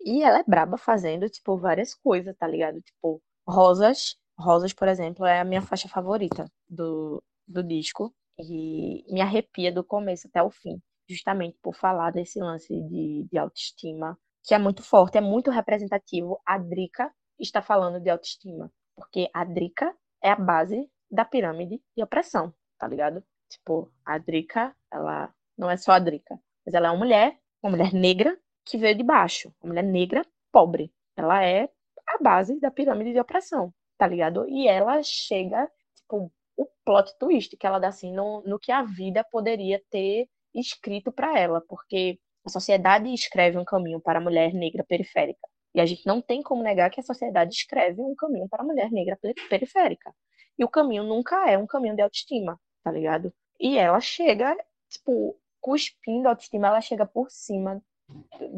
E 0.00 0.22
ela 0.22 0.40
é 0.40 0.44
braba 0.44 0.76
fazendo, 0.76 1.28
tipo, 1.28 1.56
várias 1.56 1.94
coisas, 1.94 2.36
tá 2.36 2.46
ligado? 2.46 2.80
Tipo, 2.80 3.22
Rosas. 3.46 4.16
Rosas, 4.36 4.72
por 4.72 4.88
exemplo, 4.88 5.24
é 5.24 5.40
a 5.40 5.44
minha 5.44 5.62
faixa 5.62 5.88
favorita 5.88 6.50
do, 6.68 7.22
do 7.46 7.62
disco. 7.62 8.12
E 8.38 9.04
me 9.12 9.20
arrepia 9.20 9.70
do 9.70 9.84
começo 9.84 10.26
até 10.26 10.42
o 10.42 10.50
fim. 10.50 10.82
Justamente 11.08 11.56
por 11.62 11.76
falar 11.76 12.10
desse 12.10 12.40
lance 12.40 12.74
de, 12.88 13.28
de 13.30 13.38
autoestima, 13.38 14.18
que 14.44 14.54
é 14.54 14.58
muito 14.58 14.82
forte, 14.82 15.18
é 15.18 15.20
muito 15.20 15.50
representativo. 15.50 16.40
A 16.44 16.58
Drica 16.58 17.12
está 17.38 17.62
falando 17.62 18.00
de 18.00 18.10
autoestima. 18.10 18.72
Porque 18.96 19.30
a 19.32 19.44
Drica 19.44 19.94
é 20.20 20.30
a 20.30 20.36
base 20.36 20.90
da 21.10 21.24
pirâmide 21.24 21.80
de 21.96 22.02
opressão, 22.02 22.52
tá 22.78 22.88
ligado? 22.88 23.22
Tipo, 23.52 23.92
a 24.04 24.16
Drica, 24.18 24.74
ela 24.90 25.32
não 25.58 25.70
é 25.70 25.76
só 25.76 25.92
a 25.92 25.98
Drica, 25.98 26.38
mas 26.64 26.74
ela 26.74 26.88
é 26.88 26.90
uma 26.90 26.98
mulher, 26.98 27.38
uma 27.62 27.70
mulher 27.70 27.92
negra 27.92 28.38
que 28.64 28.78
veio 28.78 28.96
de 28.96 29.02
baixo, 29.02 29.52
uma 29.62 29.68
mulher 29.68 29.84
negra 29.84 30.24
pobre. 30.50 30.90
Ela 31.16 31.44
é 31.44 31.68
a 32.08 32.18
base 32.18 32.58
da 32.60 32.70
pirâmide 32.70 33.12
de 33.12 33.20
opressão, 33.20 33.72
tá 33.98 34.06
ligado? 34.06 34.48
E 34.48 34.66
ela 34.66 35.02
chega, 35.02 35.70
tipo, 35.96 36.32
o 36.56 36.66
plot 36.84 37.12
twist 37.18 37.56
que 37.56 37.66
ela 37.66 37.78
dá 37.78 37.88
assim 37.88 38.12
no, 38.12 38.42
no 38.42 38.58
que 38.58 38.72
a 38.72 38.82
vida 38.82 39.22
poderia 39.30 39.82
ter 39.90 40.28
escrito 40.54 41.12
para 41.12 41.38
ela, 41.38 41.60
porque 41.68 42.18
a 42.44 42.48
sociedade 42.48 43.12
escreve 43.12 43.58
um 43.58 43.64
caminho 43.64 44.00
para 44.00 44.18
a 44.18 44.22
mulher 44.22 44.52
negra 44.54 44.84
periférica. 44.84 45.46
E 45.74 45.80
a 45.80 45.86
gente 45.86 46.06
não 46.06 46.20
tem 46.20 46.42
como 46.42 46.62
negar 46.62 46.90
que 46.90 47.00
a 47.00 47.04
sociedade 47.04 47.54
escreve 47.54 48.00
um 48.00 48.14
caminho 48.14 48.48
para 48.48 48.62
a 48.62 48.66
mulher 48.66 48.90
negra 48.90 49.18
periférica. 49.48 50.14
E 50.58 50.64
o 50.64 50.68
caminho 50.68 51.02
nunca 51.02 51.50
é 51.50 51.56
um 51.56 51.66
caminho 51.66 51.96
de 51.96 52.02
autoestima, 52.02 52.60
tá 52.82 52.90
ligado? 52.90 53.32
E 53.60 53.78
ela 53.78 54.00
chega, 54.00 54.56
tipo, 54.88 55.38
cuspindo 55.60 56.28
a 56.28 56.32
autoestima, 56.32 56.68
ela 56.68 56.80
chega 56.80 57.06
por 57.06 57.30
cima 57.30 57.82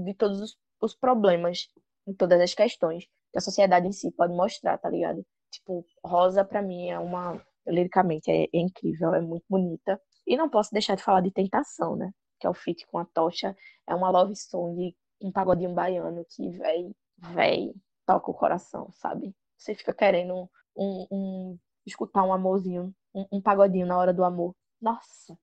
de 0.05 0.15
todos 0.15 0.41
os, 0.41 0.59
os 0.81 0.95
problemas, 0.95 1.69
de 2.07 2.15
todas 2.15 2.41
as 2.41 2.55
questões 2.55 3.07
que 3.35 3.39
a 3.39 3.41
sociedade 3.41 3.87
em 3.87 3.93
si 3.93 4.13
pode 4.13 4.33
mostrar, 4.33 4.79
tá 4.79 4.89
ligado? 4.89 5.27
Tipo, 5.51 5.85
Rosa 6.05 6.45
para 6.45 6.63
mim 6.63 6.89
é 6.89 6.99
uma 6.99 7.45
liricamente 7.67 8.31
é, 8.31 8.45
é, 8.45 8.49
incrível, 8.53 9.15
é 9.15 9.21
muito 9.21 9.45
bonita. 9.49 10.01
E 10.27 10.37
não 10.37 10.49
posso 10.49 10.73
deixar 10.73 10.95
de 10.95 11.03
falar 11.03 11.21
de 11.21 11.31
Tentação, 11.31 11.97
né? 11.97 12.13
Que 12.39 12.47
é 12.47 12.51
o 12.51 12.55
feat 12.55 12.87
com 12.87 12.99
a 12.99 13.05
Tocha, 13.05 13.57
é 13.89 13.95
uma 13.95 14.11
love 14.11 14.37
song, 14.37 14.97
um 15.21 15.33
pagodinho 15.33 15.75
baiano 15.75 16.25
que, 16.31 16.49
véi, 16.51 16.95
véi, 17.19 17.75
toca 18.07 18.31
o 18.31 18.35
coração, 18.35 18.91
sabe? 18.93 19.35
Você 19.57 19.75
fica 19.75 19.93
querendo 19.93 20.49
um, 20.77 21.07
um 21.11 21.59
escutar 21.87 22.23
um 22.23 22.33
amorzinho, 22.33 22.95
um, 23.15 23.27
um 23.33 23.41
pagodinho 23.41 23.87
na 23.87 23.99
hora 23.99 24.13
do 24.13 24.25
amor. 24.25 24.55
Nossa, 24.85 25.35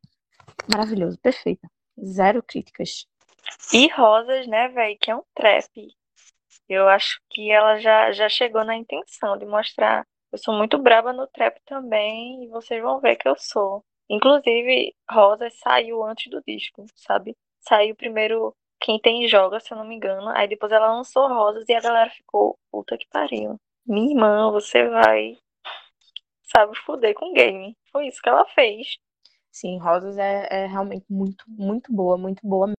maravilhoso, 0.72 1.18
perfeita. 1.20 1.68
Zero 2.00 2.44
críticas. 2.44 3.08
E 3.74 3.88
Rosas, 3.88 4.46
né, 4.46 4.68
velho, 4.68 4.96
que 5.02 5.10
é 5.10 5.16
um 5.16 5.24
trap. 5.34 5.88
Eu 6.70 6.88
acho 6.88 7.20
que 7.28 7.50
ela 7.50 7.80
já, 7.80 8.12
já 8.12 8.30
chegou 8.30 8.64
na 8.64 8.76
intenção 8.76 9.36
de 9.40 9.46
mostrar. 9.48 10.06
Eu 10.32 10.38
sou 10.38 10.54
muito 10.56 10.78
braba 10.78 11.12
no 11.12 11.26
trap 11.26 11.60
também, 11.66 12.44
e 12.44 12.50
vocês 12.50 12.80
vão 12.84 13.00
ver 13.00 13.16
que 13.16 13.28
eu 13.28 13.36
sou. 13.36 13.84
Inclusive, 14.08 14.94
Rosas 15.10 15.58
saiu 15.58 16.04
antes 16.04 16.30
do 16.30 16.40
disco, 16.48 16.86
sabe? 16.94 17.36
Saiu 17.62 17.96
primeiro 17.96 18.56
Quem 18.80 19.00
Tem 19.00 19.28
Joga, 19.28 19.60
se 19.60 19.74
eu 19.74 19.78
não 19.78 19.86
me 19.88 19.96
engano. 19.96 20.30
Aí 20.36 20.48
depois 20.48 20.72
ela 20.72 20.94
lançou 20.94 21.28
Rosas 21.28 21.68
e 21.68 21.74
a 21.74 21.82
galera 21.82 22.12
ficou, 22.12 22.60
puta 22.72 22.96
que 22.96 23.08
pariu. 23.10 23.60
Minha 23.88 24.12
irmã, 24.12 24.52
você 24.52 24.88
vai, 24.88 25.36
sabe, 26.44 26.78
fuder 26.78 27.16
com 27.16 27.34
game. 27.34 27.76
Foi 27.92 28.06
isso 28.08 28.22
que 28.22 28.30
ela 28.30 28.46
fez. 28.46 29.00
Sim, 29.52 29.78
Rosas 29.80 30.18
é, 30.18 30.48
é 30.64 30.66
realmente 30.68 31.06
muito, 31.10 31.44
muito 31.48 31.92
boa, 31.94 32.18
muito 32.18 32.46
boa. 32.48 32.72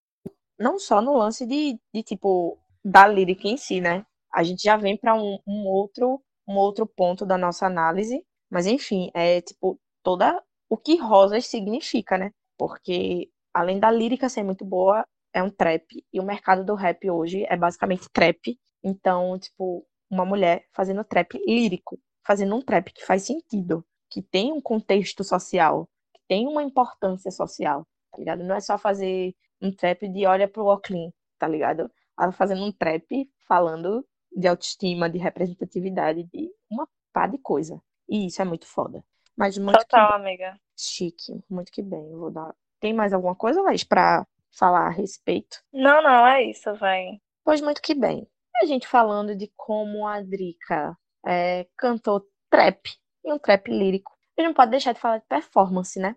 Não 0.59 0.79
só 0.79 1.03
no 1.03 1.17
lance 1.17 1.47
de, 1.47 1.79
de 1.95 2.03
tipo, 2.03 2.59
da 2.85 3.07
lírica 3.09 3.49
em 3.49 3.57
si, 3.57 3.81
né? 3.81 4.07
A 4.33 4.43
gente 4.45 4.63
já 4.65 4.77
vem 4.77 4.97
para 4.97 5.15
um, 5.15 5.39
um, 5.47 5.67
outro, 5.69 6.23
um 6.49 6.57
outro 6.57 6.87
ponto 6.87 7.27
da 7.27 7.39
nossa 7.39 7.67
análise, 7.67 8.25
mas 8.51 8.67
enfim, 8.67 9.11
é 9.15 9.41
tipo, 9.43 9.81
toda 10.03 10.43
o 10.71 10.77
que 10.77 10.97
Rosas 10.99 11.47
significa, 11.47 12.19
né? 12.19 12.33
Porque 12.59 13.31
além 13.55 13.81
da 13.81 13.91
lírica 13.91 14.29
ser 14.29 14.43
muito 14.45 14.65
boa, 14.65 15.07
é 15.35 15.43
um 15.43 15.51
trap, 15.51 15.85
e 16.13 16.21
o 16.21 16.25
mercado 16.25 16.65
do 16.65 16.75
rap 16.75 17.09
hoje 17.11 17.45
é 17.49 17.57
basicamente 17.57 18.09
trap. 18.13 18.59
Então, 18.85 19.39
tipo, 19.39 19.87
uma 20.11 20.25
mulher 20.25 20.67
fazendo 20.73 21.05
trap 21.05 21.39
lírico, 21.47 21.99
fazendo 22.27 22.57
um 22.57 22.63
trap 22.63 22.93
que 22.93 23.05
faz 23.07 23.25
sentido, 23.25 23.85
que 24.11 24.23
tem 24.23 24.53
um 24.53 24.61
contexto 24.61 25.25
social, 25.25 25.89
tem 26.33 26.49
uma 26.49 26.63
importância 26.63 27.31
social, 27.31 27.87
tá 28.11 28.17
ligado? 28.17 28.43
Não 28.43 28.55
é 28.55 28.61
só 28.61 28.79
fazer 28.79 29.35
um 29.61 29.71
trap 29.71 30.09
de 30.09 30.25
olha 30.25 30.49
pro 30.49 30.65
Oclean, 30.65 31.11
tá 31.39 31.47
ligado? 31.47 31.93
Ela 32.19 32.33
fazendo 32.33 32.65
um 32.65 32.73
trap 32.73 33.31
falando 33.47 34.03
de 34.35 34.49
autoestima, 34.49 35.11
de 35.11 35.19
representatividade, 35.19 36.25
de 36.33 36.51
uma 36.71 36.89
pá 37.13 37.27
de 37.27 37.37
coisa. 37.37 37.79
E 38.09 38.25
isso 38.29 38.41
é 38.41 38.47
muito 38.47 38.67
foda. 38.67 39.05
Mas 39.37 39.59
muito 39.59 39.79
Total, 39.81 40.15
amiga. 40.15 40.59
chique, 40.75 41.39
muito 41.51 41.71
que 41.71 41.83
bem. 41.83 42.11
Eu 42.11 42.19
vou 42.19 42.31
dar. 42.31 42.55
Tem 42.81 42.95
mais 42.95 43.13
alguma 43.13 43.37
coisa, 43.37 43.61
Laís, 43.61 43.85
pra 43.85 44.27
falar 44.59 44.87
a 44.87 44.91
respeito? 44.91 45.63
Não, 45.71 46.03
não, 46.03 46.27
é 46.27 46.45
isso, 46.45 46.75
vai. 46.77 47.21
Pois 47.45 47.61
muito 47.61 47.83
que 47.83 47.95
bem. 47.95 48.27
A 48.63 48.65
gente 48.65 48.89
falando 48.89 49.37
de 49.37 49.53
como 49.55 50.07
a 50.07 50.23
Drica 50.23 50.97
é, 51.27 51.67
cantou 51.77 52.27
trap, 52.49 52.89
e 53.23 53.31
um 53.31 53.39
trap 53.39 53.71
lírico 53.71 54.13
gente 54.43 54.49
não 54.49 54.55
pode 54.55 54.71
deixar 54.71 54.93
de 54.93 55.01
falar 55.01 55.19
de 55.19 55.27
performance, 55.27 55.99
né? 55.99 56.15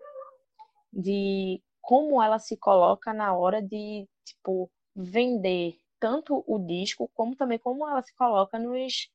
De 0.91 1.61
como 1.81 2.21
ela 2.21 2.39
se 2.39 2.57
coloca 2.57 3.13
na 3.13 3.35
hora 3.35 3.61
de, 3.61 4.07
tipo, 4.25 4.69
vender 4.95 5.77
tanto 5.99 6.43
o 6.47 6.59
disco, 6.59 7.09
como 7.13 7.35
também 7.35 7.59
como 7.59 7.87
ela 7.87 8.01
se 8.01 8.13
coloca 8.15 8.57
nos, 8.57 9.09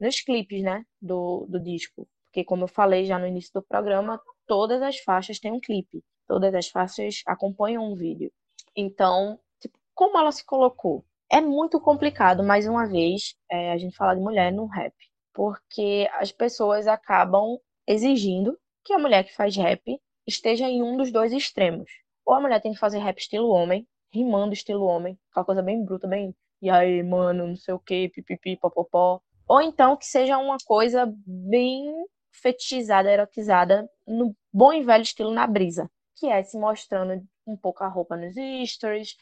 nos 0.00 0.20
clipes, 0.20 0.62
né? 0.62 0.84
Do, 1.00 1.46
do 1.48 1.60
disco. 1.60 2.08
Porque, 2.24 2.44
como 2.44 2.64
eu 2.64 2.68
falei 2.68 3.04
já 3.04 3.18
no 3.18 3.26
início 3.26 3.52
do 3.54 3.62
programa, 3.62 4.20
todas 4.46 4.82
as 4.82 4.98
faixas 4.98 5.38
têm 5.38 5.52
um 5.52 5.60
clipe. 5.60 6.04
Todas 6.26 6.54
as 6.54 6.68
faixas 6.68 7.22
acompanham 7.26 7.84
um 7.84 7.94
vídeo. 7.94 8.32
Então, 8.74 9.38
tipo, 9.60 9.78
como 9.94 10.18
ela 10.18 10.32
se 10.32 10.44
colocou? 10.44 11.04
É 11.30 11.40
muito 11.40 11.80
complicado, 11.80 12.44
mais 12.44 12.66
uma 12.66 12.86
vez, 12.86 13.34
é, 13.50 13.72
a 13.72 13.78
gente 13.78 13.96
falar 13.96 14.14
de 14.14 14.20
mulher 14.20 14.52
no 14.52 14.66
rap. 14.66 14.94
Porque 15.32 16.08
as 16.14 16.32
pessoas 16.32 16.86
acabam 16.86 17.58
exigindo 17.86 18.58
que 18.84 18.92
a 18.92 18.98
mulher 18.98 19.24
que 19.24 19.34
faz 19.34 19.56
rap 19.56 20.00
esteja 20.26 20.68
em 20.68 20.82
um 20.82 20.96
dos 20.96 21.10
dois 21.10 21.32
extremos. 21.32 21.90
Ou 22.24 22.34
a 22.34 22.40
mulher 22.40 22.60
tem 22.60 22.72
que 22.72 22.78
fazer 22.78 22.98
rap 22.98 23.18
estilo 23.18 23.48
homem, 23.48 23.86
rimando 24.12 24.52
estilo 24.52 24.84
homem, 24.84 25.18
aquela 25.30 25.44
coisa 25.46 25.62
bem 25.62 25.84
bruta, 25.84 26.06
bem 26.06 26.34
e 26.60 26.70
aí, 26.70 27.02
mano, 27.02 27.46
não 27.46 27.56
sei 27.56 27.74
o 27.74 27.78
que, 27.78 28.08
pipipi, 28.08 28.56
popopó. 28.56 29.20
Ou 29.46 29.60
então 29.60 29.96
que 29.96 30.06
seja 30.06 30.38
uma 30.38 30.56
coisa 30.64 31.12
bem 31.26 32.06
fetichizada, 32.32 33.12
erotizada, 33.12 33.88
no 34.06 34.34
bom 34.52 34.72
e 34.72 34.82
velho 34.82 35.02
estilo 35.02 35.30
na 35.30 35.46
brisa, 35.46 35.90
que 36.16 36.26
é 36.26 36.42
se 36.42 36.58
mostrando 36.58 37.22
um 37.46 37.56
pouco 37.56 37.84
a 37.84 37.88
roupa 37.88 38.16
nos 38.16 38.34
stories. 38.70 39.16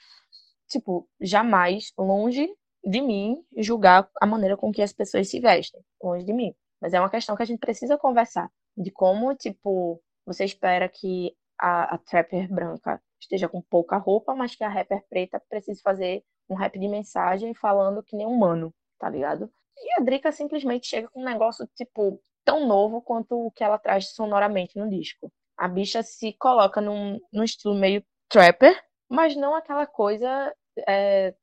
Tipo, 0.68 1.08
jamais, 1.20 1.92
longe 1.98 2.48
de 2.84 3.00
mim, 3.00 3.44
julgar 3.56 4.08
a 4.20 4.26
maneira 4.26 4.56
com 4.56 4.72
que 4.72 4.82
as 4.82 4.92
pessoas 4.92 5.28
se 5.28 5.40
vestem. 5.40 5.80
Longe 6.02 6.24
de 6.24 6.32
mim. 6.32 6.54
Mas 6.84 6.92
é 6.92 7.00
uma 7.00 7.08
questão 7.08 7.34
que 7.34 7.42
a 7.42 7.46
gente 7.46 7.60
precisa 7.60 7.96
conversar. 7.96 8.50
De 8.76 8.90
como, 8.90 9.34
tipo, 9.34 10.02
você 10.26 10.44
espera 10.44 10.86
que 10.86 11.34
a, 11.58 11.94
a 11.94 11.98
trapper 11.98 12.46
branca 12.52 13.00
esteja 13.18 13.48
com 13.48 13.62
pouca 13.62 13.96
roupa, 13.96 14.34
mas 14.34 14.54
que 14.54 14.62
a 14.62 14.68
rapper 14.68 15.02
preta 15.08 15.40
precise 15.48 15.80
fazer 15.80 16.22
um 16.46 16.54
rap 16.54 16.78
de 16.78 16.86
mensagem 16.86 17.54
falando 17.54 18.02
que 18.02 18.14
nem 18.14 18.26
humano, 18.26 18.70
tá 18.98 19.08
ligado? 19.08 19.50
E 19.78 19.98
a 19.98 20.04
Drica 20.04 20.30
simplesmente 20.30 20.86
chega 20.86 21.08
com 21.08 21.22
um 21.22 21.24
negócio, 21.24 21.66
tipo, 21.74 22.20
tão 22.44 22.66
novo 22.66 23.00
quanto 23.00 23.34
o 23.34 23.50
que 23.50 23.64
ela 23.64 23.78
traz 23.78 24.10
sonoramente 24.12 24.78
no 24.78 24.86
disco. 24.86 25.32
A 25.56 25.66
bicha 25.66 26.02
se 26.02 26.34
coloca 26.34 26.82
num, 26.82 27.18
num 27.32 27.44
estilo 27.44 27.74
meio 27.74 28.04
trapper, 28.28 28.78
mas 29.08 29.34
não 29.34 29.54
aquela 29.54 29.86
coisa. 29.86 30.54
é, 30.86 31.34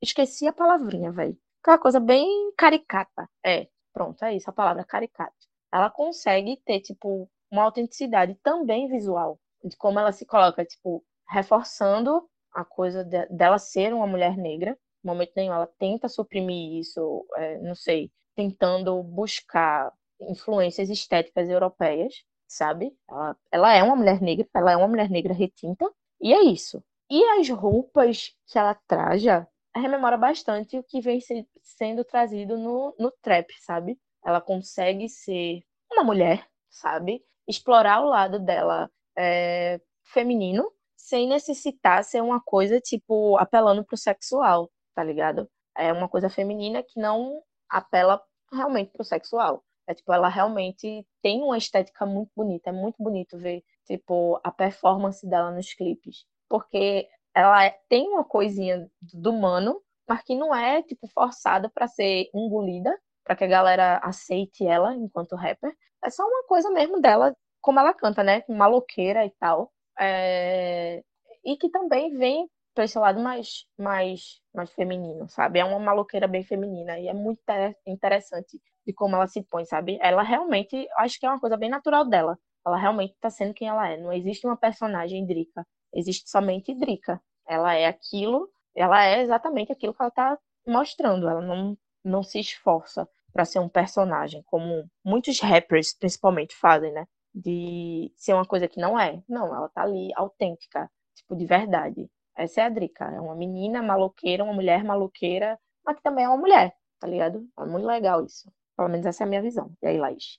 Esqueci 0.00 0.46
a 0.46 0.52
palavrinha, 0.52 1.10
velho. 1.10 1.36
Aquela 1.62 1.78
coisa 1.78 1.98
bem 1.98 2.52
caricata. 2.56 3.28
É, 3.44 3.66
pronto, 3.94 4.24
é 4.24 4.36
isso, 4.36 4.50
a 4.50 4.54
palavra 4.54 4.84
caricata. 4.84 5.34
Ela 5.72 5.90
consegue 5.90 6.58
ter, 6.66 6.80
tipo, 6.82 7.30
uma 7.50 7.64
autenticidade 7.64 8.34
também 8.42 8.88
visual, 8.88 9.40
de 9.64 9.76
como 9.76 9.98
ela 10.00 10.12
se 10.12 10.26
coloca, 10.26 10.64
tipo, 10.66 11.04
reforçando 11.28 12.28
a 12.52 12.64
coisa 12.64 13.04
de- 13.04 13.26
dela 13.28 13.58
ser 13.58 13.94
uma 13.94 14.06
mulher 14.06 14.36
negra. 14.36 14.78
No 15.02 15.12
momento 15.12 15.32
nenhum 15.36 15.54
ela 15.54 15.66
tenta 15.78 16.08
suprimir 16.08 16.80
isso, 16.80 17.26
é, 17.36 17.58
não 17.60 17.74
sei, 17.74 18.10
tentando 18.36 19.02
buscar 19.02 19.92
influências 20.20 20.90
estéticas 20.90 21.48
europeias, 21.48 22.24
sabe? 22.46 22.96
Ela, 23.08 23.36
ela 23.52 23.74
é 23.74 23.82
uma 23.82 23.96
mulher 23.96 24.20
negra, 24.20 24.46
ela 24.54 24.72
é 24.72 24.76
uma 24.76 24.88
mulher 24.88 25.10
negra 25.10 25.32
retinta, 25.34 25.90
e 26.20 26.32
é 26.32 26.42
isso. 26.42 26.82
E 27.10 27.22
as 27.38 27.48
roupas 27.50 28.34
que 28.46 28.58
ela 28.58 28.74
traja 28.86 29.46
rememora 29.80 30.16
bastante 30.16 30.78
o 30.78 30.84
que 30.84 31.00
vem 31.00 31.20
se- 31.20 31.46
sendo 31.62 32.04
trazido 32.04 32.56
no, 32.58 32.94
no 32.98 33.10
trap, 33.22 33.48
sabe? 33.60 33.98
Ela 34.24 34.40
consegue 34.40 35.08
ser 35.08 35.62
uma 35.92 36.04
mulher, 36.04 36.46
sabe? 36.70 37.22
Explorar 37.48 38.00
o 38.02 38.08
lado 38.08 38.38
dela 38.38 38.90
é, 39.16 39.80
feminino, 40.04 40.70
sem 40.96 41.28
necessitar 41.28 42.02
ser 42.04 42.22
uma 42.22 42.40
coisa, 42.40 42.80
tipo, 42.80 43.36
apelando 43.38 43.84
pro 43.84 43.96
sexual, 43.96 44.70
tá 44.94 45.02
ligado? 45.04 45.48
É 45.76 45.92
uma 45.92 46.08
coisa 46.08 46.30
feminina 46.30 46.82
que 46.82 46.98
não 47.00 47.42
apela 47.68 48.22
realmente 48.52 48.92
pro 48.92 49.04
sexual. 49.04 49.62
É 49.86 49.94
tipo, 49.94 50.12
ela 50.12 50.28
realmente 50.28 51.06
tem 51.22 51.42
uma 51.42 51.58
estética 51.58 52.06
muito 52.06 52.30
bonita. 52.34 52.70
É 52.70 52.72
muito 52.72 52.96
bonito 52.98 53.36
ver, 53.38 53.62
tipo, 53.86 54.40
a 54.42 54.50
performance 54.50 55.26
dela 55.28 55.50
nos 55.50 55.74
clipes. 55.74 56.24
Porque 56.48 57.08
ela 57.34 57.64
é- 57.64 57.78
tem 57.88 58.08
uma 58.08 58.24
coisinha 58.24 58.88
do 59.02 59.30
humano, 59.30 59.80
mas 60.08 60.22
que 60.22 60.34
não 60.36 60.54
é, 60.54 60.82
tipo, 60.82 61.06
forçada 61.08 61.68
pra 61.70 61.88
ser 61.88 62.28
engolida, 62.34 62.96
pra 63.24 63.34
que 63.36 63.44
a 63.44 63.46
galera 63.46 63.98
aceite 63.98 64.66
ela 64.66 64.94
enquanto 64.94 65.36
rapper. 65.36 65.74
É 66.04 66.10
só 66.10 66.22
uma 66.24 66.44
coisa 66.46 66.70
mesmo 66.70 67.00
dela, 67.00 67.34
como 67.60 67.80
ela 67.80 67.94
canta, 67.94 68.22
né? 68.22 68.42
Maloqueira 68.48 69.24
e 69.24 69.30
tal. 69.40 69.72
É, 69.98 71.02
E 71.44 71.56
que 71.56 71.68
também 71.70 72.10
vem 72.16 72.48
para 72.74 72.84
esse 72.84 72.98
lado 72.98 73.20
mais, 73.20 73.66
mais, 73.78 74.40
mais 74.52 74.70
feminino, 74.72 75.28
sabe? 75.28 75.58
É 75.60 75.64
uma 75.64 75.78
maloqueira 75.78 76.26
bem 76.26 76.42
feminina 76.42 76.98
e 76.98 77.06
é 77.08 77.14
muito 77.14 77.40
inter- 77.42 77.76
interessante 77.86 78.60
de 78.86 78.92
como 78.92 79.14
ela 79.16 79.26
se 79.26 79.42
põe, 79.44 79.64
sabe? 79.64 79.98
Ela 80.02 80.22
realmente, 80.22 80.86
acho 80.98 81.18
que 81.20 81.26
é 81.26 81.28
uma 81.30 81.40
coisa 81.40 81.56
bem 81.56 81.70
natural 81.70 82.04
dela. 82.08 82.36
Ela 82.66 82.76
realmente 82.78 83.14
tá 83.20 83.30
sendo 83.30 83.54
quem 83.54 83.68
ela 83.68 83.88
é. 83.88 83.96
Não 83.96 84.12
existe 84.12 84.46
uma 84.46 84.56
personagem 84.56 85.24
Drica, 85.26 85.64
existe 85.94 86.28
somente 86.28 86.74
Drica. 86.74 87.20
Ela 87.46 87.74
é 87.74 87.86
aquilo, 87.86 88.50
ela 88.74 89.04
é 89.04 89.22
exatamente 89.22 89.72
aquilo 89.72 89.94
que 89.94 90.02
ela 90.02 90.10
tá 90.10 90.38
mostrando. 90.66 91.28
Ela 91.28 91.40
não, 91.40 91.76
não 92.04 92.22
se 92.22 92.40
esforça 92.40 93.08
para 93.32 93.44
ser 93.44 93.58
um 93.58 93.68
personagem, 93.68 94.42
como 94.46 94.88
muitos 95.04 95.40
rappers 95.40 95.94
principalmente 95.94 96.54
fazem, 96.54 96.92
né? 96.92 97.06
De 97.34 98.12
ser 98.16 98.32
uma 98.32 98.46
coisa 98.46 98.68
que 98.68 98.80
não 98.80 98.98
é. 98.98 99.22
Não, 99.28 99.54
ela 99.54 99.68
tá 99.68 99.82
ali 99.82 100.10
autêntica, 100.14 100.90
tipo, 101.14 101.34
de 101.34 101.44
verdade. 101.44 102.08
Essa 102.36 102.62
é 102.62 102.64
a 102.64 102.68
Drica. 102.68 103.04
É 103.06 103.20
uma 103.20 103.34
menina 103.34 103.82
maloqueira, 103.82 104.44
uma 104.44 104.52
mulher 104.52 104.84
maloqueira, 104.84 105.58
mas 105.84 105.96
que 105.96 106.02
também 106.02 106.24
é 106.24 106.28
uma 106.28 106.36
mulher, 106.36 106.74
tá 107.00 107.06
ligado? 107.08 107.46
É 107.58 107.64
muito 107.64 107.86
legal 107.86 108.24
isso. 108.24 108.50
Pelo 108.76 108.88
menos 108.88 109.06
essa 109.06 109.24
é 109.24 109.26
a 109.26 109.28
minha 109.28 109.42
visão. 109.42 109.72
E 109.82 109.86
aí, 109.86 109.98
Laís? 109.98 110.38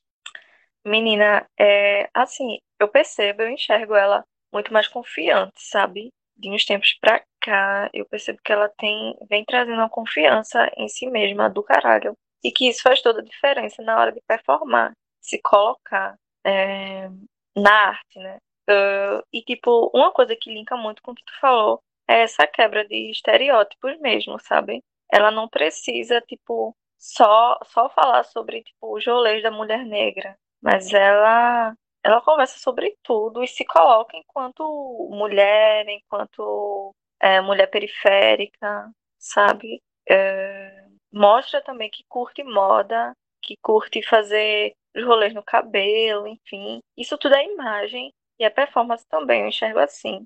Menina, 0.86 1.48
é 1.60 2.10
assim, 2.14 2.60
eu 2.80 2.88
percebo, 2.88 3.42
eu 3.42 3.50
enxergo 3.50 3.96
ela 3.96 4.24
muito 4.56 4.74
mais 4.74 4.88
confiante, 4.88 5.54
sabe? 5.58 6.12
De 6.38 6.50
uns 6.50 6.66
tempos 6.66 6.98
pra 7.00 7.24
cá, 7.42 7.90
eu 7.94 8.06
percebo 8.06 8.40
que 8.44 8.52
ela 8.52 8.70
tem, 8.70 9.16
vem 9.30 9.46
trazendo 9.46 9.78
uma 9.78 9.90
confiança 9.90 10.72
em 10.78 10.88
si 10.88 11.08
mesma 11.08 11.50
do 11.50 11.64
caralho. 11.64 12.16
E 12.44 12.52
que 12.52 12.70
isso 12.70 12.82
faz 12.82 13.02
toda 13.02 13.22
a 13.22 13.24
diferença 13.24 13.82
na 13.84 14.00
hora 14.00 14.12
de 14.12 14.22
performar, 14.28 14.94
se 15.22 15.42
colocar 15.42 16.16
é, 16.46 17.10
na 17.56 17.72
arte, 17.90 18.20
né? 18.20 18.38
Ah, 18.68 19.24
e, 19.34 19.42
tipo, 19.44 19.92
uma 19.94 20.12
coisa 20.12 20.36
que 20.36 20.52
linka 20.54 20.76
muito 20.78 21.02
com 21.02 21.12
o 21.12 21.16
que 21.16 21.24
tu 21.26 21.34
falou 21.40 21.82
é 22.08 22.22
essa 22.22 22.48
quebra 22.48 22.88
de 22.88 23.12
estereótipos 23.12 24.00
mesmo, 24.00 24.40
sabe? 24.40 24.84
Ela 25.12 25.32
não 25.32 25.48
precisa, 25.48 26.22
tipo, 26.22 26.76
só, 26.98 27.58
só 27.66 27.90
falar 27.90 28.24
sobre, 28.26 28.64
tipo, 28.64 28.96
os 28.96 29.06
rolês 29.06 29.44
da 29.44 29.52
mulher 29.52 29.86
negra, 29.86 30.38
mas 30.62 30.94
ela, 30.94 31.76
ela 32.06 32.22
conversa 32.22 32.60
sobre 32.60 32.96
tudo 33.02 33.44
e 33.44 33.48
se 33.48 33.66
coloca 33.66 34.16
enquanto 34.16 34.64
mulher, 35.10 35.88
enquanto 35.90 36.94
é, 37.20 37.42
mulher 37.42 37.66
periférica, 37.66 38.92
sabe? 39.18 39.82
É, 40.08 40.86
mostra 41.12 41.64
também 41.64 41.90
que 41.90 42.04
curte 42.08 42.44
moda, 42.44 43.12
que 43.42 43.58
curte 43.60 44.04
fazer 44.04 44.76
os 44.96 45.04
rolês 45.04 45.34
no 45.34 45.42
cabelo, 45.42 46.28
enfim. 46.28 46.80
Isso 46.96 47.18
tudo 47.18 47.34
é 47.34 47.44
imagem 47.44 48.14
e 48.38 48.46
a 48.46 48.52
performance 48.52 49.04
também, 49.10 49.42
eu 49.42 49.48
enxergo 49.48 49.80
assim. 49.80 50.24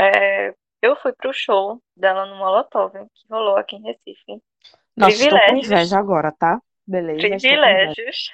É, 0.00 0.54
eu 0.80 0.96
fui 0.96 1.12
pro 1.12 1.34
show 1.34 1.82
dela 1.94 2.24
no 2.24 2.36
Molotov, 2.36 2.92
que 2.92 3.26
rolou 3.28 3.58
aqui 3.58 3.76
em 3.76 3.82
Recife. 3.82 4.40
Nossa, 4.96 5.12
estou 5.12 5.28
com 5.28 5.36
Privilégios. 5.36 5.66
inveja 5.66 5.98
agora, 5.98 6.32
tá? 6.32 6.58
Beleza. 6.86 7.18
Privilégios. 7.18 8.30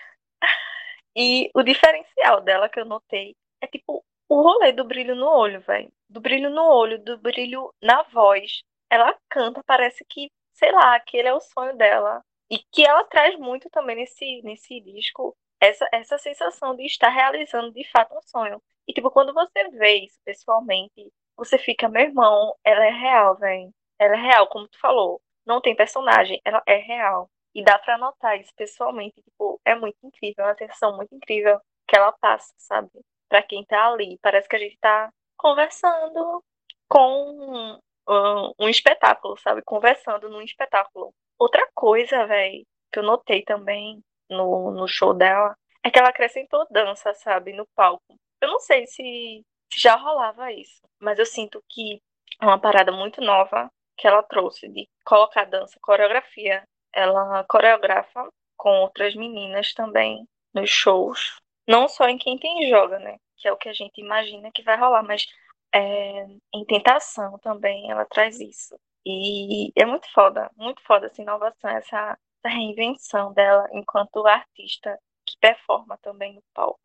E 1.16 1.50
o 1.54 1.62
diferencial 1.62 2.40
dela 2.42 2.68
que 2.68 2.80
eu 2.80 2.84
notei 2.84 3.36
é 3.60 3.66
tipo 3.66 4.04
o 4.28 4.42
rolê 4.42 4.72
do 4.72 4.84
brilho 4.84 5.14
no 5.16 5.26
olho, 5.26 5.60
velho. 5.60 5.92
Do 6.08 6.20
brilho 6.20 6.50
no 6.50 6.62
olho, 6.62 7.02
do 7.02 7.18
brilho 7.18 7.74
na 7.82 8.02
voz. 8.04 8.62
Ela 8.88 9.16
canta, 9.28 9.62
parece 9.64 10.04
que, 10.08 10.30
sei 10.52 10.70
lá, 10.72 10.94
aquele 10.94 11.28
é 11.28 11.34
o 11.34 11.40
sonho 11.40 11.76
dela. 11.76 12.22
E 12.48 12.58
que 12.72 12.84
ela 12.84 13.04
traz 13.04 13.36
muito 13.38 13.68
também 13.70 13.96
nesse, 13.96 14.42
nesse 14.42 14.80
disco, 14.80 15.36
essa, 15.60 15.88
essa 15.92 16.18
sensação 16.18 16.74
de 16.76 16.84
estar 16.84 17.08
realizando 17.08 17.72
de 17.72 17.84
fato 17.90 18.16
um 18.16 18.22
sonho. 18.22 18.62
E 18.86 18.92
tipo, 18.92 19.10
quando 19.10 19.32
você 19.34 19.68
vê 19.70 19.94
isso 20.04 20.18
pessoalmente, 20.24 21.12
você 21.36 21.58
fica, 21.58 21.88
meu 21.88 22.02
irmão, 22.02 22.54
ela 22.64 22.84
é 22.84 22.90
real, 22.90 23.36
velho. 23.36 23.72
Ela 23.98 24.14
é 24.16 24.20
real, 24.20 24.46
como 24.48 24.68
tu 24.68 24.78
falou. 24.80 25.20
Não 25.46 25.60
tem 25.60 25.74
personagem, 25.76 26.40
ela 26.44 26.62
é 26.66 26.76
real. 26.76 27.30
E 27.54 27.64
dá 27.64 27.78
pra 27.78 27.98
notar 27.98 28.38
isso 28.38 28.52
pessoalmente, 28.56 29.20
tipo, 29.22 29.60
é 29.64 29.74
muito 29.74 29.96
incrível, 30.04 30.44
é 30.44 30.48
uma 30.48 30.56
sensação 30.56 30.96
muito 30.96 31.14
incrível 31.14 31.60
que 31.86 31.96
ela 31.96 32.12
passa, 32.12 32.52
sabe? 32.56 32.90
Pra 33.28 33.42
quem 33.42 33.64
tá 33.64 33.86
ali. 33.88 34.18
Parece 34.22 34.48
que 34.48 34.56
a 34.56 34.58
gente 34.58 34.78
tá 34.78 35.10
conversando 35.36 36.42
com 36.88 37.78
um, 38.08 38.52
um 38.58 38.68
espetáculo, 38.68 39.36
sabe? 39.38 39.62
Conversando 39.62 40.28
num 40.28 40.42
espetáculo. 40.42 41.12
Outra 41.38 41.66
coisa, 41.74 42.26
velho, 42.26 42.64
que 42.92 42.98
eu 42.98 43.02
notei 43.02 43.42
também 43.42 44.02
no, 44.28 44.70
no 44.70 44.86
show 44.86 45.14
dela, 45.14 45.56
é 45.82 45.90
que 45.90 45.98
ela 45.98 46.10
acrescentou 46.10 46.66
dança, 46.70 47.14
sabe? 47.14 47.52
No 47.52 47.66
palco. 47.74 48.16
Eu 48.40 48.48
não 48.48 48.58
sei 48.60 48.86
se, 48.86 49.44
se 49.72 49.80
já 49.80 49.96
rolava 49.96 50.52
isso, 50.52 50.80
mas 51.00 51.18
eu 51.18 51.26
sinto 51.26 51.62
que 51.68 52.00
é 52.40 52.44
uma 52.44 52.60
parada 52.60 52.92
muito 52.92 53.20
nova 53.20 53.70
que 53.96 54.06
ela 54.06 54.22
trouxe 54.22 54.68
de 54.68 54.88
colocar 55.04 55.44
dança, 55.44 55.78
coreografia. 55.80 56.62
Ela 56.92 57.44
coreografa 57.44 58.28
com 58.56 58.80
outras 58.80 59.14
meninas 59.14 59.72
também 59.72 60.28
nos 60.52 60.70
shows. 60.70 61.40
Não 61.66 61.88
só 61.88 62.08
em 62.08 62.18
quem 62.18 62.38
tem 62.38 62.68
joga, 62.68 62.98
né? 62.98 63.16
Que 63.36 63.48
é 63.48 63.52
o 63.52 63.56
que 63.56 63.68
a 63.68 63.72
gente 63.72 64.00
imagina 64.00 64.50
que 64.52 64.62
vai 64.62 64.76
rolar, 64.78 65.02
mas 65.02 65.26
é, 65.72 66.26
em 66.52 66.64
tentação 66.66 67.38
também 67.38 67.90
ela 67.90 68.04
traz 68.04 68.40
isso. 68.40 68.78
E 69.06 69.72
é 69.76 69.86
muito 69.86 70.12
foda, 70.12 70.50
muito 70.56 70.82
foda 70.82 71.06
essa 71.06 71.22
inovação, 71.22 71.70
essa, 71.70 72.18
essa 72.44 72.54
reinvenção 72.54 73.32
dela 73.32 73.66
enquanto 73.72 74.26
artista 74.26 74.98
que 75.24 75.38
performa 75.40 75.96
também 76.02 76.34
no 76.34 76.42
palco. 76.52 76.80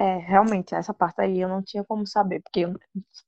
É, 0.00 0.18
realmente, 0.18 0.74
essa 0.74 0.94
parte 0.94 1.20
aí 1.20 1.40
eu 1.40 1.48
não 1.48 1.62
tinha 1.62 1.82
como 1.82 2.06
saber, 2.06 2.40
porque 2.40 2.60
eu 2.60 2.74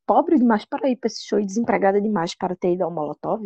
pobre 0.06 0.36
demais 0.38 0.64
para 0.64 0.88
ir 0.88 0.96
para 0.96 1.08
esse 1.08 1.26
show 1.26 1.40
e 1.40 1.46
desempregada 1.46 2.00
demais 2.00 2.34
para 2.34 2.54
ter 2.54 2.74
ido 2.74 2.84
ao 2.84 2.92
Molotov. 2.92 3.42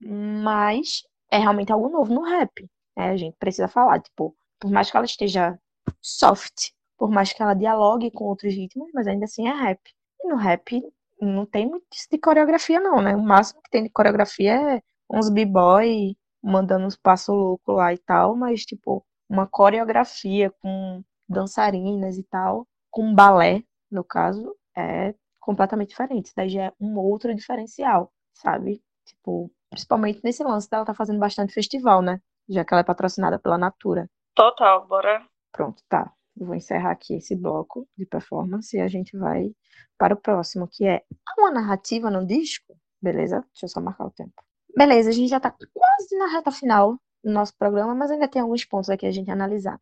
Mas 0.00 1.02
é 1.30 1.38
realmente 1.38 1.72
algo 1.72 1.88
novo 1.88 2.12
no 2.14 2.22
rap. 2.22 2.68
né? 2.96 3.10
A 3.10 3.16
gente 3.16 3.36
precisa 3.38 3.68
falar, 3.68 4.00
tipo, 4.00 4.36
por 4.60 4.70
mais 4.70 4.90
que 4.90 4.96
ela 4.96 5.06
esteja 5.06 5.58
soft, 6.02 6.70
por 6.96 7.10
mais 7.10 7.32
que 7.32 7.42
ela 7.42 7.54
dialogue 7.54 8.10
com 8.10 8.24
outros 8.24 8.52
ritmos, 8.54 8.90
mas 8.92 9.06
ainda 9.06 9.24
assim 9.24 9.48
é 9.48 9.52
rap. 9.52 9.80
E 10.20 10.28
no 10.28 10.36
rap 10.36 10.82
não 11.20 11.46
tem 11.46 11.66
muito 11.68 11.86
isso 11.94 12.08
de 12.10 12.18
coreografia, 12.18 12.80
não, 12.80 13.00
né? 13.00 13.14
O 13.16 13.22
máximo 13.22 13.62
que 13.62 13.70
tem 13.70 13.84
de 13.84 13.90
coreografia 13.90 14.76
é 14.76 14.82
uns 15.10 15.30
b-boy 15.30 16.16
mandando 16.42 16.86
uns 16.86 16.96
passos 16.96 17.34
loucos 17.34 17.76
lá 17.76 17.92
e 17.92 17.98
tal, 17.98 18.36
mas, 18.36 18.62
tipo, 18.62 19.04
uma 19.28 19.46
coreografia 19.46 20.50
com 20.60 21.02
dançarinas 21.28 22.16
e 22.16 22.22
tal, 22.24 22.66
com 22.90 23.14
balé, 23.14 23.62
no 23.90 24.04
caso, 24.04 24.54
é 24.76 25.14
completamente 25.40 25.90
diferente. 25.90 26.26
Isso 26.26 26.34
daí 26.36 26.48
já 26.48 26.64
é 26.66 26.72
um 26.80 26.96
outro 26.98 27.34
diferencial, 27.34 28.12
sabe? 28.32 28.82
Tipo, 29.04 29.50
principalmente 29.70 30.20
nesse 30.22 30.42
lance 30.42 30.68
dela 30.68 30.84
tá 30.84 30.94
fazendo 30.94 31.18
bastante 31.18 31.52
festival, 31.52 32.02
né? 32.02 32.20
Já 32.48 32.64
que 32.64 32.72
ela 32.72 32.80
é 32.80 32.84
patrocinada 32.84 33.38
pela 33.38 33.58
Natura. 33.58 34.08
Total, 34.34 34.86
bora. 34.86 35.26
Pronto, 35.52 35.82
tá. 35.88 36.12
vou 36.36 36.54
encerrar 36.54 36.92
aqui 36.92 37.14
esse 37.14 37.34
bloco 37.34 37.88
de 37.96 38.06
performance 38.06 38.76
e 38.76 38.80
a 38.80 38.88
gente 38.88 39.16
vai 39.16 39.50
para 39.98 40.14
o 40.14 40.20
próximo, 40.20 40.68
que 40.68 40.86
é 40.86 41.02
há 41.26 41.40
uma 41.40 41.50
narrativa 41.50 42.10
no 42.10 42.26
disco? 42.26 42.76
Beleza? 43.02 43.44
Deixa 43.52 43.66
eu 43.66 43.68
só 43.68 43.80
marcar 43.80 44.06
o 44.06 44.10
tempo. 44.10 44.42
Beleza, 44.76 45.10
a 45.10 45.12
gente 45.12 45.28
já 45.28 45.40
tá 45.40 45.50
quase 45.50 46.16
na 46.16 46.28
reta 46.28 46.50
final 46.50 46.98
do 47.22 47.32
nosso 47.32 47.56
programa, 47.56 47.94
mas 47.94 48.10
ainda 48.10 48.28
tem 48.28 48.40
alguns 48.40 48.64
pontos 48.64 48.90
aqui 48.90 49.06
a 49.06 49.10
gente 49.10 49.30
analisar. 49.30 49.80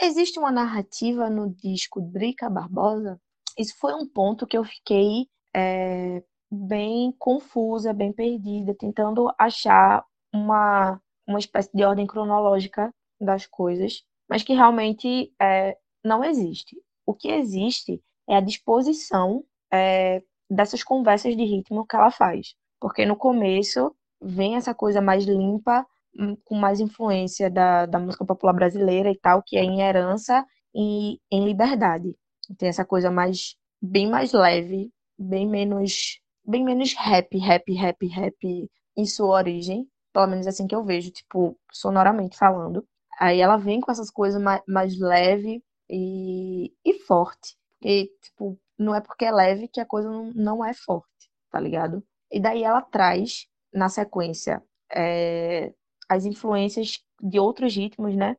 Existe 0.00 0.38
uma 0.38 0.50
narrativa 0.50 1.28
no 1.28 1.50
disco 1.54 2.00
Drica 2.00 2.48
Barbosa? 2.48 3.20
Isso 3.58 3.76
foi 3.78 3.92
um 3.92 4.08
ponto 4.08 4.46
que 4.46 4.56
eu 4.56 4.64
fiquei 4.64 5.28
é, 5.54 6.22
bem 6.50 7.12
confusa, 7.18 7.92
bem 7.92 8.12
perdida, 8.12 8.74
tentando 8.74 9.32
achar 9.38 10.04
uma, 10.32 11.00
uma 11.26 11.38
espécie 11.38 11.70
de 11.72 11.84
ordem 11.84 12.06
cronológica 12.06 12.92
das 13.20 13.46
coisas, 13.46 14.02
mas 14.28 14.42
que 14.42 14.54
realmente 14.54 15.32
é, 15.40 15.76
não 16.04 16.24
existe. 16.24 16.76
O 17.06 17.14
que 17.14 17.28
existe 17.28 18.02
é 18.28 18.36
a 18.36 18.40
disposição 18.40 19.44
é, 19.72 20.22
dessas 20.48 20.82
conversas 20.82 21.36
de 21.36 21.44
ritmo 21.44 21.86
que 21.86 21.96
ela 21.96 22.10
faz. 22.10 22.54
Porque 22.80 23.04
no 23.04 23.16
começo 23.16 23.94
vem 24.20 24.56
essa 24.56 24.74
coisa 24.74 25.00
mais 25.00 25.24
limpa, 25.24 25.86
hum, 26.18 26.36
com 26.44 26.56
mais 26.56 26.80
influência 26.80 27.50
da, 27.50 27.86
da 27.86 27.98
música 27.98 28.24
popular 28.24 28.52
brasileira 28.52 29.10
e 29.10 29.18
tal, 29.18 29.42
que 29.42 29.56
é 29.56 29.62
em 29.62 29.80
herança 29.82 30.44
e 30.74 31.20
em 31.30 31.44
liberdade. 31.44 32.14
Tem 32.58 32.68
essa 32.68 32.84
coisa 32.84 33.10
mais 33.10 33.56
bem 33.80 34.08
mais 34.08 34.32
leve, 34.32 34.92
bem 35.18 35.46
menos 35.46 36.19
bem 36.44 36.64
menos 36.64 36.94
rap, 36.94 37.36
rap, 37.38 37.72
rap, 37.74 38.06
rap 38.06 38.70
em 38.96 39.06
sua 39.06 39.36
origem, 39.36 39.88
pelo 40.12 40.26
menos 40.28 40.46
assim 40.46 40.66
que 40.66 40.74
eu 40.74 40.84
vejo, 40.84 41.10
tipo, 41.10 41.56
sonoramente 41.72 42.36
falando. 42.36 42.86
Aí 43.18 43.40
ela 43.40 43.56
vem 43.56 43.80
com 43.80 43.90
essas 43.90 44.10
coisas 44.10 44.40
mais, 44.40 44.62
mais 44.66 44.98
leve 44.98 45.62
e, 45.88 46.72
e 46.84 46.94
forte. 47.06 47.56
E, 47.82 48.06
tipo, 48.22 48.58
não 48.78 48.94
é 48.94 49.00
porque 49.00 49.24
é 49.24 49.32
leve 49.32 49.68
que 49.68 49.80
a 49.80 49.86
coisa 49.86 50.10
não, 50.10 50.32
não 50.34 50.64
é 50.64 50.72
forte, 50.74 51.30
tá 51.50 51.60
ligado? 51.60 52.02
E 52.30 52.40
daí 52.40 52.62
ela 52.62 52.80
traz, 52.82 53.46
na 53.72 53.88
sequência, 53.88 54.62
é, 54.92 55.72
as 56.08 56.24
influências 56.24 57.00
de 57.20 57.38
outros 57.38 57.74
ritmos, 57.74 58.14
né? 58.16 58.36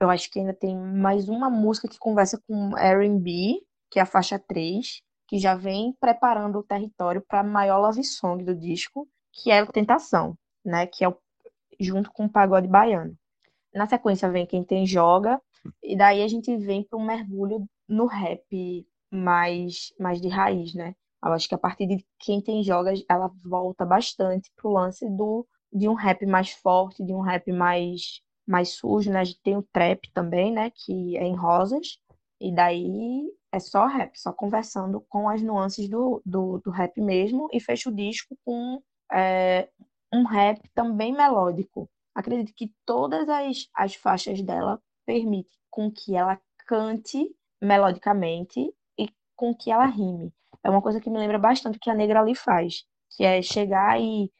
Eu 0.00 0.10
acho 0.10 0.30
que 0.30 0.38
ainda 0.38 0.54
tem 0.54 0.76
mais 0.76 1.28
uma 1.28 1.50
música 1.50 1.88
que 1.88 1.98
conversa 1.98 2.40
com 2.46 2.76
R&B, 2.76 3.60
que 3.90 3.98
é 3.98 4.02
a 4.02 4.06
faixa 4.06 4.38
3, 4.38 5.02
que 5.34 5.40
já 5.40 5.56
vem 5.56 5.92
preparando 5.98 6.60
o 6.60 6.62
território 6.62 7.20
para 7.20 7.40
a 7.40 7.42
maior 7.42 7.80
love 7.80 8.04
song 8.04 8.44
do 8.44 8.54
disco, 8.54 9.08
que 9.32 9.50
é 9.50 9.66
Tentação, 9.66 10.38
né? 10.64 10.86
Que 10.86 11.02
é 11.02 11.08
o, 11.08 11.18
junto 11.80 12.12
com 12.12 12.26
o 12.26 12.30
pagode 12.30 12.68
baiano. 12.68 13.18
Na 13.74 13.84
sequência 13.88 14.30
vem 14.30 14.46
Quem 14.46 14.62
Tem 14.62 14.86
Joga, 14.86 15.42
e 15.82 15.96
daí 15.96 16.22
a 16.22 16.28
gente 16.28 16.56
vem 16.56 16.84
para 16.84 16.96
um 16.96 17.04
mergulho 17.04 17.66
no 17.88 18.06
rap 18.06 18.86
mais, 19.10 19.92
mais 19.98 20.20
de 20.20 20.28
raiz, 20.28 20.72
né? 20.72 20.94
Eu 21.24 21.32
acho 21.32 21.48
que 21.48 21.54
a 21.56 21.58
partir 21.58 21.88
de 21.88 22.06
Quem 22.20 22.40
Tem 22.40 22.62
Joga, 22.62 22.92
ela 23.08 23.28
volta 23.44 23.84
bastante 23.84 24.52
pro 24.54 24.70
lance 24.70 25.04
do, 25.10 25.44
de 25.72 25.88
um 25.88 25.94
rap 25.94 26.24
mais 26.26 26.52
forte, 26.52 27.04
de 27.04 27.12
um 27.12 27.22
rap 27.22 27.50
mais, 27.50 28.20
mais 28.46 28.76
sujo, 28.76 29.10
né? 29.10 29.18
A 29.18 29.24
gente 29.24 29.42
tem 29.42 29.56
o 29.56 29.66
trap 29.72 30.08
também, 30.12 30.52
né? 30.52 30.70
Que 30.70 31.16
é 31.16 31.24
em 31.24 31.34
rosas, 31.34 31.98
e 32.40 32.54
daí 32.54 33.28
é 33.54 33.60
só 33.60 33.86
rap, 33.86 34.18
só 34.18 34.32
conversando 34.32 35.00
com 35.08 35.28
as 35.28 35.40
nuances 35.40 35.88
do, 35.88 36.20
do, 36.26 36.58
do 36.58 36.70
rap 36.70 37.00
mesmo, 37.00 37.48
e 37.52 37.60
fecha 37.60 37.88
o 37.88 37.94
disco 37.94 38.36
com 38.44 38.82
é, 39.12 39.68
um 40.12 40.24
rap 40.24 40.60
também 40.74 41.12
melódico. 41.12 41.88
Acredito 42.14 42.52
que 42.54 42.72
todas 42.84 43.28
as, 43.28 43.68
as 43.74 43.94
faixas 43.94 44.42
dela 44.42 44.80
permitem 45.06 45.52
com 45.70 45.90
que 45.90 46.16
ela 46.16 46.40
cante 46.66 47.28
melodicamente 47.62 48.72
e 48.98 49.08
com 49.36 49.54
que 49.54 49.70
ela 49.70 49.86
rime. 49.86 50.32
É 50.62 50.68
uma 50.68 50.82
coisa 50.82 51.00
que 51.00 51.10
me 51.10 51.18
lembra 51.18 51.38
bastante 51.38 51.76
o 51.76 51.80
que 51.80 51.90
a 51.90 51.94
Negra 51.94 52.20
ali 52.20 52.34
faz, 52.34 52.84
que 53.10 53.22
é 53.22 53.40
chegar 53.40 54.00
e 54.00 54.32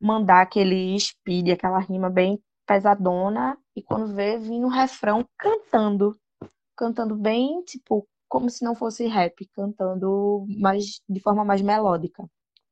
mandar 0.00 0.42
aquele 0.42 0.98
speed, 0.98 1.50
aquela 1.50 1.78
rima 1.78 2.10
bem 2.10 2.38
pesadona, 2.66 3.56
e 3.74 3.82
quando 3.82 4.14
vê, 4.14 4.38
vir 4.38 4.60
no 4.60 4.68
refrão 4.68 5.26
cantando. 5.38 6.14
Cantando 6.76 7.16
bem, 7.16 7.62
tipo, 7.64 8.06
como 8.28 8.50
se 8.50 8.64
não 8.64 8.74
fosse 8.74 9.06
rap, 9.06 9.46
cantando 9.54 10.46
mais, 10.58 11.00
de 11.08 11.20
forma 11.20 11.44
mais 11.44 11.62
melódica. 11.62 12.28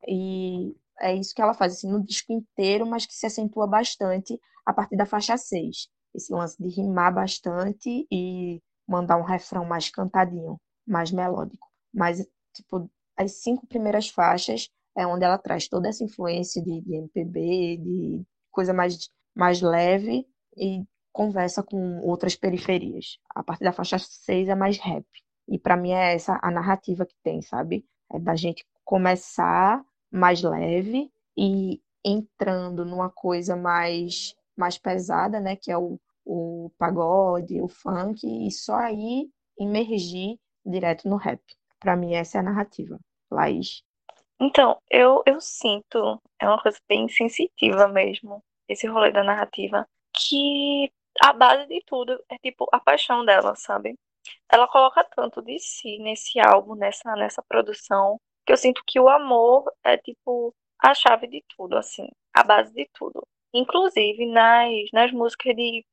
E 0.06 0.74
é 1.00 1.14
isso 1.14 1.34
que 1.34 1.42
ela 1.42 1.54
faz, 1.54 1.74
assim, 1.74 1.90
no 1.90 2.04
disco 2.04 2.32
inteiro, 2.32 2.86
mas 2.86 3.06
que 3.06 3.14
se 3.14 3.26
acentua 3.26 3.66
bastante 3.66 4.38
a 4.64 4.72
partir 4.72 4.96
da 4.96 5.06
faixa 5.06 5.36
6. 5.36 5.88
Esse 6.14 6.32
lance 6.32 6.56
de 6.62 6.68
rimar 6.68 7.14
bastante 7.14 8.06
e 8.10 8.60
mandar 8.88 9.16
um 9.18 9.24
refrão 9.24 9.64
mais 9.64 9.90
cantadinho, 9.90 10.60
mais 10.86 11.10
melódico. 11.10 11.68
Mas, 11.92 12.26
tipo, 12.54 12.90
as 13.16 13.42
cinco 13.42 13.66
primeiras 13.66 14.08
faixas 14.08 14.68
é 14.96 15.06
onde 15.06 15.24
ela 15.24 15.38
traz 15.38 15.68
toda 15.68 15.88
essa 15.88 16.04
influência 16.04 16.62
de, 16.62 16.80
de 16.80 16.94
MPB, 16.94 17.76
de 17.78 18.22
coisa 18.50 18.72
mais, 18.72 19.10
mais 19.34 19.60
leve 19.60 20.26
e 20.56 20.82
conversa 21.12 21.62
com 21.62 22.00
outras 22.00 22.36
periferias. 22.36 23.18
A 23.34 23.42
partir 23.42 23.64
da 23.64 23.72
faixa 23.72 23.98
6 23.98 24.48
é 24.48 24.54
mais 24.54 24.78
rap. 24.78 25.06
E 25.48 25.58
para 25.58 25.76
mim 25.76 25.92
é 25.92 26.14
essa 26.14 26.38
a 26.42 26.50
narrativa 26.50 27.06
que 27.06 27.14
tem, 27.22 27.40
sabe? 27.42 27.84
É 28.12 28.18
da 28.18 28.34
gente 28.34 28.64
começar 28.84 29.84
mais 30.10 30.42
leve 30.42 31.10
e 31.36 31.80
entrando 32.04 32.84
numa 32.84 33.10
coisa 33.10 33.56
mais, 33.56 34.34
mais 34.56 34.78
pesada, 34.78 35.40
né? 35.40 35.56
Que 35.56 35.70
é 35.70 35.78
o, 35.78 35.98
o 36.24 36.70
pagode, 36.78 37.60
o 37.60 37.68
funk, 37.68 38.26
e 38.26 38.50
só 38.50 38.76
aí 38.76 39.28
emergir 39.58 40.38
direto 40.64 41.08
no 41.08 41.16
rap. 41.16 41.40
Para 41.78 41.96
mim, 41.96 42.14
essa 42.14 42.38
é 42.38 42.40
a 42.40 42.44
narrativa. 42.44 42.98
Laís. 43.30 43.82
Então, 44.40 44.78
eu, 44.90 45.22
eu 45.26 45.40
sinto, 45.40 46.20
é 46.38 46.46
uma 46.46 46.62
coisa 46.62 46.78
bem 46.88 47.08
sensitiva 47.08 47.88
mesmo, 47.88 48.42
esse 48.68 48.86
rolê 48.86 49.10
da 49.10 49.24
narrativa, 49.24 49.88
que 50.12 50.92
a 51.22 51.32
base 51.32 51.66
de 51.66 51.82
tudo 51.86 52.22
é 52.28 52.36
tipo 52.38 52.68
a 52.70 52.78
paixão 52.78 53.24
dela, 53.24 53.54
sabe? 53.56 53.96
Ela 54.50 54.68
coloca 54.68 55.04
tanto 55.14 55.42
de 55.42 55.58
si 55.58 55.98
nesse 55.98 56.38
álbum, 56.40 56.74
nessa, 56.74 57.14
nessa 57.16 57.42
produção, 57.42 58.20
que 58.44 58.52
eu 58.52 58.56
sinto 58.56 58.82
que 58.86 59.00
o 59.00 59.08
amor 59.08 59.64
é 59.84 59.96
tipo 59.96 60.54
a 60.82 60.94
chave 60.94 61.26
de 61.26 61.44
tudo, 61.56 61.76
assim, 61.76 62.08
a 62.34 62.42
base 62.42 62.72
de 62.72 62.88
tudo. 62.94 63.26
Inclusive 63.52 64.26
nas, 64.26 64.68
nas 64.92 65.12
músicas 65.12 65.54
de, 65.54 65.84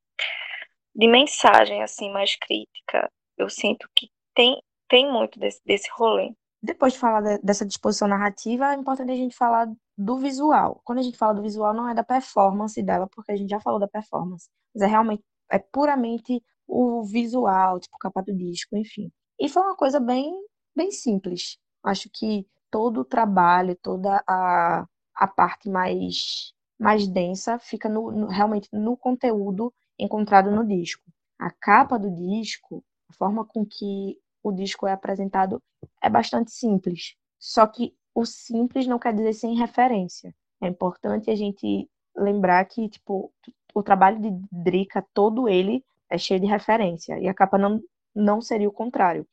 de 0.94 1.08
mensagem, 1.08 1.82
assim, 1.82 2.10
mais 2.12 2.36
crítica, 2.36 3.10
eu 3.36 3.48
sinto 3.48 3.88
que 3.94 4.08
tem, 4.34 4.62
tem 4.88 5.10
muito 5.10 5.38
desse, 5.38 5.60
desse 5.64 5.90
rolê. 5.92 6.32
Depois 6.62 6.94
de 6.94 6.98
falar 6.98 7.20
de, 7.20 7.38
dessa 7.42 7.64
disposição 7.64 8.08
narrativa, 8.08 8.72
é 8.72 8.74
importante 8.74 9.10
a 9.12 9.16
gente 9.16 9.36
falar 9.36 9.68
do 9.96 10.18
visual. 10.18 10.80
Quando 10.84 10.98
a 10.98 11.02
gente 11.02 11.16
fala 11.18 11.34
do 11.34 11.42
visual, 11.42 11.74
não 11.74 11.88
é 11.88 11.94
da 11.94 12.04
performance 12.04 12.80
dela, 12.82 13.08
porque 13.10 13.32
a 13.32 13.36
gente 13.36 13.50
já 13.50 13.60
falou 13.60 13.78
da 13.78 13.88
performance, 13.88 14.48
mas 14.74 14.82
é 14.82 14.86
realmente, 14.86 15.22
é 15.50 15.58
puramente 15.58 16.42
o 16.66 17.02
visual, 17.02 17.78
tipo 17.80 17.98
capa 17.98 18.22
do 18.22 18.34
disco, 18.34 18.76
enfim. 18.76 19.10
E 19.38 19.48
foi 19.48 19.62
uma 19.62 19.76
coisa 19.76 20.00
bem, 20.00 20.32
bem 20.74 20.90
simples. 20.90 21.58
Acho 21.82 22.08
que 22.10 22.46
todo 22.70 23.00
o 23.00 23.04
trabalho, 23.04 23.76
toda 23.76 24.22
a, 24.26 24.86
a 25.14 25.26
parte 25.28 25.68
mais, 25.68 26.52
mais 26.78 27.06
densa 27.06 27.58
fica 27.58 27.88
no, 27.88 28.10
no, 28.10 28.26
realmente 28.26 28.68
no 28.72 28.96
conteúdo 28.96 29.72
encontrado 29.98 30.50
no 30.50 30.66
disco. 30.66 31.02
A 31.38 31.50
capa 31.50 31.98
do 31.98 32.10
disco, 32.10 32.84
a 33.08 33.12
forma 33.12 33.44
com 33.44 33.64
que 33.64 34.18
o 34.42 34.52
disco 34.52 34.86
é 34.86 34.92
apresentado 34.92 35.62
é 36.02 36.08
bastante 36.08 36.50
simples. 36.50 37.14
Só 37.38 37.66
que 37.66 37.94
o 38.14 38.24
simples 38.24 38.86
não 38.86 38.98
quer 38.98 39.14
dizer 39.14 39.32
sem 39.34 39.56
referência. 39.56 40.34
É 40.60 40.68
importante 40.68 41.30
a 41.30 41.34
gente 41.34 41.88
lembrar 42.16 42.64
que, 42.64 42.88
tipo, 42.88 43.32
o 43.74 43.82
trabalho 43.82 44.20
de 44.20 44.30
Drica, 44.50 45.04
todo 45.12 45.48
ele 45.48 45.84
é 46.14 46.18
cheio 46.18 46.40
de 46.40 46.46
referência. 46.46 47.18
E 47.20 47.28
a 47.28 47.34
capa 47.34 47.58
não, 47.58 47.80
não 48.14 48.40
seria 48.40 48.68
o 48.68 48.72
contrário 48.72 49.26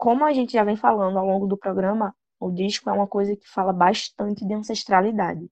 como 0.00 0.24
a 0.24 0.32
gente 0.32 0.54
já 0.54 0.64
vem 0.64 0.76
falando 0.76 1.18
ao 1.18 1.26
longo 1.26 1.46
do 1.46 1.58
programa, 1.58 2.16
o 2.40 2.50
disco 2.50 2.88
é 2.88 2.92
uma 2.94 3.06
coisa 3.06 3.36
que 3.36 3.46
fala 3.46 3.70
bastante 3.70 4.46
de 4.46 4.54
ancestralidade. 4.54 5.46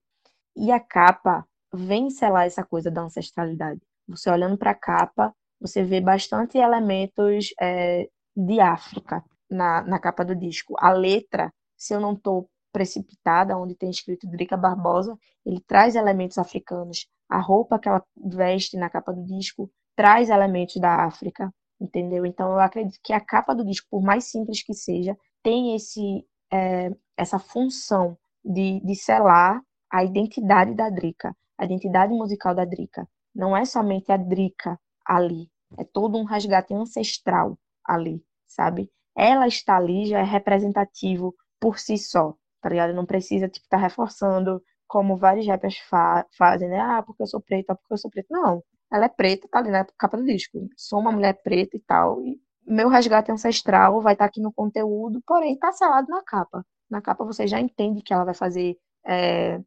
E 0.57 0.71
a 0.71 0.79
capa 0.79 1.45
vem 1.71 2.09
selar 2.09 2.47
essa 2.47 2.63
coisa 2.63 2.89
da 2.89 3.01
ancestralidade. 3.03 3.79
Você 4.07 4.27
olhando 4.27 4.57
para 4.57 4.71
a 4.71 4.75
capa, 4.75 5.31
você 5.61 5.83
vê 5.83 6.01
bastante 6.01 6.57
elementos 6.57 7.53
é, 7.61 8.09
de 8.35 8.59
África 8.59 9.23
na, 9.47 9.83
na 9.83 9.99
capa 9.99 10.25
do 10.25 10.35
disco. 10.35 10.73
A 10.79 10.91
letra, 10.93 11.53
se 11.77 11.93
eu 11.93 11.99
não 11.99 12.13
estou 12.13 12.49
precipitada, 12.71 13.55
onde 13.55 13.75
tem 13.75 13.91
escrito 13.91 14.27
Drica 14.27 14.57
Barbosa, 14.57 15.15
ele 15.45 15.61
traz 15.61 15.93
elementos 15.93 16.39
africanos. 16.39 17.07
A 17.29 17.39
roupa 17.39 17.77
que 17.77 17.87
ela 17.87 18.03
veste 18.17 18.77
na 18.77 18.89
capa 18.89 19.13
do 19.13 19.23
disco 19.23 19.69
traz 19.99 20.29
elementos 20.29 20.77
da 20.79 21.05
África 21.05 21.53
entendeu? 21.79 22.25
Então 22.25 22.51
eu 22.51 22.59
acredito 22.59 22.99
que 23.03 23.13
a 23.13 23.19
capa 23.21 23.55
do 23.55 23.65
disco, 23.65 23.87
por 23.89 24.01
mais 24.01 24.25
simples 24.25 24.61
que 24.63 24.73
seja, 24.73 25.17
tem 25.41 25.75
esse 25.75 26.25
é, 26.51 26.91
essa 27.17 27.39
função 27.39 28.17
de, 28.43 28.79
de 28.81 28.95
selar 28.95 29.61
a 29.91 30.03
identidade 30.03 30.73
da 30.75 30.89
Drica, 30.89 31.35
a 31.57 31.65
identidade 31.65 32.13
musical 32.13 32.53
da 32.53 32.65
Drica. 32.65 33.07
Não 33.33 33.55
é 33.55 33.65
somente 33.65 34.11
a 34.11 34.17
Drica 34.17 34.79
ali, 35.05 35.49
é 35.77 35.83
todo 35.83 36.17
um 36.17 36.25
resgate 36.25 36.73
ancestral 36.73 37.57
ali, 37.85 38.23
sabe? 38.45 38.91
Ela 39.15 39.47
está 39.47 39.77
ali 39.77 40.05
já 40.05 40.19
é 40.19 40.23
representativo 40.23 41.33
por 41.59 41.79
si 41.79 41.97
só, 41.97 42.35
tá 42.61 42.69
ligado? 42.69 42.93
Não 42.93 43.05
precisa, 43.05 43.47
tipo, 43.47 43.65
estar 43.65 43.77
tá 43.77 43.83
reforçando 43.83 44.61
como 44.87 45.17
vários 45.17 45.45
rappers 45.47 45.77
fa 45.77 46.25
fazem, 46.37 46.69
né? 46.69 46.79
Ah, 46.79 47.03
porque 47.03 47.23
eu 47.23 47.27
sou 47.27 47.41
preta, 47.41 47.75
porque 47.75 47.93
eu 47.93 47.97
sou 47.97 48.09
preta. 48.09 48.27
Não, 48.31 48.63
ela 48.91 49.05
é 49.05 49.09
preta, 49.09 49.47
tá 49.49 49.59
ali 49.59 49.69
na 49.69 49.85
capa 49.97 50.17
do 50.17 50.25
disco. 50.25 50.59
Sou 50.75 50.99
uma 50.99 51.11
mulher 51.11 51.41
preta 51.43 51.77
e 51.77 51.79
tal, 51.79 52.21
e 52.23 52.39
meu 52.65 52.89
resgate 52.89 53.31
ancestral 53.31 54.01
vai 54.01 54.13
estar 54.13 54.25
tá 54.25 54.29
aqui 54.29 54.41
no 54.41 54.53
conteúdo, 54.53 55.21
porém 55.25 55.57
tá 55.57 55.71
selado 55.71 56.07
na 56.07 56.23
capa. 56.23 56.65
Na 56.89 57.01
capa 57.01 57.23
você 57.25 57.47
já 57.47 57.59
entende 57.59 58.01
que 58.01 58.13
ela 58.13 58.25
vai 58.25 58.33
fazer 58.33 58.77
é, 59.05 59.59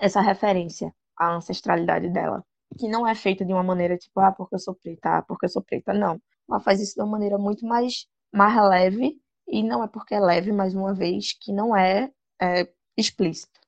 essa 0.00 0.20
referência 0.20 0.94
à 1.16 1.34
ancestralidade 1.34 2.08
dela, 2.10 2.44
que 2.78 2.88
não 2.88 3.06
é 3.06 3.14
feita 3.14 3.44
de 3.44 3.52
uma 3.52 3.62
maneira 3.62 3.96
tipo, 3.96 4.20
ah, 4.20 4.32
porque 4.32 4.54
eu 4.54 4.58
sou 4.58 4.74
preta, 4.74 5.18
ah, 5.18 5.22
porque 5.22 5.46
eu 5.46 5.50
sou 5.50 5.62
preta, 5.62 5.92
não. 5.92 6.20
Ela 6.48 6.60
faz 6.60 6.80
isso 6.80 6.94
de 6.94 7.00
uma 7.00 7.10
maneira 7.10 7.38
muito 7.38 7.66
mais, 7.66 8.06
mais 8.32 8.54
leve, 8.68 9.20
e 9.48 9.62
não 9.62 9.82
é 9.82 9.88
porque 9.88 10.14
é 10.14 10.20
leve, 10.20 10.52
mais 10.52 10.74
uma 10.74 10.94
vez, 10.94 11.32
que 11.32 11.52
não 11.52 11.76
é, 11.76 12.10
é 12.40 12.68
explícito. 12.96 13.58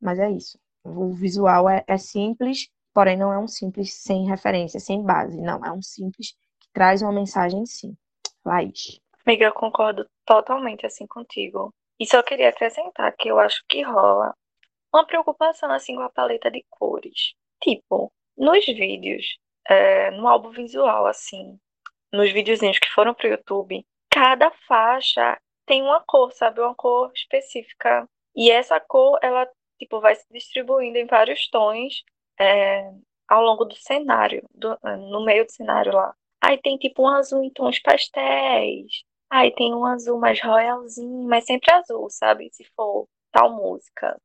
Mas 0.00 0.18
é 0.18 0.30
isso. 0.30 0.58
O 0.84 1.12
visual 1.12 1.68
é, 1.68 1.84
é 1.86 1.96
simples, 1.96 2.68
porém 2.92 3.16
não 3.16 3.32
é 3.32 3.38
um 3.38 3.48
simples 3.48 3.94
sem 3.94 4.26
referência, 4.26 4.80
sem 4.80 5.02
base. 5.02 5.40
Não, 5.40 5.64
é 5.64 5.72
um 5.72 5.82
simples 5.82 6.32
que 6.60 6.68
traz 6.72 7.02
uma 7.02 7.12
mensagem 7.12 7.64
sim. 7.66 7.96
Laís. 8.44 9.00
Amiga, 9.24 9.46
eu 9.46 9.52
concordo 9.52 10.06
totalmente 10.26 10.84
assim 10.84 11.06
contigo. 11.06 11.72
E 11.98 12.06
só 12.06 12.22
queria 12.22 12.48
acrescentar 12.48 13.14
que 13.16 13.28
eu 13.28 13.38
acho 13.38 13.62
que 13.68 13.82
rola 13.82 14.34
uma 14.92 15.06
preocupação 15.06 15.70
assim 15.70 15.94
com 15.94 16.02
a 16.02 16.10
paleta 16.10 16.50
de 16.50 16.64
cores. 16.68 17.34
Tipo, 17.62 18.12
nos 18.36 18.64
vídeos, 18.66 19.38
é, 19.68 20.10
no 20.10 20.26
álbum 20.26 20.50
visual, 20.50 21.06
assim, 21.06 21.58
nos 22.12 22.30
videozinhos 22.32 22.78
que 22.78 22.90
foram 22.90 23.14
pro 23.14 23.28
YouTube, 23.28 23.84
cada 24.10 24.50
faixa 24.66 25.38
tem 25.64 25.82
uma 25.82 26.02
cor, 26.04 26.32
sabe? 26.32 26.60
Uma 26.60 26.74
cor 26.74 27.10
específica. 27.14 28.06
E 28.34 28.50
essa 28.50 28.80
cor, 28.80 29.18
ela, 29.22 29.48
tipo, 29.78 30.00
vai 30.00 30.14
se 30.14 30.26
distribuindo 30.30 30.98
em 30.98 31.06
vários 31.06 31.48
tons 31.48 32.02
é, 32.42 32.90
ao 33.28 33.42
longo 33.42 33.64
do 33.64 33.74
cenário, 33.76 34.46
do, 34.54 34.78
no 35.10 35.24
meio 35.24 35.44
do 35.44 35.52
cenário 35.52 35.92
lá. 35.92 36.14
Aí 36.40 36.58
tem, 36.60 36.76
tipo, 36.76 37.02
um 37.02 37.08
azul 37.08 37.42
em 37.42 37.50
tons 37.50 37.78
pastéis. 37.80 39.04
Aí 39.30 39.50
tem 39.54 39.74
um 39.74 39.84
azul 39.86 40.18
mais 40.18 40.40
royalzinho, 40.42 41.26
mas 41.28 41.44
sempre 41.44 41.72
azul, 41.72 42.08
sabe? 42.10 42.50
Se 42.52 42.64
for 42.76 43.06
tal 43.30 43.50
música. 43.50 44.20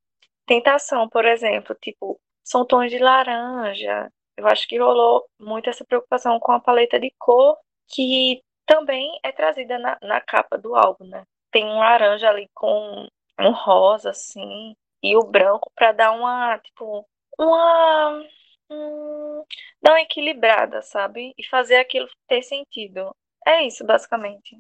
Tentação, 0.45 1.07
por 1.09 1.26
exemplo, 1.26 1.76
tipo, 1.82 2.20
são 2.43 2.65
tons 2.65 2.89
de 2.89 2.99
laranja. 2.99 4.11
Eu 4.38 4.47
acho 4.47 4.68
que 4.68 4.80
rolou 4.80 5.26
muito 5.39 5.70
essa 5.70 5.86
preocupação 5.86 6.39
com 6.39 6.51
a 6.51 6.59
paleta 6.59 6.99
de 6.99 7.13
cor, 7.20 7.57
que 7.88 8.41
também 8.65 9.18
é 9.24 9.32
trazida 9.32 9.80
na, 9.80 9.97
na 10.01 10.22
capa 10.22 10.57
do 10.57 10.76
álbum, 10.76 11.05
né? 11.05 11.24
Tem 11.51 11.65
um 11.65 11.80
laranja 11.80 12.30
ali 12.30 12.49
com 12.53 13.07
um 13.39 13.51
rosa, 13.51 14.09
assim, 14.11 14.76
e 15.01 15.15
o 15.15 15.24
branco 15.24 15.72
para 15.76 15.91
dar 15.91 16.11
uma, 16.11 16.57
tipo, 16.59 17.07
uma. 17.38 18.23
Hum, 18.69 19.43
dar 19.81 19.91
uma 19.93 20.01
equilibrada, 20.01 20.81
sabe? 20.81 21.33
E 21.38 21.47
fazer 21.47 21.75
aquilo 21.77 22.07
ter 22.27 22.41
sentido. 22.43 23.15
É 23.45 23.65
isso, 23.65 23.85
basicamente. 23.85 24.57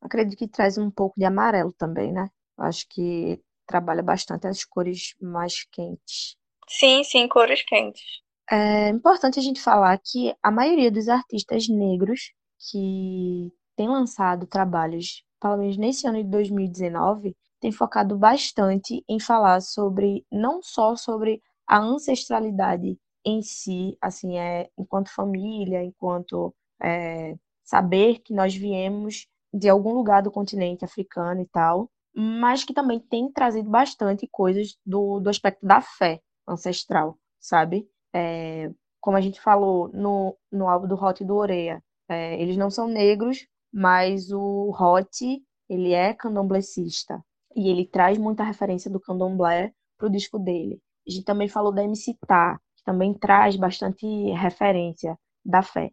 Acredito 0.00 0.38
que 0.38 0.48
traz 0.48 0.76
um 0.76 0.90
pouco 0.90 1.18
de 1.18 1.24
amarelo 1.24 1.72
também, 1.72 2.12
né? 2.12 2.28
Acho 2.58 2.86
que 2.88 3.40
trabalha 3.66 4.02
bastante 4.02 4.46
as 4.46 4.64
cores 4.64 5.14
mais 5.20 5.64
quentes. 5.72 6.36
Sim, 6.68 7.02
sim, 7.04 7.26
cores 7.28 7.62
quentes. 7.62 8.02
É 8.50 8.88
importante 8.90 9.38
a 9.38 9.42
gente 9.42 9.60
falar 9.60 9.98
que 9.98 10.34
a 10.42 10.50
maioria 10.50 10.90
dos 10.90 11.08
artistas 11.08 11.68
negros 11.68 12.32
que 12.70 13.52
tem 13.74 13.88
lançado 13.88 14.46
trabalhos, 14.46 15.24
pelo 15.40 15.56
menos 15.56 15.76
nesse 15.76 16.06
ano 16.06 16.22
de 16.22 16.30
2019, 16.30 17.36
tem 17.60 17.72
focado 17.72 18.16
bastante 18.16 19.04
em 19.08 19.18
falar 19.18 19.60
sobre 19.60 20.24
não 20.30 20.62
só 20.62 20.94
sobre 20.94 21.42
a 21.66 21.78
ancestralidade 21.78 22.98
em 23.24 23.42
si, 23.42 23.96
assim, 24.00 24.38
é 24.38 24.70
enquanto 24.78 25.12
família, 25.12 25.82
enquanto 25.82 26.54
é, 26.80 27.36
saber 27.64 28.20
que 28.20 28.32
nós 28.32 28.54
viemos 28.54 29.26
de 29.52 29.68
algum 29.68 29.92
lugar 29.94 30.22
do 30.22 30.30
continente 30.30 30.84
africano 30.84 31.40
e 31.40 31.46
tal, 31.46 31.90
mas 32.14 32.64
que 32.64 32.72
também 32.72 33.00
tem 33.00 33.30
trazido 33.30 33.68
bastante 33.68 34.28
coisas 34.30 34.76
do, 34.84 35.20
do 35.20 35.28
aspecto 35.28 35.66
da 35.66 35.80
fé 35.80 36.20
ancestral, 36.46 37.18
sabe? 37.40 37.88
É, 38.14 38.70
como 39.00 39.16
a 39.16 39.20
gente 39.20 39.40
falou 39.40 39.88
no, 39.92 40.36
no 40.50 40.68
álbum 40.68 40.86
do 40.86 40.94
Hot 40.94 41.22
e 41.22 41.26
do 41.26 41.34
Oreia, 41.36 41.82
é, 42.08 42.40
eles 42.40 42.56
não 42.56 42.70
são 42.70 42.86
negros, 42.86 43.46
mas 43.72 44.30
o 44.30 44.70
Hot, 44.70 45.42
ele 45.68 45.92
é 45.92 46.14
candomblecista, 46.14 47.22
e 47.54 47.68
ele 47.68 47.86
traz 47.86 48.18
muita 48.18 48.44
referência 48.44 48.90
do 48.90 49.00
candomblé 49.00 49.72
pro 49.98 50.10
disco 50.10 50.38
dele. 50.38 50.80
A 51.06 51.10
gente 51.10 51.24
também 51.24 51.48
falou 51.48 51.72
da 51.72 51.84
MC 51.84 52.16
Tá, 52.26 52.58
que 52.76 52.84
também 52.84 53.14
traz 53.14 53.56
bastante 53.56 54.06
referência 54.32 55.18
da 55.44 55.62
fé, 55.62 55.90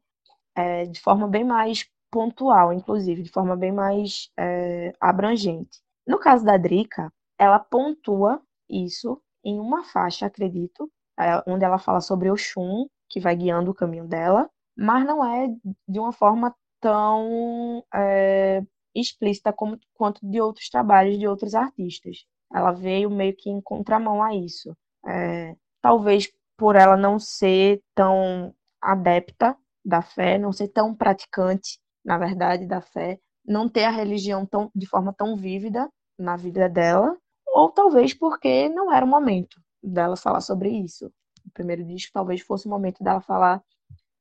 é, 0.55 0.85
de 0.85 0.99
forma 0.99 1.27
bem 1.27 1.43
mais 1.43 1.85
pontual, 2.11 2.73
inclusive, 2.73 3.23
de 3.23 3.31
forma 3.31 3.55
bem 3.55 3.71
mais 3.71 4.29
é, 4.37 4.93
abrangente. 4.99 5.79
No 6.07 6.19
caso 6.19 6.45
da 6.45 6.57
Drica, 6.57 7.11
ela 7.39 7.59
pontua 7.59 8.41
isso 8.69 9.21
em 9.43 9.59
uma 9.59 9.83
faixa, 9.83 10.25
acredito, 10.25 10.89
é, 11.19 11.43
onde 11.47 11.65
ela 11.65 11.77
fala 11.77 12.01
sobre 12.01 12.29
o 12.29 12.33
Oxum, 12.33 12.87
que 13.09 13.19
vai 13.19 13.35
guiando 13.35 13.71
o 13.71 13.75
caminho 13.75 14.07
dela, 14.07 14.49
mas 14.75 15.05
não 15.05 15.23
é 15.25 15.47
de 15.87 15.99
uma 15.99 16.11
forma 16.11 16.55
tão 16.79 17.83
é, 17.93 18.61
explícita 18.95 19.53
como, 19.53 19.79
quanto 19.93 20.19
de 20.27 20.41
outros 20.41 20.69
trabalhos 20.69 21.17
de 21.17 21.27
outros 21.27 21.53
artistas. 21.55 22.25
Ela 22.53 22.71
veio 22.71 23.09
meio 23.09 23.35
que 23.35 23.49
em 23.49 23.61
contramão 23.61 24.21
a 24.21 24.35
isso. 24.35 24.75
É, 25.05 25.55
talvez 25.81 26.29
por 26.57 26.75
ela 26.75 26.95
não 26.95 27.19
ser 27.19 27.81
tão 27.95 28.53
adepta 28.81 29.57
da 29.83 30.01
fé, 30.01 30.37
não 30.37 30.51
ser 30.51 30.69
tão 30.69 30.95
praticante, 30.95 31.79
na 32.03 32.17
verdade, 32.17 32.65
da 32.65 32.81
fé, 32.81 33.19
não 33.45 33.67
ter 33.67 33.83
a 33.83 33.91
religião 33.91 34.45
tão, 34.45 34.71
de 34.73 34.85
forma 34.87 35.13
tão 35.13 35.35
vívida 35.35 35.89
na 36.17 36.35
vida 36.37 36.69
dela, 36.69 37.17
ou 37.47 37.71
talvez 37.71 38.13
porque 38.13 38.69
não 38.69 38.93
era 38.93 39.05
o 39.05 39.09
momento 39.09 39.61
dela 39.81 40.15
falar 40.15 40.41
sobre 40.41 40.69
isso. 40.69 41.11
O 41.45 41.51
primeiro 41.53 41.83
disco 41.83 42.11
talvez 42.13 42.41
fosse 42.41 42.67
o 42.67 42.69
momento 42.69 43.03
dela 43.03 43.21
falar 43.21 43.61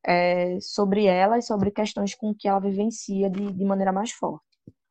é, 0.05 0.59
sobre 0.61 1.07
ela 1.07 1.39
e 1.39 1.43
sobre 1.43 1.70
questões 1.70 2.14
com 2.14 2.35
que 2.35 2.49
ela 2.49 2.61
vivencia 2.61 3.30
de, 3.30 3.53
de 3.53 3.64
maneira 3.64 3.93
mais 3.93 4.11
forte. 4.11 4.45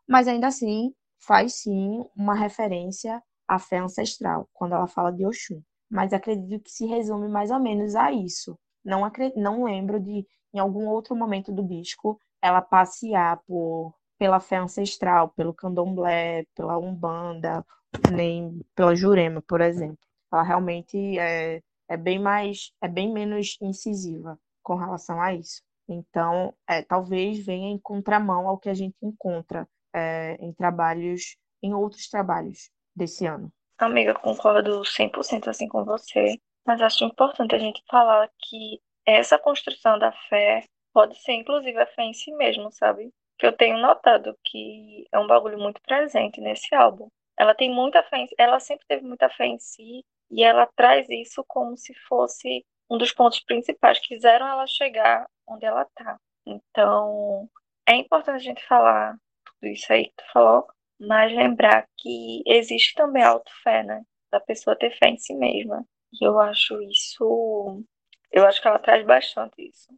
Mas 0.08 0.28
ainda 0.28 0.48
assim, 0.48 0.94
faz 1.20 1.62
sim 1.62 2.06
uma 2.16 2.34
referência 2.34 3.22
à 3.48 3.60
fé 3.60 3.80
ancestral, 3.80 4.50
quando 4.54 4.74
ela 4.74 4.88
fala 4.88 5.12
de 5.12 5.26
Oxum. 5.26 5.62
Mas 5.92 6.14
acredito 6.14 6.64
que 6.64 6.72
se 6.72 6.86
resume 6.86 7.28
mais 7.28 7.52
ou 7.52 7.60
menos 7.60 7.96
a 7.96 8.12
isso. 8.12 8.58
Não, 8.84 9.04
acredito, 9.06 9.40
não 9.40 9.64
lembro 9.66 10.00
de, 10.00 10.26
em 10.54 10.60
algum 10.60 10.88
outro 10.88 11.16
momento 11.16 11.52
do 11.52 11.64
disco, 11.64 12.20
ela 12.42 12.62
passear 12.62 13.42
por 13.46 13.94
pela 14.18 14.40
fé 14.40 14.58
ancestral, 14.58 15.30
pelo 15.30 15.52
candomblé, 15.52 16.46
pela 16.56 16.78
umbanda, 16.78 17.66
nem 18.12 18.62
pela 18.76 18.96
jurema, 18.96 19.42
por 19.42 19.62
exemplo. 19.62 19.98
Ela 20.32 20.44
realmente 20.44 21.18
é, 21.18 21.60
é 21.90 21.98
bem 21.98 22.20
mais, 22.20 22.72
é 22.80 22.88
bem 22.88 23.12
menos 23.12 23.58
incisiva 23.60 24.40
com 24.62 24.76
relação 24.76 25.20
a 25.20 25.34
isso. 25.34 25.64
Então, 25.90 26.54
é, 26.70 26.84
talvez 26.84 27.44
venha 27.44 27.70
em 27.70 27.80
contramão 27.80 28.48
ao 28.48 28.60
que 28.60 28.70
a 28.70 28.76
gente 28.76 28.96
encontra 29.02 29.68
é, 29.92 30.36
em 30.40 30.54
trabalhos, 30.54 31.36
em 31.62 31.74
outros 31.74 32.08
trabalhos 32.08 32.70
desse 32.96 33.26
ano. 33.26 33.52
Amiga, 33.82 34.14
concordo 34.14 34.82
100% 34.86 35.50
assim 35.50 35.68
com 35.68 35.84
você, 35.84 36.38
mas 36.66 36.82
acho 36.82 37.04
importante 37.04 37.56
a 37.56 37.60
gente 37.60 37.84
falar 37.90 38.30
que 38.40 38.80
essa 39.06 39.38
construção 39.38 39.98
da 39.98 40.12
fé 40.30 40.64
pode 40.94 41.20
ser 41.22 41.34
inclusive 41.34 41.78
a 41.80 41.88
fé 41.88 42.04
em 42.04 42.14
si 42.14 42.32
mesmo, 42.34 42.72
sabe? 42.72 43.12
que 43.42 43.48
eu 43.48 43.58
tenho 43.58 43.80
notado 43.80 44.38
que 44.46 45.08
é 45.12 45.18
um 45.18 45.26
bagulho 45.26 45.58
muito 45.58 45.82
presente 45.82 46.40
nesse 46.40 46.76
álbum. 46.76 47.10
Ela 47.36 47.56
tem 47.56 47.74
muita 47.74 48.04
fé, 48.04 48.18
em, 48.18 48.28
ela 48.38 48.60
sempre 48.60 48.86
teve 48.88 49.04
muita 49.04 49.28
fé 49.30 49.48
em 49.48 49.58
si 49.58 50.06
e 50.30 50.44
ela 50.44 50.68
traz 50.76 51.10
isso 51.10 51.44
como 51.48 51.76
se 51.76 51.92
fosse 52.08 52.64
um 52.88 53.00
dos 53.00 53.12
pontos 53.12 53.40
principais 53.40 53.98
que 53.98 54.10
fizeram 54.10 54.48
ela 54.48 54.68
chegar 54.68 55.26
onde 55.48 55.66
ela 55.66 55.88
tá. 55.96 56.20
Então, 56.46 57.50
é 57.90 57.96
importante 57.96 58.36
a 58.36 58.38
gente 58.38 58.64
falar 58.68 59.18
tudo 59.44 59.72
isso 59.72 59.92
aí 59.92 60.06
que 60.06 60.14
tu 60.18 60.24
falou, 60.32 60.68
mas 61.02 61.34
lembrar 61.34 61.88
que 61.98 62.44
existe 62.46 62.94
também 62.96 63.24
a 63.24 63.30
autofé, 63.30 63.84
né? 63.84 64.04
Da 64.32 64.40
pessoa 64.40 64.78
ter 64.78 64.98
fé 64.98 65.10
em 65.10 65.18
si 65.18 65.34
mesma. 65.34 65.86
E 66.14 66.26
eu 66.26 66.40
acho 66.40 66.82
isso. 66.84 67.84
Eu 68.32 68.46
acho 68.46 68.62
que 68.62 68.68
ela 68.68 68.80
traz 68.80 69.06
bastante 69.06 69.62
isso 69.62 69.94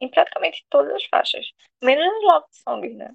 em 0.00 0.08
praticamente 0.08 0.64
todas 0.70 0.94
as 0.94 1.04
faixas, 1.04 1.46
menos 1.82 2.04
as 2.04 2.22
love 2.22 2.46
songs, 2.52 2.96
né? 2.96 3.12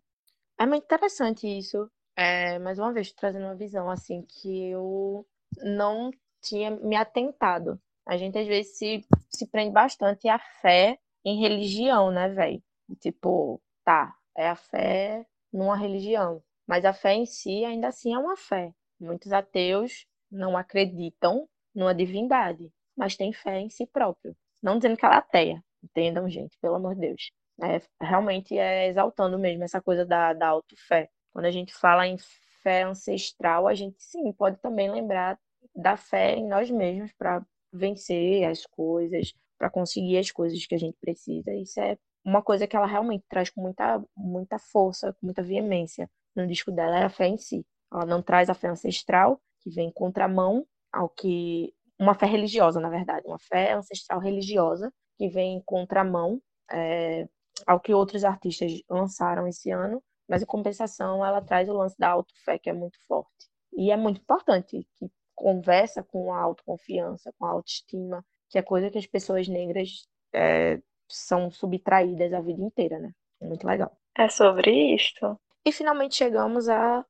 É 0.59 0.65
muito 0.65 0.83
interessante 0.83 1.47
isso. 1.47 1.89
É, 2.15 2.59
mais 2.59 2.79
uma 2.79 2.93
vez, 2.93 3.11
trazendo 3.11 3.45
uma 3.45 3.55
visão 3.55 3.89
assim 3.89 4.21
que 4.21 4.69
eu 4.69 5.25
não 5.57 6.11
tinha 6.41 6.71
me 6.71 6.95
atentado. 6.95 7.81
A 8.05 8.15
gente 8.15 8.37
às 8.37 8.47
vezes 8.47 8.77
se, 8.77 9.05
se 9.29 9.47
prende 9.47 9.73
bastante 9.73 10.29
à 10.29 10.39
fé 10.61 10.97
em 11.25 11.41
religião, 11.41 12.11
né, 12.11 12.29
velho? 12.29 12.63
Tipo, 13.01 13.59
tá, 13.83 14.15
é 14.37 14.47
a 14.47 14.55
fé 14.55 15.25
numa 15.51 15.75
religião, 15.75 16.41
mas 16.67 16.85
a 16.85 16.93
fé 16.93 17.13
em 17.13 17.25
si 17.25 17.63
ainda 17.63 17.87
assim 17.87 18.13
é 18.13 18.17
uma 18.17 18.35
fé. 18.35 18.73
Muitos 18.99 19.31
ateus 19.31 20.05
não 20.31 20.57
acreditam 20.57 21.47
numa 21.73 21.93
divindade, 21.93 22.71
mas 22.95 23.15
têm 23.15 23.33
fé 23.33 23.59
em 23.59 23.69
si 23.69 23.85
próprio. 23.85 24.35
Não 24.61 24.77
dizendo 24.77 24.97
que 24.97 25.05
ela 25.05 25.15
é 25.15 25.19
ateia, 25.19 25.63
entendam, 25.83 26.29
gente, 26.29 26.57
pelo 26.59 26.75
amor 26.75 26.95
de 26.95 27.01
Deus. 27.01 27.31
É, 27.61 27.81
realmente 28.01 28.57
é 28.57 28.87
exaltando 28.87 29.37
mesmo 29.37 29.63
essa 29.63 29.81
coisa 29.81 30.05
da, 30.05 30.33
da 30.33 30.47
auto-fé. 30.47 31.09
Quando 31.31 31.45
a 31.45 31.51
gente 31.51 31.73
fala 31.73 32.07
em 32.07 32.17
fé 32.61 32.83
ancestral, 32.83 33.67
a 33.67 33.75
gente 33.75 34.01
sim 34.01 34.31
pode 34.33 34.57
também 34.57 34.89
lembrar 34.89 35.39
da 35.75 35.95
fé 35.97 36.35
em 36.35 36.47
nós 36.47 36.71
mesmos 36.71 37.11
para 37.13 37.45
vencer 37.71 38.45
as 38.45 38.65
coisas, 38.65 39.33
para 39.57 39.69
conseguir 39.69 40.17
as 40.17 40.31
coisas 40.31 40.65
que 40.65 40.75
a 40.75 40.77
gente 40.77 40.97
precisa. 40.99 41.53
Isso 41.53 41.79
é 41.79 41.97
uma 42.23 42.41
coisa 42.41 42.65
que 42.65 42.75
ela 42.75 42.87
realmente 42.87 43.25
traz 43.29 43.49
com 43.49 43.61
muita, 43.61 44.03
muita 44.17 44.57
força, 44.57 45.13
com 45.13 45.27
muita 45.27 45.43
veemência 45.43 46.09
no 46.35 46.47
disco 46.47 46.71
dela, 46.71 46.99
é 46.99 47.03
a 47.03 47.09
fé 47.09 47.27
em 47.27 47.37
si. 47.37 47.65
Ela 47.91 48.05
não 48.05 48.21
traz 48.21 48.49
a 48.49 48.53
fé 48.53 48.67
ancestral, 48.67 49.41
que 49.61 49.69
vem 49.69 49.91
contramão 49.91 50.65
ao 50.91 51.09
que. 51.09 51.73
Uma 51.97 52.13
fé 52.13 52.25
religiosa, 52.25 52.79
na 52.79 52.89
verdade, 52.89 53.25
uma 53.25 53.39
fé 53.39 53.73
ancestral 53.73 54.19
religiosa, 54.19 54.91
que 55.17 55.29
vem 55.29 55.55
em 55.57 55.61
contramão 55.61 56.41
é, 56.69 57.25
ao 57.65 57.79
que 57.79 57.93
outros 57.93 58.25
artistas 58.25 58.81
lançaram 58.89 59.47
esse 59.47 59.71
ano, 59.71 60.03
mas 60.27 60.41
em 60.41 60.45
compensação 60.45 61.25
ela 61.25 61.41
traz 61.41 61.69
o 61.69 61.73
lance 61.73 61.95
da 61.97 62.09
autofé, 62.09 62.59
que 62.59 62.69
é 62.69 62.73
muito 62.73 62.97
forte. 63.07 63.47
E 63.73 63.91
é 63.91 63.97
muito 63.97 64.19
importante 64.19 64.85
que 64.95 65.09
conversa 65.33 66.03
com 66.03 66.33
a 66.33 66.39
autoconfiança, 66.39 67.33
com 67.37 67.45
a 67.45 67.51
autoestima, 67.51 68.25
que 68.49 68.57
é 68.57 68.61
coisa 68.61 68.89
que 68.89 68.97
as 68.97 69.05
pessoas 69.05 69.47
negras 69.47 70.07
é, 70.33 70.81
são 71.09 71.51
subtraídas 71.51 72.33
a 72.33 72.41
vida 72.41 72.61
inteira, 72.61 72.99
né? 72.99 73.11
É 73.41 73.45
muito 73.45 73.67
legal. 73.67 73.97
É 74.17 74.29
sobre 74.29 74.95
isto. 74.95 75.39
E 75.65 75.71
finalmente 75.71 76.15
chegamos 76.15 76.69
ao 76.69 77.03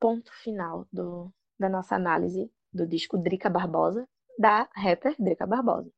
ponto 0.00 0.32
final 0.42 0.84
do, 0.92 1.32
da 1.56 1.68
nossa 1.68 1.94
análise 1.94 2.50
do 2.72 2.84
disco 2.84 3.16
Drica 3.16 3.48
Barbosa, 3.48 4.04
da 4.36 4.68
rapper 4.74 5.14
Drica 5.16 5.46
Barbosa, 5.46 5.92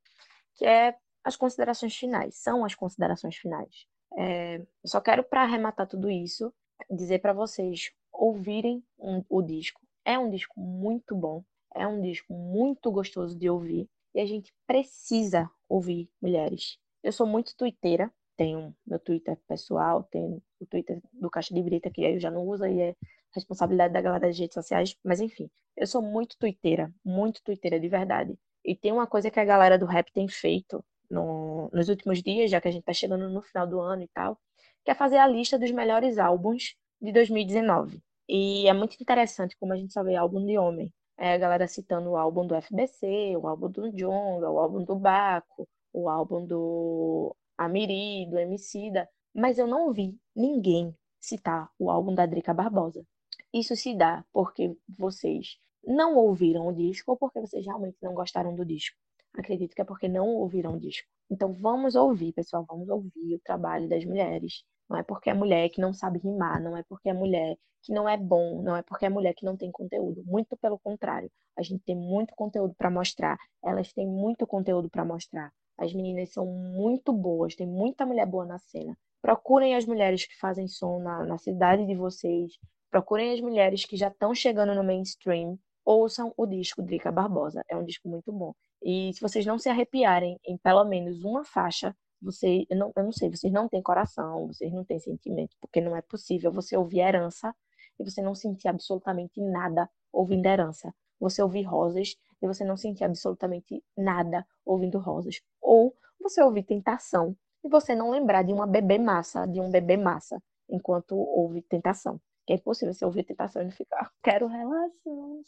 que 0.55 0.67
é 0.67 0.95
as 1.25 1.37
considerações 1.37 1.97
finais, 1.97 2.37
são 2.37 2.67
as 2.67 2.75
considerações 2.75 3.37
finais. 3.37 3.87
É, 4.19 4.59
eu 4.59 4.67
só 4.89 5.01
quero, 5.01 5.25
para 5.25 5.43
arrematar 5.43 5.87
tudo 5.87 6.11
isso, 6.11 6.53
dizer 6.91 7.21
para 7.21 7.33
vocês 7.33 7.91
ouvirem 8.13 8.85
um, 8.99 9.25
o 9.27 9.41
disco. 9.41 9.81
É 10.05 10.19
um 10.19 10.29
disco 10.29 10.61
muito 10.61 11.17
bom, 11.17 11.43
é 11.75 11.87
um 11.87 11.99
disco 12.03 12.35
muito 12.35 12.91
gostoso 12.91 13.39
de 13.39 13.49
ouvir 13.49 13.89
e 14.15 14.21
a 14.21 14.27
gente 14.27 14.53
precisa 14.67 15.51
ouvir 15.67 16.11
mulheres. 16.21 16.79
Eu 17.03 17.13
sou 17.13 17.27
muito 17.27 17.57
twitteira, 17.57 18.13
tenho 18.43 18.75
meu 18.85 18.99
Twitter 18.99 19.39
pessoal, 19.47 20.03
tenho 20.11 20.43
o 20.61 20.67
Twitter 20.67 21.01
do 21.13 21.31
Caixa 21.31 21.55
de 21.55 21.63
Brita, 21.63 21.89
que 21.91 22.03
eu 22.03 22.19
já 22.19 22.29
não 22.29 22.45
uso 22.49 22.67
e 22.67 22.81
é 22.81 22.97
responsabilidade 23.33 23.95
da 23.95 24.01
galera 24.01 24.27
das 24.27 24.39
redes 24.39 24.55
sociais, 24.55 24.97
mas 25.05 25.21
enfim, 25.21 25.49
eu 25.77 25.87
sou 25.87 26.03
muito 26.03 26.37
twitteira, 26.37 26.93
muito 27.05 27.41
twitteira 27.43 27.79
de 27.79 27.89
verdade. 27.89 28.37
E 28.65 28.75
tem 28.75 28.91
uma 28.93 29.07
coisa 29.07 29.31
que 29.31 29.39
a 29.39 29.45
galera 29.45 29.79
do 29.79 29.87
rap 29.87 30.13
tem 30.13 30.29
feito 30.29 30.85
no, 31.09 31.71
nos 31.73 31.89
últimos 31.89 32.21
dias, 32.21 32.51
já 32.51 32.61
que 32.61 32.67
a 32.67 32.71
gente 32.73 32.83
tá 32.83 32.93
chegando 32.93 33.31
no 33.31 33.43
final 33.43 33.67
do 33.67 33.81
ano 33.81 34.03
e 34.03 34.09
tal, 34.09 34.37
que 34.85 34.91
é 34.91 34.95
fazer 34.95 35.19
a 35.19 35.27
lista 35.27 35.57
dos 35.57 35.71
melhores 35.71 36.19
álbuns 36.19 36.75
de 37.01 37.13
2019. 37.13 38.03
E 38.29 38.67
é 38.67 38.73
muito 38.73 38.97
interessante 39.01 39.57
como 39.57 39.73
a 39.73 39.77
gente 39.77 39.93
só 39.93 40.03
vê 40.03 40.17
álbum 40.17 40.45
de 40.45 40.59
homem. 40.59 40.93
É 41.17 41.35
a 41.35 41.39
galera 41.39 41.69
citando 41.69 42.11
o 42.11 42.17
álbum 42.17 42.47
do 42.47 42.61
FBC, 42.61 43.37
o 43.37 43.47
álbum 43.47 43.71
do 43.71 43.93
Jonga, 43.93 44.51
o 44.51 44.59
álbum 44.59 44.85
do 44.85 44.97
Baco, 44.97 45.69
o 45.93 46.09
álbum 46.09 46.45
do 46.45 47.37
Amiri, 47.65 48.27
do 48.27 48.39
Emicida, 48.39 49.09
mas 49.35 49.59
eu 49.59 49.67
não 49.67 49.93
vi 49.93 50.19
ninguém 50.35 50.97
citar 51.19 51.71
o 51.79 51.91
álbum 51.91 52.15
da 52.15 52.27
Drica 52.27 52.53
Barbosa. 52.53 53.05
Isso 53.53 53.77
se 53.77 53.95
dá 53.95 54.25
porque 54.33 54.77
vocês 54.89 55.59
não 55.85 56.17
ouviram 56.17 56.69
o 56.69 56.73
disco 56.73 57.13
ou 57.13 57.17
porque 57.17 57.41
vocês 57.41 57.65
realmente 57.65 57.97
não 58.03 58.15
gostaram 58.15 58.55
do 58.55 58.65
disco. 58.65 58.97
Acredito 59.35 59.75
que 59.75 59.81
é 59.81 59.85
porque 59.85 60.09
não 60.09 60.29
ouviram 60.29 60.75
o 60.75 60.81
disco. 60.81 61.09
Então 61.31 61.53
vamos 61.53 61.95
ouvir, 61.95 62.33
pessoal, 62.33 62.65
vamos 62.69 62.89
ouvir 62.89 63.35
o 63.35 63.41
trabalho 63.41 63.89
das 63.89 64.05
mulheres. 64.05 64.63
Não 64.89 64.99
é 64.99 65.03
porque 65.03 65.31
é 65.31 65.35
mulher 65.35 65.71
que 65.71 65.81
não 65.81 65.95
sabe 65.95 66.19
rimar, 66.19 66.63
não 66.63 66.77
é 66.77 66.83
porque 66.83 67.09
é 67.09 67.13
mulher 67.13 67.57
que 67.83 67.93
não 67.93 68.09
é 68.09 68.17
bom, 68.17 68.63
não 68.63 68.77
é 68.77 68.83
porque 68.83 69.07
é 69.07 69.09
mulher 69.09 69.35
que 69.35 69.45
não 69.45 69.57
tem 69.57 69.71
conteúdo. 69.71 70.23
Muito 70.25 70.57
pelo 70.57 70.79
contrário. 70.79 71.31
A 71.57 71.63
gente 71.63 71.83
tem 71.85 71.97
muito 71.97 72.35
conteúdo 72.35 72.75
para 72.75 72.91
mostrar. 72.91 73.39
Elas 73.65 73.93
têm 73.93 74.07
muito 74.07 74.47
conteúdo 74.47 74.89
para 74.89 75.05
mostrar. 75.05 75.53
As 75.83 75.93
meninas 75.93 76.33
são 76.33 76.47
muito 76.47 77.13
boas, 77.13 77.57
tem 77.57 77.67
muita 77.67 78.07
mulher 78.07 78.25
boa 78.25 78.47
na 78.47 78.57
cena. 78.57 78.97
Procurem 79.21 79.75
as 79.75 79.85
mulheres 79.85 80.25
que 80.25 80.39
fazem 80.39 80.69
som 80.69 81.01
na, 81.01 81.27
na 81.27 81.39
cidade 81.39 81.85
de 81.85 81.97
vocês. 81.97 82.53
Procurem 82.89 83.33
as 83.33 83.41
mulheres 83.41 83.85
que 83.85 83.97
já 83.97 84.07
estão 84.07 84.33
chegando 84.33 84.77
no 84.77 84.85
mainstream. 84.85 85.59
Ouçam 85.85 86.33
o 86.37 86.47
disco 86.47 86.83
Drica 86.83 87.11
Barbosa. 87.11 87.65
É 87.69 87.77
um 87.77 87.85
disco 87.85 88.09
muito 88.09 88.33
bom. 88.33 88.55
E 88.81 89.13
se 89.13 89.21
vocês 89.21 89.45
não 89.45 89.59
se 89.59 89.69
arrepiarem 89.69 90.39
em 90.47 90.57
pelo 90.57 90.85
menos 90.85 91.25
uma 91.25 91.45
faixa, 91.45 91.97
você, 92.21 92.65
eu 92.71 92.77
não, 92.77 92.93
eu 92.95 93.03
não 93.03 93.13
sei, 93.13 93.29
vocês 93.29 93.53
não 93.53 93.69
têm 93.69 93.83
coração, 93.83 94.47
vocês 94.47 94.73
não 94.73 94.85
têm 94.85 95.01
sentimento, 95.01 95.57
porque 95.61 95.81
não 95.81 95.97
é 95.97 96.03
possível 96.03 96.53
você 96.53 96.77
ouvir 96.77 97.01
herança 97.01 97.53
e 97.99 98.05
você 98.05 98.23
não 98.23 98.37
sentir 98.37 98.69
absolutamente 98.69 99.41
nada 99.41 99.91
ouvindo 100.13 100.47
herança. 100.47 100.95
Você 101.19 101.43
ouvir 101.43 101.63
rosas 101.63 102.15
e 102.43 102.47
você 102.47 102.65
não 102.65 102.77
sentir 102.77 103.05
absolutamente 103.05 103.83
nada 103.97 104.47
ouvindo 104.65 104.99
rosas. 104.99 105.41
Ou 105.61 105.95
você 106.21 106.43
ouvir 106.43 106.65
tentação 106.65 107.37
e 107.65 107.69
você 107.69 107.95
não 107.95 108.11
lembrar 108.11 108.43
de 108.43 108.53
uma 108.53 108.67
bebê 108.67 108.99
massa, 108.99 109.47
de 109.47 109.61
um 109.61 109.71
bebê 109.71 109.97
massa, 109.97 110.43
enquanto 110.69 111.17
ouve 111.17 111.63
tentação. 111.63 112.21
Que 112.45 112.55
é 112.55 112.57
impossível 112.57 112.93
você 112.93 113.05
ouvir 113.05 113.25
tentação 113.25 113.63
e 113.63 113.67
não 113.67 113.73
ficar, 113.73 114.11
quero 114.23 114.49
relação, 114.49 115.43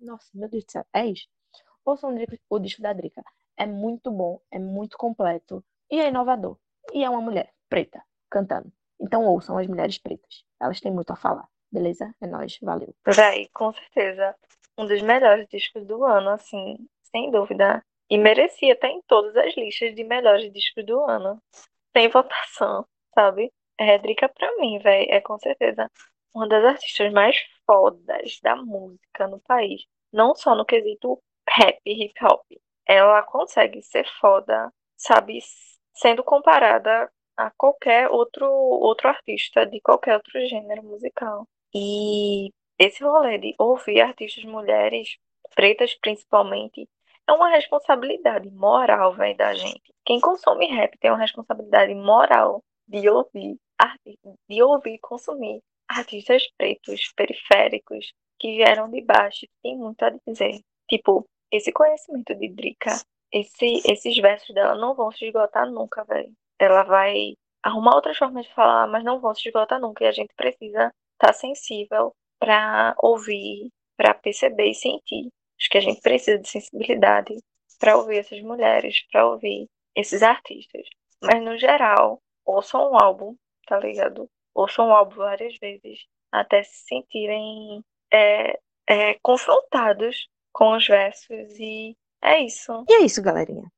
Nossa, 0.00 0.28
meu 0.34 0.48
Deus 0.48 0.64
do 0.64 0.72
céu. 0.72 0.84
É 0.92 1.06
isso. 1.06 1.28
Ouçam 1.84 2.14
o 2.50 2.58
disco 2.58 2.82
da 2.82 2.92
Drica. 2.92 3.22
É 3.56 3.66
muito 3.66 4.10
bom, 4.10 4.40
é 4.50 4.58
muito 4.58 4.98
completo 4.98 5.64
e 5.90 6.00
é 6.00 6.08
inovador. 6.08 6.58
E 6.92 7.04
é 7.04 7.10
uma 7.10 7.20
mulher 7.20 7.52
preta 7.68 8.02
cantando. 8.28 8.72
Então 9.00 9.24
ouçam 9.24 9.56
as 9.58 9.66
mulheres 9.66 9.98
pretas. 9.98 10.44
Elas 10.60 10.80
têm 10.80 10.92
muito 10.92 11.12
a 11.12 11.16
falar. 11.16 11.48
Beleza? 11.70 12.12
É 12.20 12.26
nóis. 12.26 12.58
Valeu. 12.60 12.94
Véi, 13.06 13.48
com 13.54 13.72
certeza. 13.72 14.34
Um 14.80 14.86
dos 14.86 15.02
melhores 15.02 15.46
discos 15.48 15.84
do 15.84 16.02
ano, 16.06 16.30
assim, 16.30 16.88
sem 17.02 17.30
dúvida. 17.30 17.84
E 18.08 18.16
merecia 18.16 18.72
estar 18.72 18.88
em 18.88 19.02
todas 19.06 19.36
as 19.36 19.54
listas 19.54 19.94
de 19.94 20.02
melhores 20.04 20.50
discos 20.50 20.86
do 20.86 20.98
ano. 21.04 21.38
Sem 21.94 22.08
votação, 22.08 22.86
sabe? 23.14 23.52
É, 23.78 23.98
Drica 23.98 24.26
pra 24.30 24.56
mim, 24.56 24.78
véi, 24.78 25.06
é 25.10 25.20
com 25.20 25.38
certeza 25.38 25.86
uma 26.34 26.48
das 26.48 26.64
artistas 26.64 27.12
mais 27.12 27.36
fodas 27.66 28.40
da 28.42 28.56
música 28.56 29.28
no 29.28 29.38
país. 29.40 29.82
Não 30.10 30.34
só 30.34 30.54
no 30.54 30.64
quesito 30.64 31.22
rap, 31.46 31.78
hip 31.84 32.14
hop. 32.24 32.40
Ela 32.86 33.22
consegue 33.22 33.82
ser 33.82 34.06
foda, 34.18 34.72
sabe, 34.96 35.40
sendo 35.94 36.24
comparada 36.24 37.12
a 37.36 37.50
qualquer 37.50 38.08
outro, 38.08 38.46
outro 38.46 39.08
artista 39.08 39.66
de 39.66 39.78
qualquer 39.82 40.14
outro 40.14 40.40
gênero 40.46 40.82
musical. 40.82 41.46
E 41.74 42.50
esse 42.80 43.04
rolê 43.04 43.36
de 43.36 43.54
ouvir 43.58 44.00
artistas 44.00 44.42
mulheres, 44.44 45.18
pretas 45.54 45.94
principalmente, 45.94 46.88
é 47.28 47.32
uma 47.32 47.50
responsabilidade 47.50 48.50
moral, 48.50 49.14
velho, 49.14 49.36
da 49.36 49.52
gente. 49.54 49.92
Quem 50.02 50.18
consome 50.18 50.66
rap 50.66 50.96
tem 50.98 51.10
uma 51.10 51.18
responsabilidade 51.18 51.94
moral 51.94 52.64
de 52.88 53.06
ouvir, 53.10 53.58
de 54.48 54.62
ouvir 54.62 54.94
e 54.94 54.98
consumir 54.98 55.60
artistas 55.86 56.48
pretos, 56.56 57.12
periféricos, 57.14 58.14
que 58.38 58.56
vieram 58.56 58.90
de 58.90 59.02
baixo, 59.02 59.46
tem 59.62 59.76
muito 59.76 60.02
a 60.02 60.14
dizer. 60.26 60.62
Tipo, 60.88 61.28
esse 61.52 61.70
conhecimento 61.72 62.34
de 62.34 62.48
Drica, 62.48 62.92
esse, 63.30 63.82
esses 63.84 64.16
versos 64.16 64.54
dela 64.54 64.74
não 64.74 64.94
vão 64.94 65.12
se 65.12 65.26
esgotar 65.26 65.70
nunca, 65.70 66.02
velho. 66.04 66.32
Ela 66.58 66.82
vai 66.84 67.34
arrumar 67.62 67.94
outras 67.94 68.16
formas 68.16 68.46
de 68.46 68.54
falar, 68.54 68.86
mas 68.86 69.04
não 69.04 69.20
vão 69.20 69.34
se 69.34 69.46
esgotar 69.46 69.78
nunca. 69.78 70.02
E 70.02 70.08
a 70.08 70.12
gente 70.12 70.32
precisa 70.34 70.90
estar 71.12 71.26
tá 71.26 71.32
sensível 71.34 72.14
para 72.40 72.94
ouvir, 72.98 73.70
para 73.96 74.14
perceber 74.14 74.70
e 74.70 74.74
sentir. 74.74 75.28
Acho 75.58 75.70
que 75.70 75.78
a 75.78 75.82
gente 75.82 76.00
precisa 76.00 76.38
de 76.38 76.48
sensibilidade 76.48 77.34
para 77.78 77.96
ouvir 77.96 78.18
essas 78.18 78.40
mulheres, 78.40 79.06
para 79.12 79.28
ouvir 79.28 79.68
esses 79.94 80.22
artistas. 80.22 80.86
Mas 81.22 81.42
no 81.44 81.58
geral, 81.58 82.20
ouçam 82.44 82.90
um 82.90 82.98
álbum, 82.98 83.36
tá 83.66 83.78
ligado? 83.78 84.28
Ouçam 84.54 84.88
um 84.88 84.92
álbum 84.92 85.16
várias 85.16 85.56
vezes, 85.58 86.06
até 86.32 86.62
se 86.62 86.84
sentirem 86.88 87.84
é, 88.12 88.58
é, 88.88 89.14
confrontados 89.22 90.28
com 90.52 90.76
os 90.76 90.86
versos 90.86 91.58
e 91.58 91.94
é 92.22 92.40
isso. 92.40 92.84
E 92.88 92.94
é 92.94 93.04
isso, 93.04 93.22
galerinha. 93.22 93.70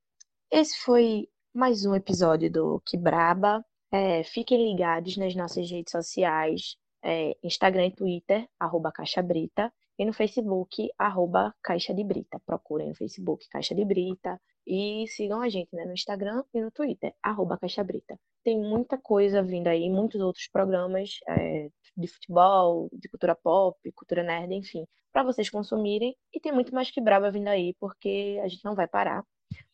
Esse 0.51 0.79
foi 0.85 1.29
mais 1.55 1.85
um 1.85 1.95
episódio 1.95 2.51
do 2.51 2.83
Que 2.87 2.97
Braba. 2.97 3.65
É, 3.93 4.25
fiquem 4.25 4.71
ligados 4.71 5.17
nas 5.17 5.35
nossas 5.35 5.71
redes 5.71 5.91
sociais, 5.91 6.77
é, 7.03 7.37
Instagram 7.43 7.87
e 7.87 7.91
Twitter, 7.93 8.49
arroba 8.59 8.93
Caixa 8.93 9.23
Brita, 9.23 9.73
e 9.99 10.05
no 10.05 10.13
Facebook, 10.13 10.91
arroba 10.99 11.55
Caixa 11.63 11.93
de 11.95 12.03
Brita. 12.03 12.41
Procurem 12.47 12.89
no 12.89 12.95
Facebook 12.95 13.49
Caixa 13.49 13.75
de 13.75 13.85
Brita 13.85 14.41
e 14.67 15.07
sigam 15.09 15.43
a 15.43 15.49
gente 15.49 15.69
né, 15.73 15.85
no 15.85 15.93
Instagram 15.93 16.43
e 16.55 16.61
no 16.61 16.71
Twitter, 16.71 17.15
arroba 17.23 17.59
Caixa 17.59 17.85
Brita. 17.85 18.19
Tem 18.43 18.59
muita 18.59 18.97
coisa 18.99 19.43
vindo 19.43 19.69
aí, 19.69 19.89
muitos 19.91 20.21
outros 20.21 20.49
programas 20.49 21.19
é, 21.29 21.69
de 21.97 22.07
futebol, 22.09 22.89
de 22.93 23.09
cultura 23.09 23.35
pop, 23.35 23.79
cultura 23.93 24.23
nerd, 24.23 24.55
enfim, 24.55 24.87
para 25.13 25.23
vocês 25.23 25.51
consumirem. 25.51 26.17
E 26.33 26.41
tem 26.41 26.53
muito 26.53 26.75
mais 26.75 26.91
que 26.91 27.01
braba 27.01 27.31
vindo 27.31 27.49
aí, 27.49 27.75
porque 27.79 28.41
a 28.43 28.49
gente 28.49 28.65
não 28.65 28.75
vai 28.75 28.89
parar. 28.89 29.25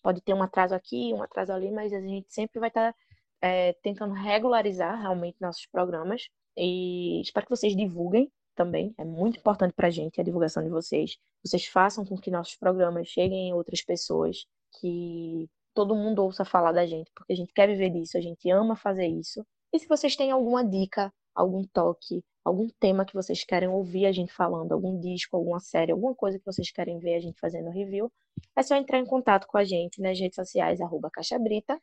Pode 0.03 0.21
ter 0.21 0.35
um 0.35 0.43
atraso 0.43 0.75
aqui, 0.75 1.13
um 1.15 1.23
atraso 1.23 1.53
ali, 1.53 1.71
mas 1.71 1.93
a 1.93 2.01
gente 2.01 2.33
sempre 2.33 2.59
vai 2.59 2.69
estar 2.69 2.93
tá, 2.93 2.99
é, 3.41 3.73
tentando 3.83 4.15
regularizar 4.15 5.01
realmente 5.01 5.37
nossos 5.41 5.67
programas. 5.67 6.29
E 6.59 7.21
espero 7.21 7.47
que 7.47 7.57
vocês 7.57 7.77
divulguem 7.77 8.31
também. 8.55 8.93
É 8.99 9.05
muito 9.05 9.39
importante 9.39 9.73
para 9.73 9.87
a 9.87 9.91
gente 9.91 10.21
a 10.21 10.25
divulgação 10.25 10.63
de 10.63 10.69
vocês. 10.69 11.17
Vocês 11.45 11.67
façam 11.67 12.05
com 12.05 12.19
que 12.19 12.31
nossos 12.31 12.57
programas 12.57 13.07
cheguem 13.07 13.49
em 13.49 13.53
outras 13.53 13.83
pessoas, 13.83 14.45
que 14.81 15.49
todo 15.73 15.95
mundo 15.95 16.25
ouça 16.25 16.45
falar 16.45 16.73
da 16.73 16.85
gente, 16.85 17.11
porque 17.15 17.33
a 17.33 17.37
gente 17.37 17.53
quer 17.53 17.69
viver 17.69 17.91
disso, 17.91 18.19
a 18.19 18.21
gente 18.21 18.51
ama 18.51 18.75
fazer 18.75 19.07
isso. 19.07 19.47
E 19.73 19.79
se 19.79 19.87
vocês 19.87 20.17
têm 20.17 20.33
alguma 20.33 20.65
dica, 20.65 21.13
algum 21.33 21.63
toque, 21.63 22.25
algum 22.45 22.69
tema 22.81 23.05
que 23.05 23.15
vocês 23.15 23.45
querem 23.45 23.69
ouvir 23.69 24.07
a 24.07 24.13
gente 24.13 24.33
falando, 24.33 24.73
algum 24.73 24.99
disco, 24.99 25.37
alguma 25.37 25.61
série, 25.61 25.93
alguma 25.93 26.15
coisa 26.15 26.39
que 26.39 26.45
vocês 26.45 26.73
querem 26.73 26.99
ver 26.99 27.15
a 27.15 27.21
gente 27.21 27.39
fazendo 27.39 27.71
review, 27.71 28.11
é 28.57 28.63
só 28.63 28.75
entrar 28.75 28.99
em 28.99 29.07
contato 29.07 29.47
com 29.47 29.57
a 29.57 29.65
gente 29.65 30.01
nas 30.01 30.19
redes 30.19 30.35
sociais, 30.35 30.81
arroba 30.81 31.11
Caixa 31.13 31.39
Brita, 31.39 31.81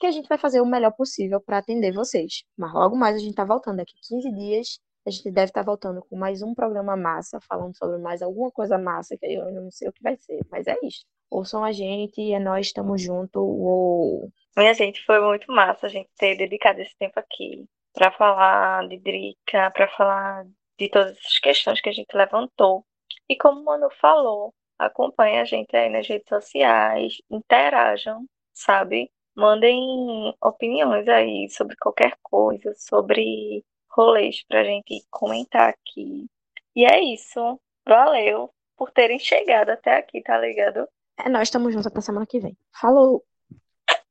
que 0.00 0.06
a 0.06 0.10
gente 0.10 0.28
vai 0.28 0.38
fazer 0.38 0.60
o 0.60 0.66
melhor 0.66 0.92
possível 0.92 1.40
para 1.40 1.58
atender 1.58 1.92
vocês. 1.92 2.42
Mas 2.56 2.72
logo 2.72 2.96
mais 2.96 3.16
a 3.16 3.18
gente 3.18 3.34
tá 3.34 3.44
voltando 3.44 3.76
daqui 3.76 3.92
15 4.08 4.32
dias. 4.32 4.80
A 5.06 5.10
gente 5.10 5.30
deve 5.30 5.50
estar 5.50 5.60
tá 5.60 5.66
voltando 5.66 6.02
com 6.02 6.16
mais 6.16 6.42
um 6.42 6.54
programa 6.54 6.96
massa, 6.96 7.38
falando 7.48 7.76
sobre 7.76 7.98
mais 7.98 8.22
alguma 8.22 8.50
coisa 8.50 8.78
massa, 8.78 9.16
que 9.16 9.26
eu 9.26 9.50
não 9.52 9.70
sei 9.70 9.88
o 9.88 9.92
que 9.92 10.02
vai 10.02 10.16
ser, 10.16 10.40
mas 10.50 10.66
é 10.66 10.76
isso. 10.82 11.04
Ouçam 11.30 11.64
a 11.64 11.72
gente, 11.72 12.32
é 12.32 12.38
nós, 12.38 12.66
estamos 12.66 13.00
junto. 13.00 13.40
Uou. 13.40 14.30
Minha 14.56 14.74
gente, 14.74 15.04
foi 15.04 15.20
muito 15.20 15.52
massa 15.52 15.86
a 15.86 15.88
gente 15.88 16.08
ter 16.16 16.36
dedicado 16.36 16.80
esse 16.80 16.96
tempo 16.98 17.18
aqui 17.18 17.66
para 17.92 18.10
falar 18.10 18.88
de 18.88 18.98
Drica, 18.98 19.70
para 19.70 19.88
falar 19.88 20.44
de 20.78 20.88
todas 20.88 21.16
essas 21.18 21.38
questões 21.38 21.80
que 21.80 21.88
a 21.88 21.92
gente 21.92 22.14
levantou. 22.14 22.84
E 23.28 23.36
como 23.36 23.60
o 23.60 23.64
Manu 23.64 23.88
falou, 24.00 24.52
acompanhe 24.78 25.38
a 25.38 25.44
gente 25.44 25.74
aí 25.76 25.88
nas 25.88 26.08
redes 26.08 26.28
sociais, 26.28 27.18
interajam, 27.30 28.26
sabe? 28.52 29.10
Mandem 29.34 30.34
opiniões 30.42 31.08
aí 31.08 31.48
sobre 31.50 31.76
qualquer 31.76 32.16
coisa, 32.22 32.74
sobre 32.76 33.64
rolês 33.90 34.44
pra 34.46 34.64
gente 34.64 35.04
comentar 35.10 35.70
aqui. 35.70 36.26
E 36.74 36.84
é 36.84 37.02
isso. 37.02 37.60
Valeu 37.86 38.52
por 38.76 38.90
terem 38.90 39.18
chegado 39.18 39.70
até 39.70 39.96
aqui, 39.96 40.22
tá 40.22 40.38
ligado? 40.38 40.88
É, 41.18 41.28
nós 41.28 41.48
estamos 41.48 41.72
juntos 41.72 41.86
até 41.86 42.00
semana 42.00 42.26
que 42.26 42.40
vem. 42.40 42.56
Falou! 42.72 43.24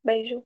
Beijo. 0.03 0.43